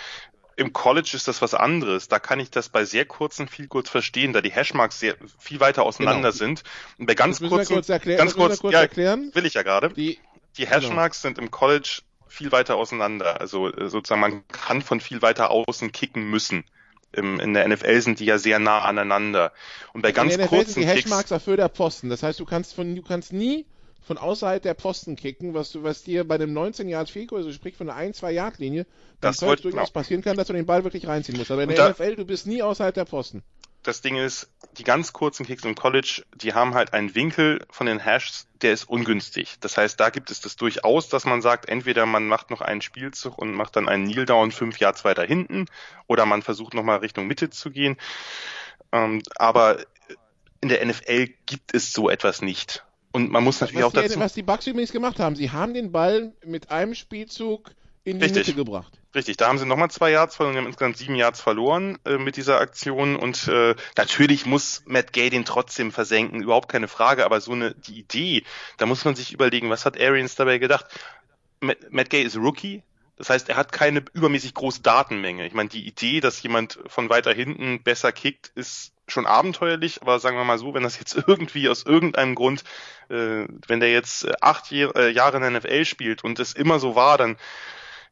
[0.56, 2.06] Im College ist das was anderes.
[2.06, 5.58] Da kann ich das bei sehr kurzen viel kurz verstehen, da die Hashmarks sehr viel
[5.58, 6.38] weiter auseinander genau.
[6.38, 6.62] sind.
[6.96, 9.32] Und bei ganz kurzen, kurz erklär, ganz kurz, kurz ja, erklären.
[9.34, 9.88] will ich ja gerade.
[9.88, 10.20] Die,
[10.58, 11.34] die Hashmarks genau.
[11.34, 13.40] sind im College viel weiter auseinander.
[13.40, 16.64] Also äh, sozusagen man kann von viel weiter außen kicken müssen.
[17.12, 19.52] Im, in der NFL sind die ja sehr nah aneinander.
[19.92, 22.08] Und bei ganz in der NFL kurzen sind die Hashmarks dafür der Posten.
[22.08, 23.66] Das heißt, du kannst von, du kannst nie
[24.04, 27.52] von außerhalb der Pfosten kicken, was du, was dir bei dem 19 Yard Field also
[27.52, 28.86] sprich von einer 1 2 Yard Linie,
[29.20, 29.86] das durchaus genau.
[29.86, 31.50] passieren kann, dass du den Ball wirklich reinziehen musst.
[31.50, 33.42] Aber in der da, NFL, du bist nie außerhalb der Pfosten.
[33.84, 37.86] Das Ding ist, die ganz kurzen Kicks im College, die haben halt einen Winkel von
[37.86, 39.56] den Hashs, der ist ungünstig.
[39.60, 42.80] Das heißt, da gibt es das durchaus, dass man sagt, entweder man macht noch einen
[42.80, 45.66] Spielzug und macht dann einen Kneel Down fünf Yards weiter hinten,
[46.06, 47.96] oder man versucht nochmal Richtung Mitte zu gehen.
[48.90, 49.84] Ähm, aber
[50.62, 52.84] in der NFL gibt es so etwas nicht.
[53.12, 54.18] Und man muss natürlich was auch dazu.
[54.18, 57.70] was die Bucks übrigens gemacht haben, sie haben den Ball mit einem Spielzug
[58.02, 58.46] in die Richtig.
[58.46, 58.98] Mitte gebracht.
[59.14, 62.18] Richtig, da haben sie nochmal zwei Yards verloren, die haben insgesamt sieben Yards verloren äh,
[62.18, 67.24] mit dieser Aktion und äh, natürlich muss Matt Gay den trotzdem versenken, überhaupt keine Frage,
[67.24, 68.42] aber so eine die Idee,
[68.76, 70.86] da muss man sich überlegen, was hat Arians dabei gedacht?
[71.60, 72.82] Matt, Matt Gay ist Rookie,
[73.16, 75.46] das heißt, er hat keine übermäßig große Datenmenge.
[75.46, 80.18] Ich meine, die Idee, dass jemand von weiter hinten besser kickt, ist schon abenteuerlich, aber
[80.18, 82.64] sagen wir mal so, wenn das jetzt irgendwie aus irgendeinem Grund,
[83.10, 86.52] äh, wenn der jetzt äh, acht Jahr, äh, Jahre in der NFL spielt und es
[86.54, 87.36] immer so war, dann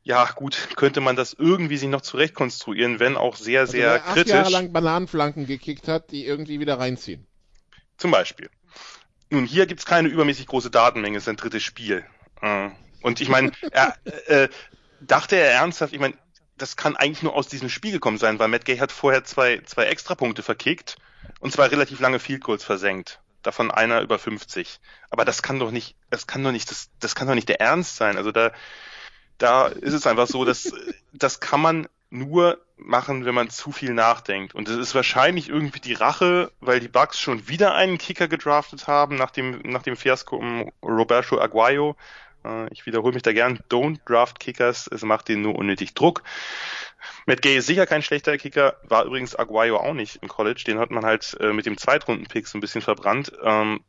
[0.03, 4.14] ja gut, könnte man das irgendwie sich noch zurechtkonstruieren, wenn auch sehr, also sehr acht
[4.14, 4.32] kritisch.
[4.32, 7.26] Jahre lang Bananenflanken gekickt hat, die irgendwie wieder reinziehen.
[7.96, 8.50] Zum Beispiel.
[9.30, 12.05] Nun, hier gibt's keine übermäßig große Datenmenge, es ist ein drittes Spiel.
[12.40, 12.70] Äh,
[13.03, 13.96] und ich meine, er,
[14.26, 14.48] äh,
[15.00, 16.14] dachte er ernsthaft, ich meine,
[16.59, 19.61] das kann eigentlich nur aus diesem Spiel gekommen sein, weil Matt Gay hat vorher zwei,
[19.64, 20.96] zwei Extrapunkte verkickt
[21.40, 23.20] und zwar relativ lange Field Goals versenkt.
[23.42, 24.78] Davon einer über 50.
[25.11, 27.61] Aber das kann doch nicht, das kann doch nicht, das, das kann doch nicht der
[27.61, 28.16] Ernst sein.
[28.16, 28.53] Also da,
[29.43, 30.72] da ist es einfach so, dass
[31.12, 34.55] das kann man nur machen, wenn man zu viel nachdenkt.
[34.55, 38.86] Und es ist wahrscheinlich irgendwie die Rache, weil die Bucks schon wieder einen Kicker gedraftet
[38.86, 41.97] haben nach dem, nach dem Fiasko um Roberto Aguayo.
[42.45, 43.61] Äh, ich wiederhole mich da gern.
[43.70, 44.88] Don't draft Kickers.
[44.93, 46.22] Es macht denen nur unnötig Druck.
[47.26, 50.62] Matt Gay ist sicher kein schlechter Kicker, war übrigens Aguayo auch nicht im College.
[50.66, 53.32] Den hat man halt äh, mit dem Zweitrunden-Pick so ein bisschen verbrannt.
[53.43, 53.80] Ähm,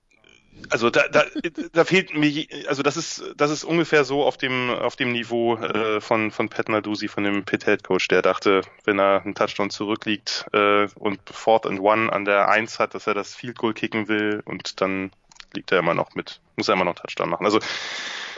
[0.70, 1.24] also da, da,
[1.72, 5.56] da fehlt mir, also das ist, das ist ungefähr so auf dem, auf dem Niveau
[5.58, 9.36] äh, von, von Pat Narduzzi, von dem Pit Head Coach, der dachte, wenn er einen
[9.36, 13.58] Touchdown zurückliegt äh, und Fourth and One an der Eins hat, dass er das Field
[13.58, 15.12] Goal kicken will und dann
[15.54, 17.46] liegt er immer noch mit, muss er immer noch Touchdown machen.
[17.46, 17.60] Also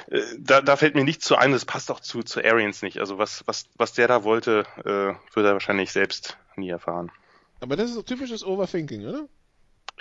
[0.10, 3.00] äh, da, da fällt mir nichts zu ein, das passt auch zu, zu Arians nicht.
[3.00, 7.12] Also was, was, was der da wollte, äh, wird er wahrscheinlich selbst nie erfahren.
[7.62, 9.28] Aber das ist so typisches Overthinking, oder?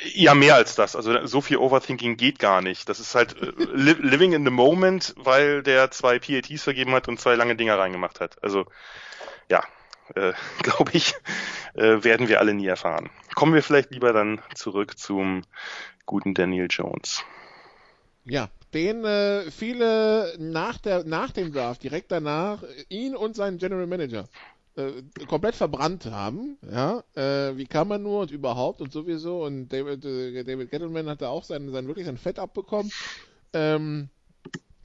[0.01, 0.97] Ja, mehr als das.
[0.97, 2.89] Also so viel Overthinking geht gar nicht.
[2.89, 7.07] Das ist halt äh, li living in the moment, weil der zwei PATs vergeben hat
[7.07, 8.43] und zwei lange Dinger reingemacht hat.
[8.43, 8.67] Also
[9.49, 9.63] ja,
[10.15, 10.33] äh,
[10.63, 11.15] glaube ich,
[11.75, 13.11] äh, werden wir alle nie erfahren.
[13.35, 15.43] Kommen wir vielleicht lieber dann zurück zum
[16.07, 17.23] guten Daniel Jones.
[18.25, 23.87] Ja, den äh, viele nach, der, nach dem Draft, direkt danach, ihn und seinen General
[23.87, 24.29] Manager
[24.77, 26.59] äh, komplett verbrannt haben.
[26.71, 29.45] Ja, äh, wie kann man nur und überhaupt und sowieso.
[29.45, 32.91] Und David, äh, David Gettleman hatte auch sein, sein wirklich sein Fett abbekommen.
[33.53, 34.09] Ähm,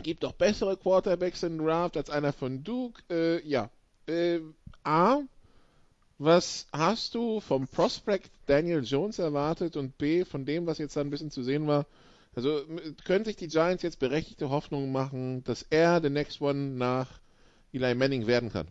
[0.03, 3.01] gibt doch bessere Quarterbacks in Draft als einer von Duke.
[3.09, 3.69] Äh, ja.
[4.07, 4.39] Äh,
[4.83, 5.19] A.
[6.21, 10.25] Was hast du vom Prospect Daniel Jones erwartet und B.
[10.25, 11.85] von dem, was jetzt da ein bisschen zu sehen war,
[12.35, 12.61] also
[13.05, 17.07] können sich die Giants jetzt berechtigte Hoffnungen machen, dass er the next one nach
[17.71, 18.67] Eli Manning werden kann?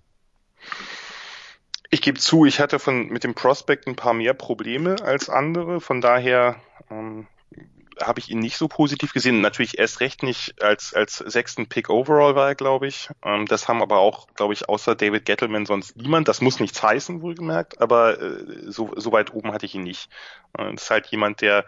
[1.91, 5.81] Ich gebe zu, ich hatte von mit dem Prospect ein paar mehr Probleme als andere.
[5.81, 6.57] Von daher
[6.91, 7.27] ähm,
[8.01, 9.41] habe ich ihn nicht so positiv gesehen.
[9.41, 13.09] Natürlich erst recht nicht als als sechsten Pick overall war er, glaube ich.
[13.25, 16.29] Ähm, das haben aber auch, glaube ich, außer David Gettleman sonst niemand.
[16.29, 20.11] Das muss nichts heißen, wohlgemerkt, aber äh, so, so weit oben hatte ich ihn nicht.
[20.57, 21.65] Äh, das ist halt jemand, der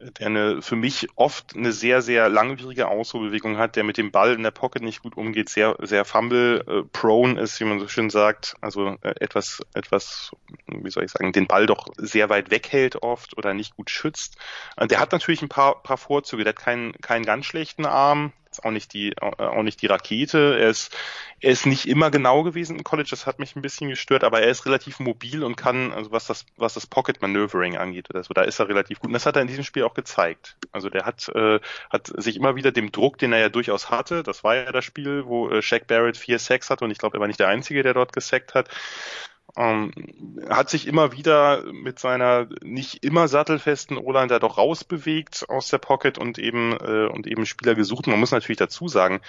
[0.00, 4.32] der eine für mich oft eine sehr, sehr langwierige Ausholbewegung hat, der mit dem Ball
[4.32, 8.54] in der Pocket nicht gut umgeht, sehr, sehr fumble-prone ist, wie man so schön sagt,
[8.62, 10.32] also äh, etwas, etwas,
[10.66, 14.36] wie soll ich sagen, den Ball doch sehr weit weghält oft oder nicht gut schützt.
[14.76, 18.32] Äh, der hat natürlich ein paar, paar Vorzüge, der hat keinen, keinen ganz schlechten Arm,
[18.50, 20.58] jetzt auch nicht die, auch nicht die Rakete.
[20.58, 20.96] Er ist,
[21.40, 24.42] er ist nicht immer genau gewesen im College, das hat mich ein bisschen gestört, aber
[24.42, 28.24] er ist relativ mobil und kann, also was das, was das Pocket Maneuvering angeht oder
[28.24, 29.08] so, da ist er relativ gut.
[29.08, 30.56] Und das hat er in diesem Spiel auch gezeigt.
[30.72, 34.24] Also der hat, äh, hat sich immer wieder dem Druck, den er ja durchaus hatte,
[34.24, 37.16] das war ja das Spiel, wo äh, Shaq Barrett vier Sacks hatte und ich glaube,
[37.18, 38.68] er war nicht der Einzige, der dort gesackt hat,
[39.56, 39.92] ähm,
[40.48, 45.78] hat sich immer wieder mit seiner nicht immer sattelfesten O-Line da doch rausbewegt aus der
[45.78, 48.06] Pocket und eben äh, und eben Spieler gesucht.
[48.06, 49.20] Man muss natürlich dazu sagen,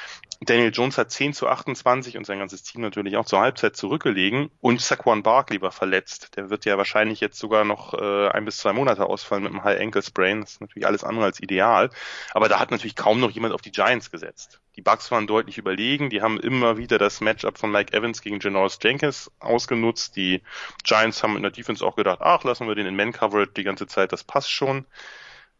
[0.42, 4.50] Daniel Jones hat 10 zu 28 und sein ganzes Team natürlich auch zur Halbzeit zurückgelegen
[4.60, 6.36] und Saquon Barkley war verletzt.
[6.36, 9.64] Der wird ja wahrscheinlich jetzt sogar noch äh, ein bis zwei Monate ausfallen mit einem
[9.64, 10.42] High Ankle Sprain.
[10.42, 11.90] Das ist natürlich alles andere als ideal.
[12.34, 14.62] Aber da hat natürlich kaum noch jemand auf die Giants gesetzt.
[14.76, 16.10] Die Bucks waren deutlich überlegen.
[16.10, 20.16] Die haben immer wieder das Matchup von Mike Evans gegen Janoris Jenkins ausgenutzt.
[20.16, 20.42] Die
[20.84, 23.88] Giants haben in der Defense auch gedacht, ach, lassen wir den in Man-Coverage die ganze
[23.88, 24.86] Zeit, das passt schon.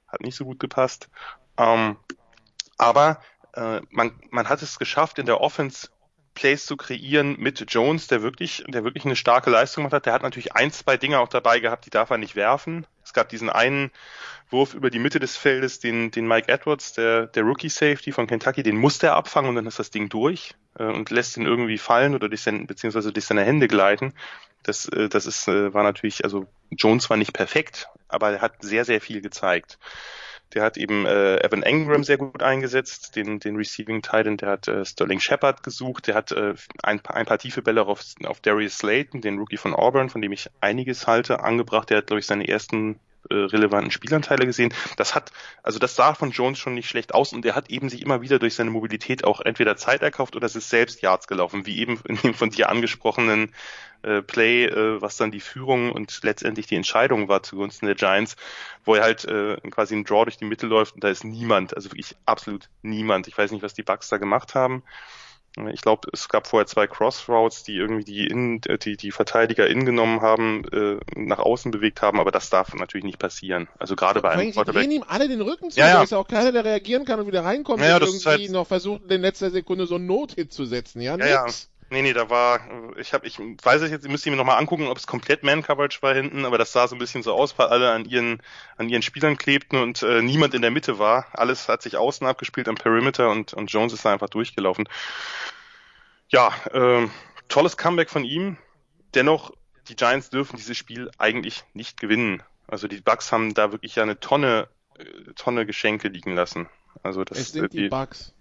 [0.08, 1.10] Hat nicht so gut gepasst.
[1.58, 1.98] Ähm,
[2.78, 3.22] aber
[3.54, 5.90] äh, man, man hat es geschafft, in der Offense
[6.34, 10.06] Plays zu kreieren mit Jones, der wirklich, der wirklich eine starke Leistung gemacht hat.
[10.06, 12.88] Der hat natürlich ein, zwei Dinge auch dabei gehabt, die darf er nicht werfen.
[13.12, 13.92] Es gab diesen einen
[14.52, 18.26] Wurf über die Mitte des Feldes, den, den Mike Edwards, der, der Rookie Safety von
[18.26, 21.46] Kentucky, den musste er abfangen und dann ist das Ding durch äh, und lässt ihn
[21.46, 24.14] irgendwie fallen oder durch seine, beziehungsweise durch seine Hände gleiten.
[24.64, 28.54] Das, äh, das ist, äh, war natürlich, also Jones war nicht perfekt, aber er hat
[28.62, 29.78] sehr, sehr viel gezeigt.
[30.54, 34.38] Der hat eben äh, Evan Engram sehr gut eingesetzt, den, den Receiving Titan.
[34.38, 36.08] Der hat äh, Sterling Shepard gesucht.
[36.08, 39.58] Der hat äh, ein, paar, ein paar tiefe Bälle auf, auf Darius Slayton, den Rookie
[39.58, 41.90] von Auburn, von dem ich einiges halte, angebracht.
[41.90, 43.00] Der hat, glaube ich, seine ersten
[43.32, 44.74] äh, relevanten Spielanteile gesehen.
[44.98, 45.32] Das hat,
[45.64, 48.22] also das sah von Jones schon nicht schlecht aus und er hat eben sich immer
[48.22, 51.80] wieder durch seine Mobilität auch entweder Zeit erkauft oder es ist selbst Yards gelaufen, wie
[51.80, 53.54] eben in dem von dir angesprochenen
[54.04, 58.36] äh, Play, äh, was dann die Führung und letztendlich die Entscheidung war zugunsten der Giants,
[58.84, 61.76] wo er halt äh, quasi ein Draw durch die Mitte läuft und da ist niemand,
[61.76, 63.28] also wirklich absolut niemand.
[63.28, 64.84] Ich weiß nicht, was die Bucks da gemacht haben.
[65.74, 69.86] Ich glaube, es gab vorher zwei Crossroads, die irgendwie die, in, die, die Verteidiger innen
[69.86, 73.68] genommen haben, äh, nach außen bewegt haben, aber das darf natürlich nicht passieren.
[73.78, 74.90] Also gerade bei einem Quarterback.
[74.90, 75.94] Die ihm alle den Rücken zu, ja, ja.
[75.96, 78.30] da ist ja auch keiner, der reagieren kann und wieder reinkommt ja, und das irgendwie
[78.30, 81.02] halt noch versucht, in letzter Sekunde so einen Not-Hit zu setzen.
[81.02, 81.46] Ja, Ja, ja.
[81.92, 82.62] Nee, nee, da war,
[82.96, 86.02] ich habe, ich weiß es jetzt, ich müsste mir nochmal angucken, ob es komplett Man-Coverage
[86.02, 88.42] war hinten, aber das sah so ein bisschen so aus, weil alle an ihren,
[88.78, 91.28] an ihren Spielern klebten und äh, niemand in der Mitte war.
[91.34, 94.88] Alles hat sich außen abgespielt am Perimeter und, und Jones ist da einfach durchgelaufen.
[96.30, 97.12] Ja, ähm,
[97.50, 98.58] tolles Comeback von ihm.
[99.14, 99.52] Dennoch,
[99.90, 102.42] die Giants dürfen dieses Spiel eigentlich nicht gewinnen.
[102.68, 106.70] Also die Bucks haben da wirklich ja eine Tonne, äh, Tonne Geschenke liegen lassen.
[107.04, 108.34] Also das, Es sind äh, die Bugs.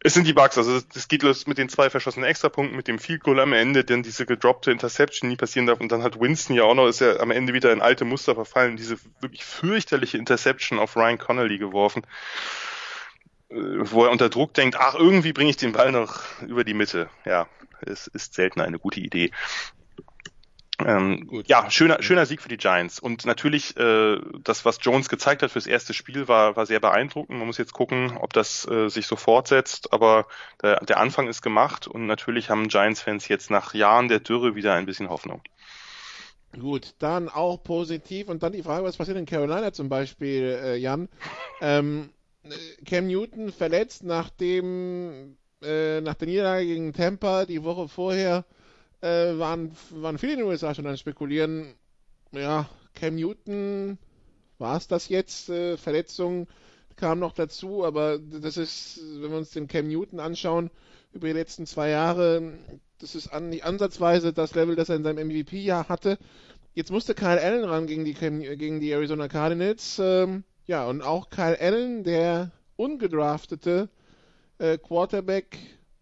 [0.00, 2.98] Es sind die Bugs, also das geht los mit den zwei verschossenen Extrapunkten, mit dem
[2.98, 6.56] Field Goal am Ende, dann diese gedroppte Interception, die passieren darf und dann hat Winston
[6.56, 10.18] ja auch noch, ist ja am Ende wieder in alte Muster verfallen, diese wirklich fürchterliche
[10.18, 12.02] Interception auf Ryan Connolly geworfen,
[13.50, 16.74] äh, wo er unter Druck denkt, ach, irgendwie bringe ich den Ball noch über die
[16.74, 17.08] Mitte.
[17.24, 17.48] Ja,
[17.80, 19.30] es ist selten eine gute Idee.
[20.84, 22.98] Ähm, ja, schöner, schöner Sieg für die Giants.
[22.98, 27.38] Und natürlich, äh, das, was Jones gezeigt hat fürs erste Spiel, war, war sehr beeindruckend.
[27.38, 29.92] Man muss jetzt gucken, ob das äh, sich so fortsetzt.
[29.92, 30.26] Aber
[30.62, 34.74] der, der Anfang ist gemacht und natürlich haben Giants-Fans jetzt nach Jahren der Dürre wieder
[34.74, 35.40] ein bisschen Hoffnung.
[36.58, 40.76] Gut, dann auch positiv und dann die Frage, was passiert in Carolina zum Beispiel, äh,
[40.76, 41.08] Jan?
[41.60, 42.10] Ähm,
[42.44, 48.44] äh, Cam Newton verletzt nachdem äh, nach der Niederlage gegen Tampa die Woche vorher
[49.00, 51.74] äh, waren, waren viele in den USA schon an spekulieren,
[52.32, 53.98] ja, Cam Newton,
[54.58, 55.48] war es das jetzt?
[55.48, 56.46] Äh, Verletzung
[56.96, 60.70] kam noch dazu, aber das ist, wenn wir uns den Cam Newton anschauen,
[61.12, 62.54] über die letzten zwei Jahre,
[62.98, 66.18] das ist an, nicht ansatzweise das Level, das er in seinem MVP-Jahr hatte.
[66.74, 69.98] Jetzt musste Kyle Allen ran gegen die, gegen die Arizona Cardinals.
[69.98, 73.88] Ähm, ja, und auch Kyle Allen, der ungedraftete
[74.58, 75.56] äh, Quarterback,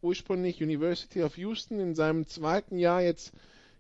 [0.04, 3.32] ursprünglich University of Houston, in seinem zweiten Jahr jetzt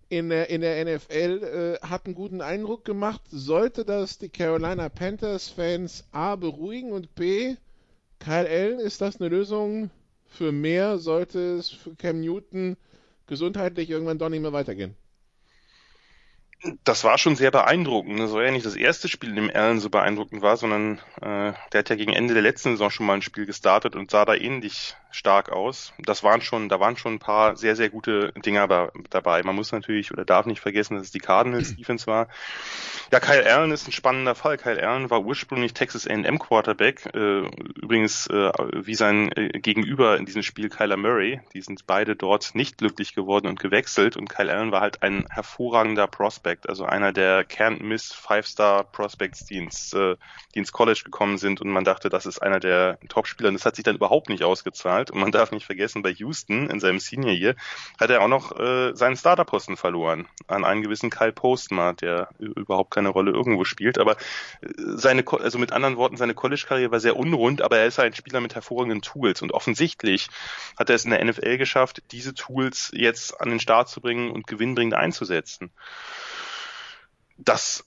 [0.08, 3.20] in der, in der NFL, äh, hat einen guten Eindruck gemacht.
[3.30, 7.56] Sollte das die Carolina Panthers-Fans A beruhigen und B,
[8.18, 9.90] Kyle Allen, ist das eine Lösung
[10.26, 10.98] für mehr?
[10.98, 12.76] Sollte es für Cam Newton
[13.26, 14.96] gesundheitlich irgendwann doch nicht mehr weitergehen?
[16.84, 18.18] Das war schon sehr beeindruckend.
[18.18, 21.52] Das war ja nicht das erste Spiel, in dem Allen so beeindruckend war, sondern äh,
[21.72, 24.24] der hat ja gegen Ende der letzten Saison schon mal ein Spiel gestartet und sah
[24.24, 25.92] da ähnlich stark aus.
[25.98, 29.42] Das waren schon, da waren schon ein paar sehr, sehr gute Dinger dabei.
[29.44, 32.28] Man muss natürlich oder darf nicht vergessen, dass es die Cardinals Defense war.
[33.12, 34.56] Ja, Kyle Allen ist ein spannender Fall.
[34.56, 37.46] Kyle Allen war ursprünglich Texas A&M Quarterback, äh,
[37.80, 41.40] übrigens äh, wie sein äh, Gegenüber in diesem Spiel Kyler Murray.
[41.52, 45.26] Die sind beide dort nicht glücklich geworden und gewechselt und Kyle Allen war halt ein
[45.30, 50.16] hervorragender Prospect, also einer der Can't Miss Five-Star Prospects, die ins, äh,
[50.54, 53.48] die ins College gekommen sind und man dachte, das ist einer der Top-Spieler.
[53.48, 55.10] Und das hat sich dann überhaupt nicht ausgezahlt.
[55.10, 57.54] Und man darf nicht vergessen, bei Houston in seinem Senior Year
[57.98, 62.92] hat er auch noch äh, seinen Starterposten verloren an einen gewissen Kyle Postma, der überhaupt
[62.92, 67.16] keine Rolle irgendwo spielt, aber äh, seine, also mit anderen Worten, seine College-Karriere war sehr
[67.16, 69.42] unrund, aber er ist ein Spieler mit hervorragenden Tools.
[69.42, 70.28] Und offensichtlich
[70.78, 74.30] hat er es in der NFL geschafft, diese Tools jetzt an den Start zu bringen
[74.30, 75.70] und gewinnbringend einzusetzen.
[77.36, 77.84] Das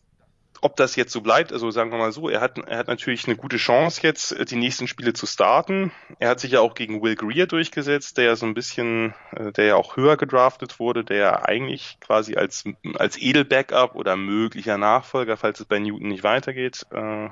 [0.61, 3.27] ob das jetzt so bleibt, also sagen wir mal so, er hat, er hat natürlich
[3.27, 5.91] eine gute Chance jetzt, die nächsten Spiele zu starten.
[6.19, 9.51] Er hat sich ja auch gegen Will Greer durchgesetzt, der ja so ein bisschen, äh,
[9.51, 12.63] der ja auch höher gedraftet wurde, der ja eigentlich quasi als,
[12.95, 17.29] als Edel-Backup oder möglicher Nachfolger, falls es bei Newton nicht weitergeht, äh,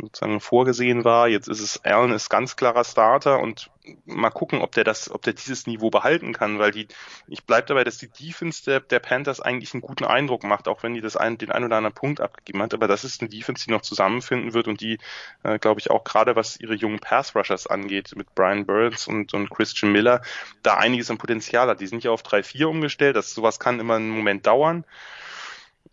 [0.00, 1.28] sozusagen vorgesehen war.
[1.28, 3.70] Jetzt ist es Allen ist ganz klarer Starter und
[4.04, 6.88] mal gucken, ob der das, ob der dieses Niveau behalten kann, weil die,
[7.28, 10.82] ich bleib dabei, dass die Defense der, der Panthers eigentlich einen guten Eindruck macht, auch
[10.82, 12.74] wenn die das ein, den ein oder anderen Punkt abgegeben hat.
[12.74, 14.98] Aber das ist eine Defense, die noch zusammenfinden wird und die,
[15.42, 19.34] äh, glaube ich, auch gerade was ihre jungen Pass Rushers angeht, mit Brian Burns und,
[19.34, 20.22] und Christian Miller,
[20.62, 21.80] da einiges an Potenzial hat.
[21.80, 23.16] Die sind ja auf 3-4 umgestellt.
[23.16, 24.84] Das sowas kann immer einen Moment dauern.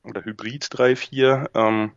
[0.04, 1.50] Oder Hybrid 3-4.
[1.54, 1.92] Ähm,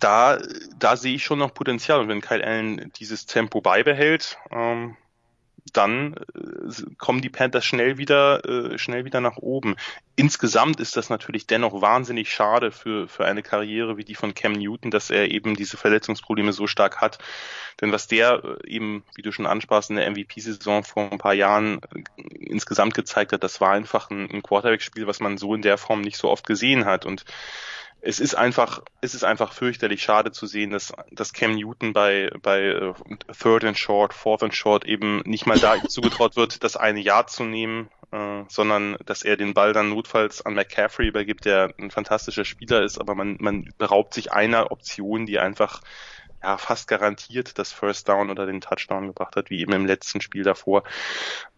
[0.00, 0.38] da,
[0.78, 2.00] da sehe ich schon noch Potenzial.
[2.00, 4.96] Und wenn Kyle Allen dieses Tempo beibehält, ähm,
[5.72, 9.76] dann äh, kommen die Panthers schnell wieder, äh, schnell wieder nach oben.
[10.16, 14.52] Insgesamt ist das natürlich dennoch wahnsinnig schade für, für eine Karriere wie die von Cam
[14.52, 17.18] Newton, dass er eben diese Verletzungsprobleme so stark hat.
[17.80, 21.34] Denn was der äh, eben, wie du schon ansprachst, in der MVP-Saison vor ein paar
[21.34, 25.62] Jahren äh, insgesamt gezeigt hat, das war einfach ein, ein Quarterback-Spiel, was man so in
[25.62, 27.06] der Form nicht so oft gesehen hat.
[27.06, 27.24] Und
[28.04, 32.30] es ist einfach, es ist einfach fürchterlich schade zu sehen, dass, dass Cam Newton bei,
[32.42, 32.94] bei uh,
[33.32, 37.28] Third and Short, Fourth and Short eben nicht mal da zugetraut wird, das eine Jahr
[37.28, 41.92] zu nehmen, äh, sondern dass er den Ball dann notfalls an McCaffrey übergibt, der ein
[41.92, 45.80] fantastischer Spieler ist, aber man, man beraubt sich einer Option, die einfach
[46.42, 50.20] ja, fast garantiert das First Down oder den Touchdown gebracht hat, wie eben im letzten
[50.20, 50.82] Spiel davor,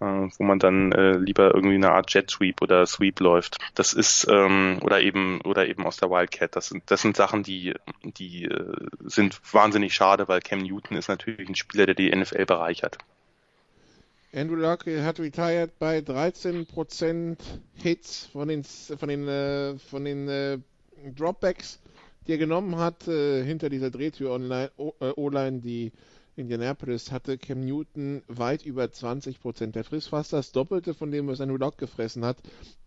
[0.01, 3.59] äh, wo man dann äh, lieber irgendwie eine Art Jet Sweep oder Sweep läuft.
[3.75, 6.57] Das ist ähm, oder eben oder eben aus der Wildcat.
[6.57, 8.75] Das sind das sind Sachen, die die äh,
[9.05, 12.99] sind wahnsinnig schade, weil Cam Newton ist natürlich ein Spieler, der die NFL bereichert.
[14.35, 17.37] Andrew Luck hat retired bei 13%
[17.75, 20.59] Hits von den von den äh, von den äh,
[21.17, 21.81] Dropbacks
[22.27, 25.93] die er genommen hat, äh, hinter dieser Drehtür äh, O-Line, die
[26.37, 29.77] Indianapolis hatte Cam Newton weit über 20 Prozent.
[29.77, 32.39] Der frisst fast das Doppelte von dem, was Andrew Lock gefressen hat.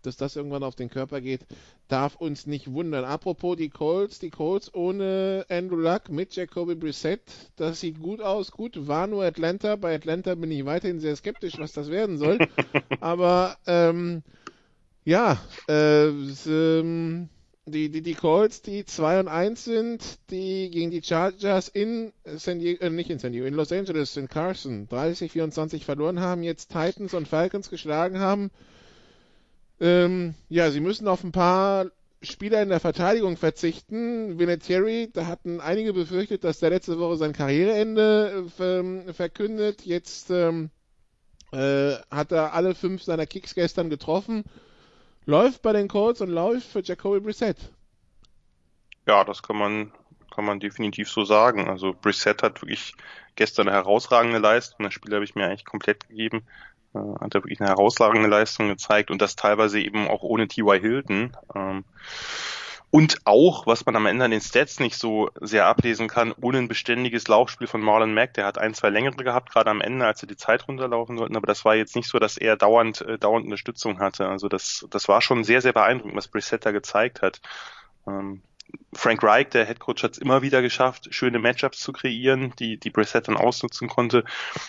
[0.02, 1.46] Dass das irgendwann auf den Körper geht,
[1.88, 3.04] darf uns nicht wundern.
[3.04, 7.22] Apropos die Colts, die Colts ohne Andrew Luck mit Jacoby Brissett,
[7.56, 8.52] das sieht gut aus.
[8.52, 9.76] Gut, war nur Atlanta.
[9.76, 12.38] Bei Atlanta bin ich weiterhin sehr skeptisch, was das werden soll.
[13.00, 14.22] Aber ähm,
[15.04, 17.28] ja, äh, ähm,
[17.70, 22.58] die, die, die Colts, die 2 und 1 sind, die gegen die Chargers in San
[22.58, 26.70] Diego, äh, nicht in San Diego, in Los Angeles, in Carson 30-24 verloren haben, jetzt
[26.70, 28.50] Titans und Falcons geschlagen haben.
[29.80, 31.90] Ähm, ja, sie müssen auf ein paar
[32.20, 34.38] Spieler in der Verteidigung verzichten.
[34.38, 39.86] Vinatieri, da hatten einige befürchtet, dass der letzte Woche sein Karriereende äh, verkündet.
[39.86, 40.70] Jetzt ähm,
[41.52, 44.44] äh, hat er alle fünf seiner Kicks gestern getroffen
[45.28, 47.58] läuft bei den Colts und läuft für Jacoby Brissett.
[49.06, 49.92] Ja, das kann man,
[50.34, 51.68] kann man definitiv so sagen.
[51.68, 52.94] Also Brissett hat wirklich
[53.36, 54.84] gestern eine herausragende Leistung.
[54.84, 56.46] Das Spiel habe ich mir eigentlich komplett gegeben.
[56.94, 60.80] Äh, hat er wirklich eine herausragende Leistung gezeigt und das teilweise eben auch ohne T.Y.
[60.80, 61.36] Hilton.
[61.54, 61.84] Ähm,
[62.90, 66.58] und auch, was man am Ende an den Stats nicht so sehr ablesen kann, ohne
[66.58, 68.34] ein beständiges Laufspiel von Marlon Mack.
[68.34, 71.36] Der hat ein, zwei längere gehabt, gerade am Ende, als sie die Zeit runterlaufen sollten.
[71.36, 74.26] Aber das war jetzt nicht so, dass er dauernd, äh, dauernd Unterstützung hatte.
[74.28, 77.40] Also das, das war schon sehr, sehr beeindruckend, was Brissett gezeigt hat.
[78.06, 78.42] Ähm,
[78.92, 82.78] Frank Reich, der Head Coach, hat es immer wieder geschafft, schöne Matchups zu kreieren, die
[82.78, 84.24] die Brissett dann ausnutzen konnte.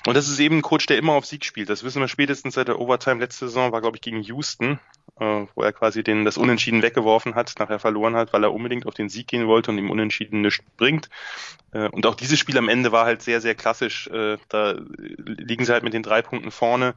[0.06, 1.70] Und das ist eben ein Coach, der immer auf Sieg spielt.
[1.70, 4.80] Das wissen wir spätestens seit der Overtime letzte Saison, war glaube ich gegen Houston,
[5.20, 8.86] äh, wo er quasi den das Unentschieden weggeworfen hat, nachher verloren hat, weil er unbedingt
[8.86, 11.10] auf den Sieg gehen wollte und ihm Unentschieden nichts bringt.
[11.72, 14.08] Äh, und auch dieses Spiel am Ende war halt sehr, sehr klassisch.
[14.08, 16.94] Äh, da liegen sie halt mit den drei Punkten vorne,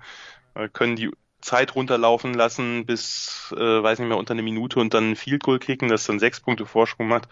[0.54, 1.10] äh, können die
[1.42, 5.58] Zeit runterlaufen lassen bis, äh, weiß nicht mehr, unter eine Minute und dann Field Goal
[5.58, 7.28] kicken, das dann sechs Punkte Vorsprung hat.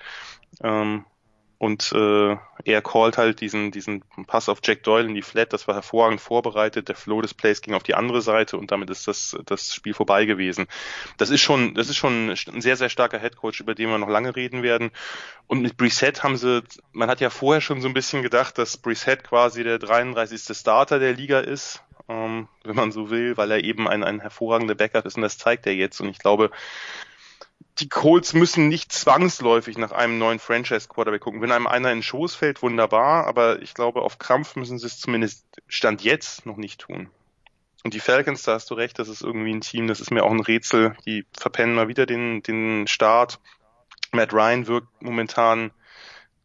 [0.62, 1.04] Ähm,
[1.61, 5.68] und äh, er callt halt diesen, diesen Pass auf Jack Doyle in die Flat, das
[5.68, 9.06] war hervorragend vorbereitet, der Flow des Plays ging auf die andere Seite und damit ist
[9.06, 10.68] das, das Spiel vorbei gewesen.
[11.18, 14.08] Das ist schon, das ist schon ein sehr, sehr starker Headcoach, über den wir noch
[14.08, 14.90] lange reden werden.
[15.48, 18.78] Und mit Brissett haben sie, man hat ja vorher schon so ein bisschen gedacht, dass
[18.78, 20.56] Brissett quasi der 33.
[20.56, 24.74] Starter der Liga ist, ähm, wenn man so will, weil er eben ein, ein hervorragender
[24.74, 26.00] Backup ist und das zeigt er jetzt.
[26.00, 26.50] Und ich glaube,
[27.78, 31.40] die Colts müssen nicht zwangsläufig nach einem neuen Franchise-Quarterback gucken.
[31.40, 34.86] Wenn einem einer in den Schoß fällt, wunderbar, aber ich glaube, auf Krampf müssen sie
[34.86, 37.08] es zumindest Stand jetzt noch nicht tun.
[37.84, 40.24] Und die Falcons, da hast du recht, das ist irgendwie ein Team, das ist mir
[40.24, 40.96] auch ein Rätsel.
[41.06, 43.40] Die verpennen mal wieder den, den Start.
[44.12, 45.70] Matt Ryan wirkt momentan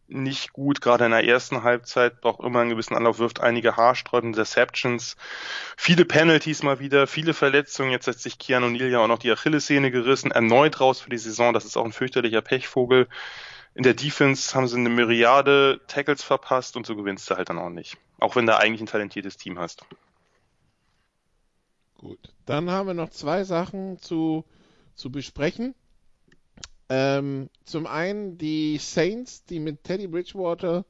[0.08, 4.38] nicht gut, gerade in der ersten Halbzeit, braucht immer einen gewissen Anlauf, wirft einige haarsträubende
[4.38, 5.16] Deceptions,
[5.78, 9.32] viele Penalties mal wieder, viele Verletzungen, jetzt hat sich Keanu Neal ja auch noch die
[9.32, 13.08] Achillessehne gerissen, erneut raus für die Saison, das ist auch ein fürchterlicher Pechvogel.
[13.74, 17.60] In der Defense haben sie eine Myriade Tackles verpasst und so gewinnst du halt dann
[17.60, 17.98] auch nicht.
[18.20, 19.86] Auch wenn du eigentlich ein talentiertes Team hast.
[21.98, 24.46] Gut, dann haben wir noch zwei Sachen zu,
[24.94, 25.76] zu besprechen.
[26.90, 30.86] Ähm, zum einen die Saints, die mit Teddy Bridgewater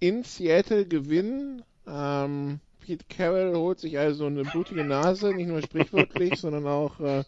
[0.00, 1.62] in Seattle gewinnen.
[1.86, 7.24] Ähm, Pete Carroll holt sich also eine blutige Nase, nicht nur sprichwörtlich, sondern auch, äh,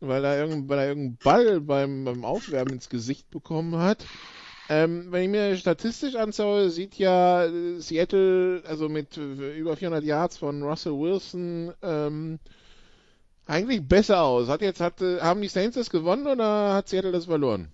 [0.00, 4.04] weil, er weil er irgendeinen Ball beim, beim Aufwärmen ins Gesicht bekommen hat.
[4.68, 10.36] Ähm, wenn ich mir statistisch anschaue, sieht ja Seattle, also mit äh, über 400 Yards
[10.36, 12.38] von Russell Wilson, ähm,
[13.48, 14.48] eigentlich besser aus.
[14.48, 17.72] Hat jetzt, hat, haben die Saints das gewonnen oder hat Seattle das verloren?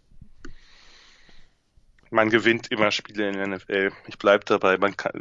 [2.10, 3.90] Man gewinnt immer Spiele in der NFL.
[4.06, 4.78] Ich bleib dabei.
[4.78, 5.12] Man kann,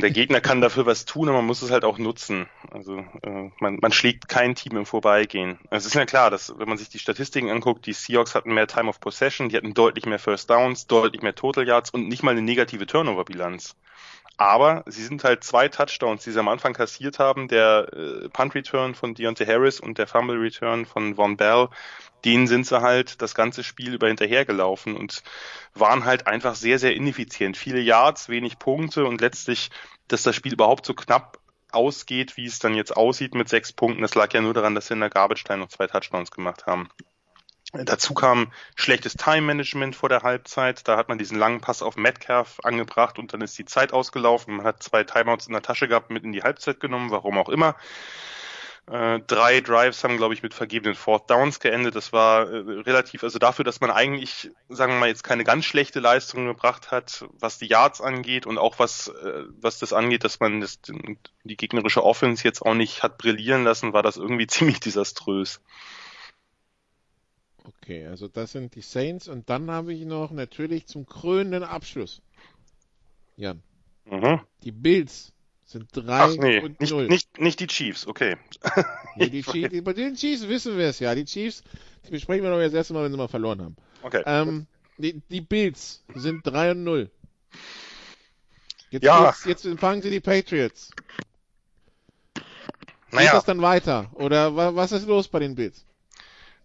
[0.00, 2.48] der Gegner kann dafür was tun, aber man muss es halt auch nutzen.
[2.72, 5.60] Also äh, man, man schlägt kein Team im Vorbeigehen.
[5.70, 8.54] Also es ist ja klar, dass wenn man sich die Statistiken anguckt, die Seahawks hatten
[8.54, 12.08] mehr Time of Possession, die hatten deutlich mehr First Downs, deutlich mehr Total Yards und
[12.08, 13.76] nicht mal eine negative Turnover-Bilanz.
[14.36, 18.54] Aber sie sind halt zwei Touchdowns, die sie am Anfang kassiert haben, der äh, Punt
[18.54, 21.68] Return von Deontay Harris und der Fumble Return von Von Bell,
[22.24, 25.22] denen sind sie halt das ganze Spiel über hinterhergelaufen und
[25.74, 27.56] waren halt einfach sehr, sehr ineffizient.
[27.56, 29.70] Viele Yards, wenig Punkte und letztlich,
[30.08, 31.38] dass das Spiel überhaupt so knapp
[31.72, 34.88] ausgeht, wie es dann jetzt aussieht mit sechs Punkten, das lag ja nur daran, dass
[34.88, 36.88] sie in der Garbage Time noch zwei Touchdowns gemacht haben.
[37.72, 40.86] Dazu kam schlechtes Time-Management vor der Halbzeit.
[40.86, 44.56] Da hat man diesen langen Pass auf Metcalf angebracht und dann ist die Zeit ausgelaufen.
[44.56, 47.48] Man hat zwei Timeouts in der Tasche gehabt, mit in die Halbzeit genommen, warum auch
[47.48, 47.76] immer.
[48.90, 51.94] Äh, drei Drives haben, glaube ich, mit vergebenen Fourth Downs geendet.
[51.94, 55.64] Das war äh, relativ, also dafür, dass man eigentlich, sagen wir mal, jetzt keine ganz
[55.64, 60.24] schlechte Leistung gebracht hat, was die Yards angeht und auch was, äh, was das angeht,
[60.24, 60.80] dass man das,
[61.44, 65.60] die gegnerische Offense jetzt auch nicht hat brillieren lassen, war das irgendwie ziemlich desaströs.
[67.82, 72.22] Okay, also das sind die Saints und dann habe ich noch natürlich zum krönenden Abschluss.
[73.36, 73.60] Jan.
[74.04, 74.40] Mhm.
[74.62, 75.32] Die Bills
[75.64, 77.08] sind 3 Ach, nee, und nicht, 0.
[77.08, 78.36] Nicht, nicht die Chiefs, okay.
[79.16, 81.14] Nee, die Chiefs, bei den Chiefs wissen wir es ja.
[81.14, 81.64] Die Chiefs,
[82.06, 83.76] die besprechen wir noch das erste Mal, wenn sie mal verloren haben.
[84.02, 84.22] Okay.
[84.26, 84.66] Ähm,
[84.96, 87.10] die, die Bills sind 3 und 0.
[88.90, 89.34] Jetzt, ja.
[89.44, 90.90] jetzt empfangen sie die Patriots.
[93.10, 93.30] Naja.
[93.30, 94.10] Geht das dann weiter?
[94.14, 95.84] Oder was ist los bei den Bills?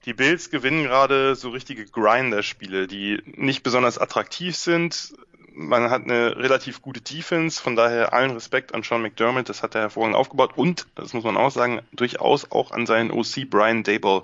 [0.08, 5.14] Die Bills gewinnen gerade so richtige Grinder-Spiele, die nicht besonders attraktiv sind.
[5.54, 9.76] Man hat eine relativ gute Defense, von daher allen Respekt an Sean McDermott, das hat
[9.76, 13.84] er hervorragend aufgebaut und, das muss man auch sagen, durchaus auch an seinen OC Brian
[13.84, 14.24] Dable,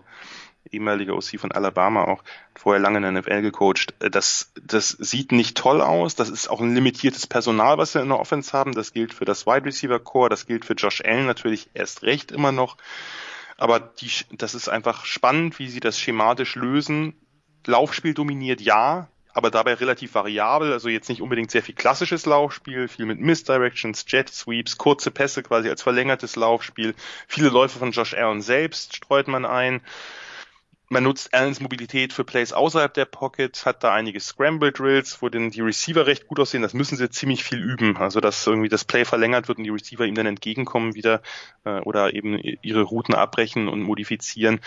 [0.72, 2.24] ehemaliger OC von Alabama auch,
[2.56, 3.94] vorher lange in der NFL gecoacht.
[4.00, 8.08] Das, das sieht nicht toll aus, das ist auch ein limitiertes Personal, was wir in
[8.08, 11.26] der Offense haben, das gilt für das Wide Receiver Core, das gilt für Josh Allen
[11.26, 12.78] natürlich erst recht immer noch.
[13.58, 17.14] Aber die, das ist einfach spannend, wie sie das schematisch lösen.
[17.66, 22.88] Laufspiel dominiert ja, aber dabei relativ variabel, also jetzt nicht unbedingt sehr viel klassisches Laufspiel,
[22.88, 26.94] viel mit Misdirections, Jet Sweeps, kurze Pässe quasi als verlängertes Laufspiel.
[27.28, 29.82] Viele Läufe von Josh Allen selbst streut man ein.
[30.94, 35.30] Man nutzt Allens Mobilität für Plays außerhalb der Pocket, hat da einige Scramble Drills, wo
[35.30, 36.62] denn die Receiver recht gut aussehen.
[36.62, 37.98] Das müssen sie ziemlich viel üben.
[37.98, 41.24] Also, dass irgendwie das Play verlängert wird und die Receiver ihm dann entgegenkommen wieder
[41.66, 44.60] äh, oder eben ihre Routen abbrechen und modifizieren.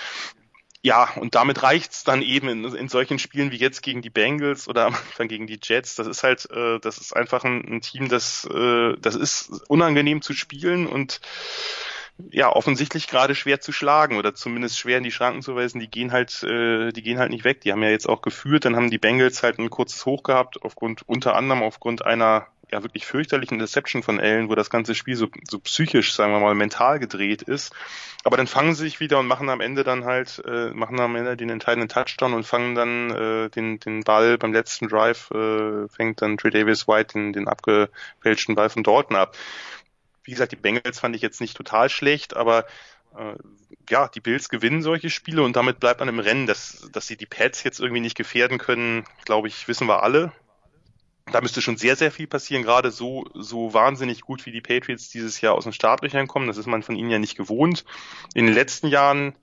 [0.82, 4.66] Ja, und damit reicht's dann eben in, in solchen Spielen wie jetzt gegen die Bengals
[4.66, 5.94] oder am Anfang gegen die Jets.
[5.94, 10.22] Das ist halt, äh, das ist einfach ein, ein Team, das, äh, das ist unangenehm
[10.22, 11.20] zu spielen und
[12.30, 15.80] ja offensichtlich gerade schwer zu schlagen oder zumindest schwer in die Schranken zu weisen.
[15.80, 17.60] Die gehen halt, äh, die gehen halt nicht weg.
[17.60, 20.62] Die haben ja jetzt auch geführt, dann haben die Bengals halt ein kurzes Hoch gehabt
[20.62, 25.16] aufgrund unter anderem aufgrund einer ja wirklich fürchterlichen Deception von Allen, wo das ganze Spiel
[25.16, 27.72] so, so psychisch, sagen wir mal, mental gedreht ist.
[28.24, 31.14] Aber dann fangen sie sich wieder und machen am Ende dann halt, äh, machen am
[31.14, 35.86] Ende den entscheidenden Touchdown und fangen dann äh, den, den Ball beim letzten Drive, äh,
[35.88, 39.36] fängt dann Trey Davis White den, den abgefälschten Ball von Dalton ab.
[40.26, 42.66] Wie gesagt, die Bengals fand ich jetzt nicht total schlecht, aber
[43.16, 43.34] äh,
[43.88, 47.16] ja, die Bills gewinnen solche Spiele und damit bleibt man im Rennen, dass, dass sie
[47.16, 50.32] die Pets jetzt irgendwie nicht gefährden können, glaube ich, wissen wir alle.
[51.32, 55.08] Da müsste schon sehr, sehr viel passieren, gerade so, so wahnsinnig gut wie die Patriots
[55.08, 56.46] dieses Jahr aus den Startlöchern kommen.
[56.46, 57.84] Das ist man von ihnen ja nicht gewohnt.
[58.34, 59.34] In den letzten Jahren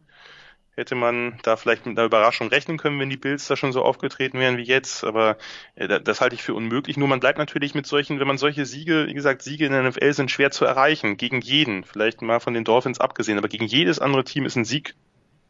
[0.75, 3.83] hätte man da vielleicht mit einer Überraschung rechnen können, wenn die Bills da schon so
[3.83, 5.03] aufgetreten wären wie jetzt.
[5.03, 5.37] Aber
[5.75, 6.97] äh, das halte ich für unmöglich.
[6.97, 9.83] Nur man bleibt natürlich mit solchen, wenn man solche Siege, wie gesagt, Siege in der
[9.83, 11.17] NFL sind schwer zu erreichen.
[11.17, 11.83] Gegen jeden.
[11.83, 13.37] Vielleicht mal von den Dolphins abgesehen.
[13.37, 14.95] Aber gegen jedes andere Team ist ein Sieg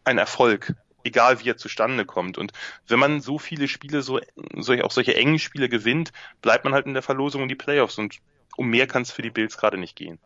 [0.03, 0.73] ein Erfolg.
[1.05, 2.37] Egal wie er zustande kommt.
[2.37, 2.51] Und
[2.87, 4.19] wenn man so viele Spiele, so,
[4.55, 7.97] solche, auch solche engen Spiele gewinnt, bleibt man halt in der Verlosung um die Playoffs.
[7.97, 8.19] Und
[8.55, 10.19] um mehr kann es für die Bills gerade nicht gehen.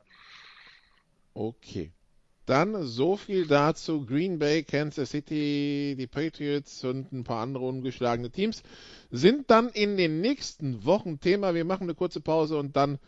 [1.33, 1.91] Okay.
[2.47, 4.05] Dann so viel dazu.
[4.05, 8.63] Green Bay, Kansas City, die Patriots und ein paar andere ungeschlagene Teams
[9.11, 11.53] sind dann in den nächsten Wochen Thema.
[11.53, 12.99] Wir machen eine kurze Pause und dann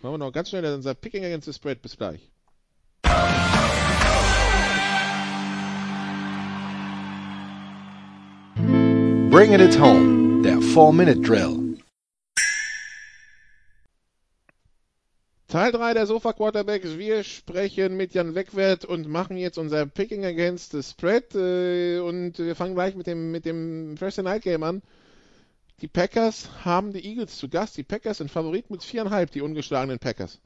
[0.00, 1.82] machen wir noch ganz schnell unser Picking Against the Spread.
[1.82, 2.30] Bis gleich.
[9.28, 11.63] Bringing it home, der 4-Minute-Drill.
[15.54, 16.98] Teil 3 der Sofa Quarterbacks.
[16.98, 21.32] Wir sprechen mit Jan Wegwert und machen jetzt unser Picking Against the Spread.
[21.36, 24.82] Äh, und wir fangen gleich mit dem, mit dem Thursday Night Game an.
[25.80, 27.76] Die Packers haben die Eagles zu Gast.
[27.76, 30.40] Die Packers sind Favorit mit viereinhalb, die ungeschlagenen Packers.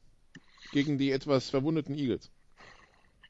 [0.72, 2.30] Gegen die etwas verwundeten Eagles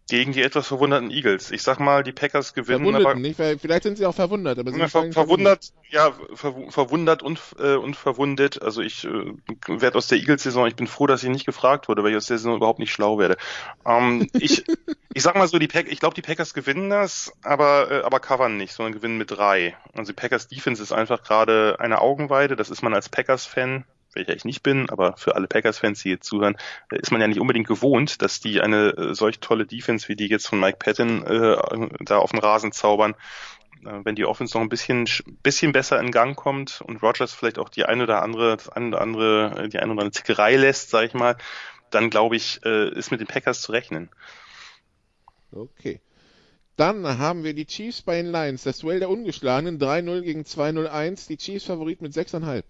[0.08, 1.50] gegen die etwas verwunderten Eagles.
[1.50, 2.78] Ich sag mal, die Packers gewinnen.
[2.78, 6.54] Verwundeten, aber, nicht, vielleicht sind sie auch verwundert, aber sie ver ver verwundert, ja, ver
[6.70, 8.62] verwundert und, äh, und verwundet.
[8.62, 9.34] Also ich äh,
[9.66, 12.26] werde aus der Eagles-Saison, ich bin froh, dass ich nicht gefragt wurde, weil ich aus
[12.26, 13.36] der Saison überhaupt nicht schlau werde.
[13.84, 14.64] Ähm, ich,
[15.12, 18.20] ich sag mal so, die Pack, ich glaube, die Packers gewinnen das, aber, äh, aber
[18.20, 19.76] covern nicht, sondern gewinnen mit drei.
[19.94, 22.56] Also die Packers Defense ist einfach gerade eine Augenweide.
[22.56, 23.84] Das ist man als Packers-Fan
[24.18, 26.56] welcher ich nicht bin, aber für alle Packers-Fans, die jetzt zuhören,
[26.92, 30.16] äh, ist man ja nicht unbedingt gewohnt, dass die eine äh, solch tolle Defense wie
[30.16, 31.56] die jetzt von Mike Patton äh,
[32.00, 33.14] da auf den Rasen zaubern.
[33.84, 35.08] Äh, wenn die Offense noch ein bisschen,
[35.42, 38.88] bisschen besser in Gang kommt und Rogers vielleicht auch die eine oder andere, das eine
[38.88, 41.36] oder andere, die eine oder andere Zickerei lässt, sag ich mal,
[41.90, 44.10] dann glaube ich, ist mit den Packers zu rechnen.
[45.52, 46.02] Okay.
[46.78, 48.62] Dann haben wir die Chiefs bei den Lions.
[48.62, 49.80] Das Duell der Ungeschlagenen.
[49.80, 51.26] 3-0 gegen 2-0-1.
[51.26, 52.62] Die Chiefs Favorit mit 6,5.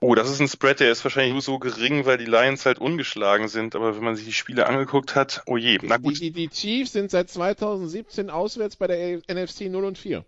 [0.00, 2.78] Oh, das ist ein Spread, der ist wahrscheinlich nur so gering, weil die Lions halt
[2.78, 3.74] ungeschlagen sind.
[3.74, 6.20] Aber wenn man sich die Spiele angeguckt hat, oh je, na gut.
[6.20, 10.24] Die, die, die Chiefs sind seit 2017 auswärts bei der NFC 0 und 4.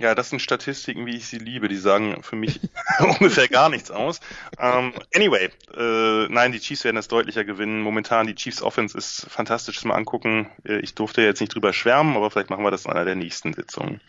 [0.00, 1.66] Ja, das sind Statistiken, wie ich sie liebe.
[1.66, 2.60] Die sagen für mich
[3.00, 4.20] ungefähr gar nichts aus.
[4.56, 7.80] Um, ähm, anyway, äh, nein, die Chiefs werden das deutlicher gewinnen.
[7.80, 10.48] Momentan die Chiefs Offense ist fantastisch zum Angucken.
[10.64, 13.16] Äh, ich durfte jetzt nicht drüber schwärmen, aber vielleicht machen wir das in einer der
[13.16, 14.00] nächsten Sitzungen.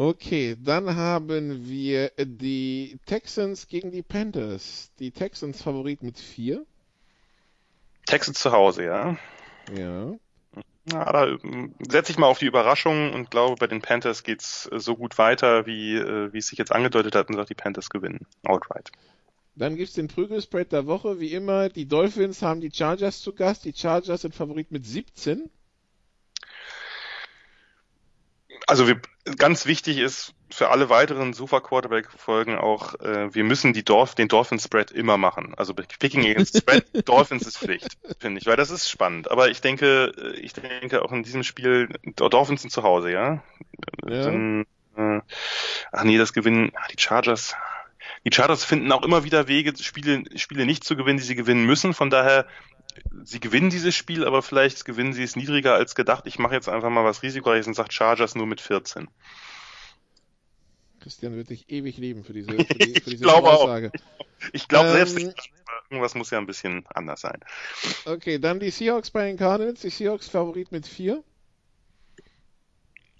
[0.00, 4.92] Okay, dann haben wir die Texans gegen die Panthers.
[5.00, 6.64] Die Texans Favorit mit 4.
[8.06, 9.16] Texans zu Hause, ja.
[9.76, 10.12] Ja.
[10.84, 14.68] Na, da ähm, setze ich mal auf die Überraschung und glaube, bei den Panthers geht's
[14.70, 17.54] äh, so gut weiter, wie, äh, wie es sich jetzt angedeutet hat und sagt, die
[17.54, 18.24] Panthers gewinnen.
[18.44, 18.92] Outright.
[19.56, 21.18] Dann gibt's den Prügelspread der Woche.
[21.18, 23.64] Wie immer, die Dolphins haben die Chargers zu Gast.
[23.64, 25.50] Die Chargers sind Favorit mit 17
[28.66, 29.00] also wir,
[29.36, 34.14] ganz wichtig ist für alle weiteren Super Quarterback Folgen auch, äh, wir müssen die Dorf,
[34.14, 35.54] den Dolphin Spread immer machen.
[35.56, 39.30] Also Picking against Spread, Dolphins ist Pflicht, finde ich, weil das ist spannend.
[39.30, 43.42] Aber ich denke, äh, ich denke auch in diesem Spiel, Dolphins sind zu Hause, ja.
[44.06, 44.22] ja.
[44.24, 44.66] Dann,
[44.96, 45.20] äh,
[45.92, 47.54] ach nee, das gewinnen, ach, die Chargers.
[48.24, 51.64] Die Chargers finden auch immer wieder Wege, Spiele, Spiele nicht zu gewinnen, die sie gewinnen
[51.64, 51.94] müssen.
[51.94, 52.46] Von daher
[53.24, 56.24] sie gewinnen dieses Spiel, aber vielleicht gewinnen sie es niedriger als gedacht.
[56.26, 59.08] Ich mache jetzt einfach mal was risikoreiches und sage Chargers nur mit 14.
[61.00, 63.92] Christian wird dich ewig lieben für diese, für die, für diese ich glaube Aussage.
[63.94, 64.48] Auch.
[64.52, 65.36] Ich glaube ähm, selbst
[65.90, 67.40] irgendwas muss ja ein bisschen anders sein.
[68.04, 69.80] Okay, dann die Seahawks bei den Cardinals.
[69.80, 71.22] Die Seahawks Favorit mit 4.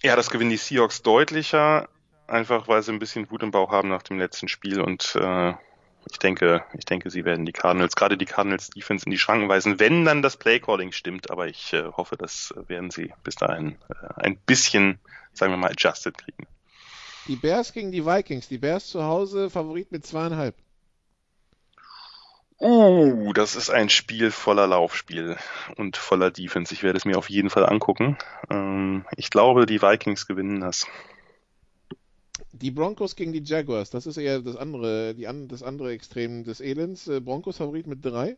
[0.02, 1.88] Ja, das gewinnen die Seahawks deutlicher,
[2.26, 5.54] einfach weil sie ein bisschen Wut im Bauch haben nach dem letzten Spiel und äh,
[6.10, 9.48] ich denke, ich denke, sie werden die Cardinals, gerade die Cardinals Defense in die Schranken
[9.48, 11.30] weisen, wenn dann das Playcalling stimmt.
[11.30, 14.98] Aber ich äh, hoffe, das werden sie bis dahin äh, ein bisschen,
[15.32, 16.46] sagen wir mal, adjusted kriegen.
[17.26, 18.48] Die Bears gegen die Vikings.
[18.48, 20.54] Die Bears zu Hause Favorit mit zweieinhalb.
[22.60, 25.36] Uh, das ist ein Spiel voller Laufspiel
[25.76, 26.74] und voller Defense.
[26.74, 28.18] Ich werde es mir auf jeden Fall angucken.
[28.50, 30.86] Ähm, ich glaube, die Vikings gewinnen das.
[32.60, 36.44] Die Broncos gegen die Jaguars, das ist eher das andere, die an, das andere Extrem
[36.44, 37.06] des Elends.
[37.06, 38.36] Äh, Broncos Favorit mit drei.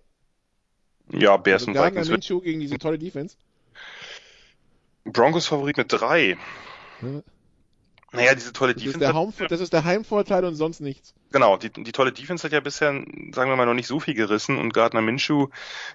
[1.13, 3.37] Ja, Bears Also und Vikings Minshew gegen diese tolle Defense.
[5.05, 6.37] Broncos Favorit mit drei.
[7.03, 7.23] Ja.
[8.13, 9.07] Naja, diese tolle Das Defense.
[9.07, 11.15] ist, hat- das ist der Heimvorteil und sonst nichts.
[11.33, 14.15] Genau, die, die tolle Defense hat ja bisher, sagen wir mal, noch nicht so viel
[14.15, 15.49] gerissen und Gardner Minshew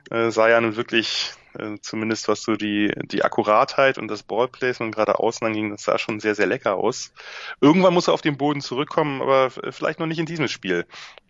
[0.10, 4.94] äh, sah ja nun wirklich, äh, zumindest was so die, die Akkuratheit und das Ballplacement
[4.94, 7.14] gerade außen anging, das sah schon sehr, sehr lecker aus.
[7.62, 10.86] Irgendwann muss er auf den Boden zurückkommen, aber vielleicht noch nicht in diesem Spiel.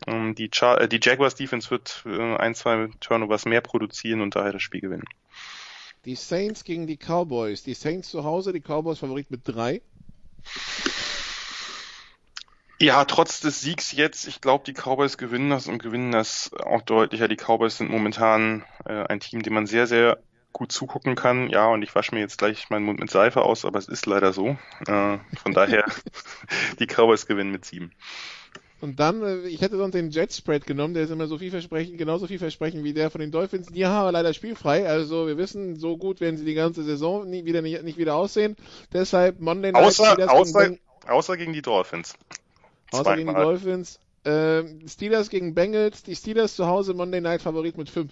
[0.07, 4.35] Ähm, die, Char äh, die Jaguars Defense wird äh, ein, zwei Turnovers mehr produzieren und
[4.35, 5.05] daher das Spiel gewinnen.
[6.05, 7.63] Die Saints gegen die Cowboys.
[7.63, 9.81] Die Saints zu Hause, die Cowboys Favorit mit drei.
[12.79, 16.81] Ja, trotz des Siegs jetzt, ich glaube, die Cowboys gewinnen das und gewinnen das auch
[16.81, 17.27] deutlicher.
[17.27, 20.19] Die Cowboys sind momentan äh, ein Team, dem man sehr, sehr
[20.51, 21.49] gut zugucken kann.
[21.49, 24.05] Ja, und ich wasche mir jetzt gleich meinen Mund mit Seife aus, aber es ist
[24.05, 24.57] leider so.
[24.87, 25.85] Äh, von daher,
[26.79, 27.91] die Cowboys gewinnen mit sieben.
[28.81, 31.97] Und dann, äh, ich hätte sonst den Jet Spread genommen, der ist immer so vielversprechend,
[31.97, 33.67] genauso vielversprechend wie der von den Dolphins.
[33.67, 37.29] Die haben aber leider spielfrei, also wir wissen, so gut werden sie die ganze Saison
[37.29, 38.57] nie, wieder nicht, nicht wieder aussehen.
[38.91, 40.71] Deshalb Monday Night Außer, gegen außer,
[41.07, 42.15] außer gegen die Dolphins.
[42.99, 43.35] Außer gegen die.
[43.35, 43.99] Dolphins.
[44.23, 48.11] Ähm, Steelers gegen Bengals, die Steelers zu Hause Monday Night Favorit mit 5.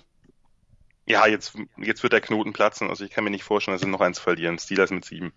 [1.06, 2.90] Ja, jetzt, jetzt wird der Knoten platzen.
[2.90, 4.60] Also ich kann mir nicht vorstellen, dass sie noch eins verlieren.
[4.60, 5.34] Steelers mit sieben.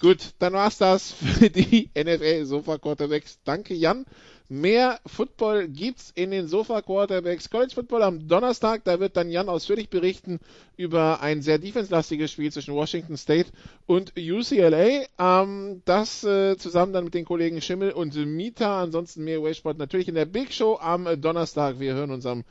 [0.00, 3.38] Gut, dann war's das für die NFL Sofa Quarterbacks.
[3.44, 4.06] Danke Jan.
[4.52, 8.82] Mehr Football gibt's in den Sofa Quarterbacks College Football am Donnerstag.
[8.82, 10.40] Da wird dann Jan ausführlich berichten
[10.76, 13.50] über ein sehr defenslastiges Spiel zwischen Washington State
[13.86, 15.04] und UCLA.
[15.20, 18.82] Ähm, das äh, zusammen dann mit den Kollegen Schimmel und Mita.
[18.82, 21.78] Ansonsten mehr Waysport natürlich in der Big Show am Donnerstag.
[21.78, 22.42] Wir hören uns am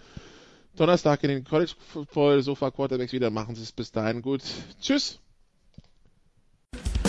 [0.77, 3.29] Donnerstag in den College Football Sofa Quarterbacks wieder.
[3.29, 4.41] Machen Sie es bis dahin gut.
[4.81, 5.19] Tschüss.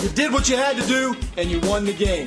[0.02, 2.26] You did what you had to do and you won the game.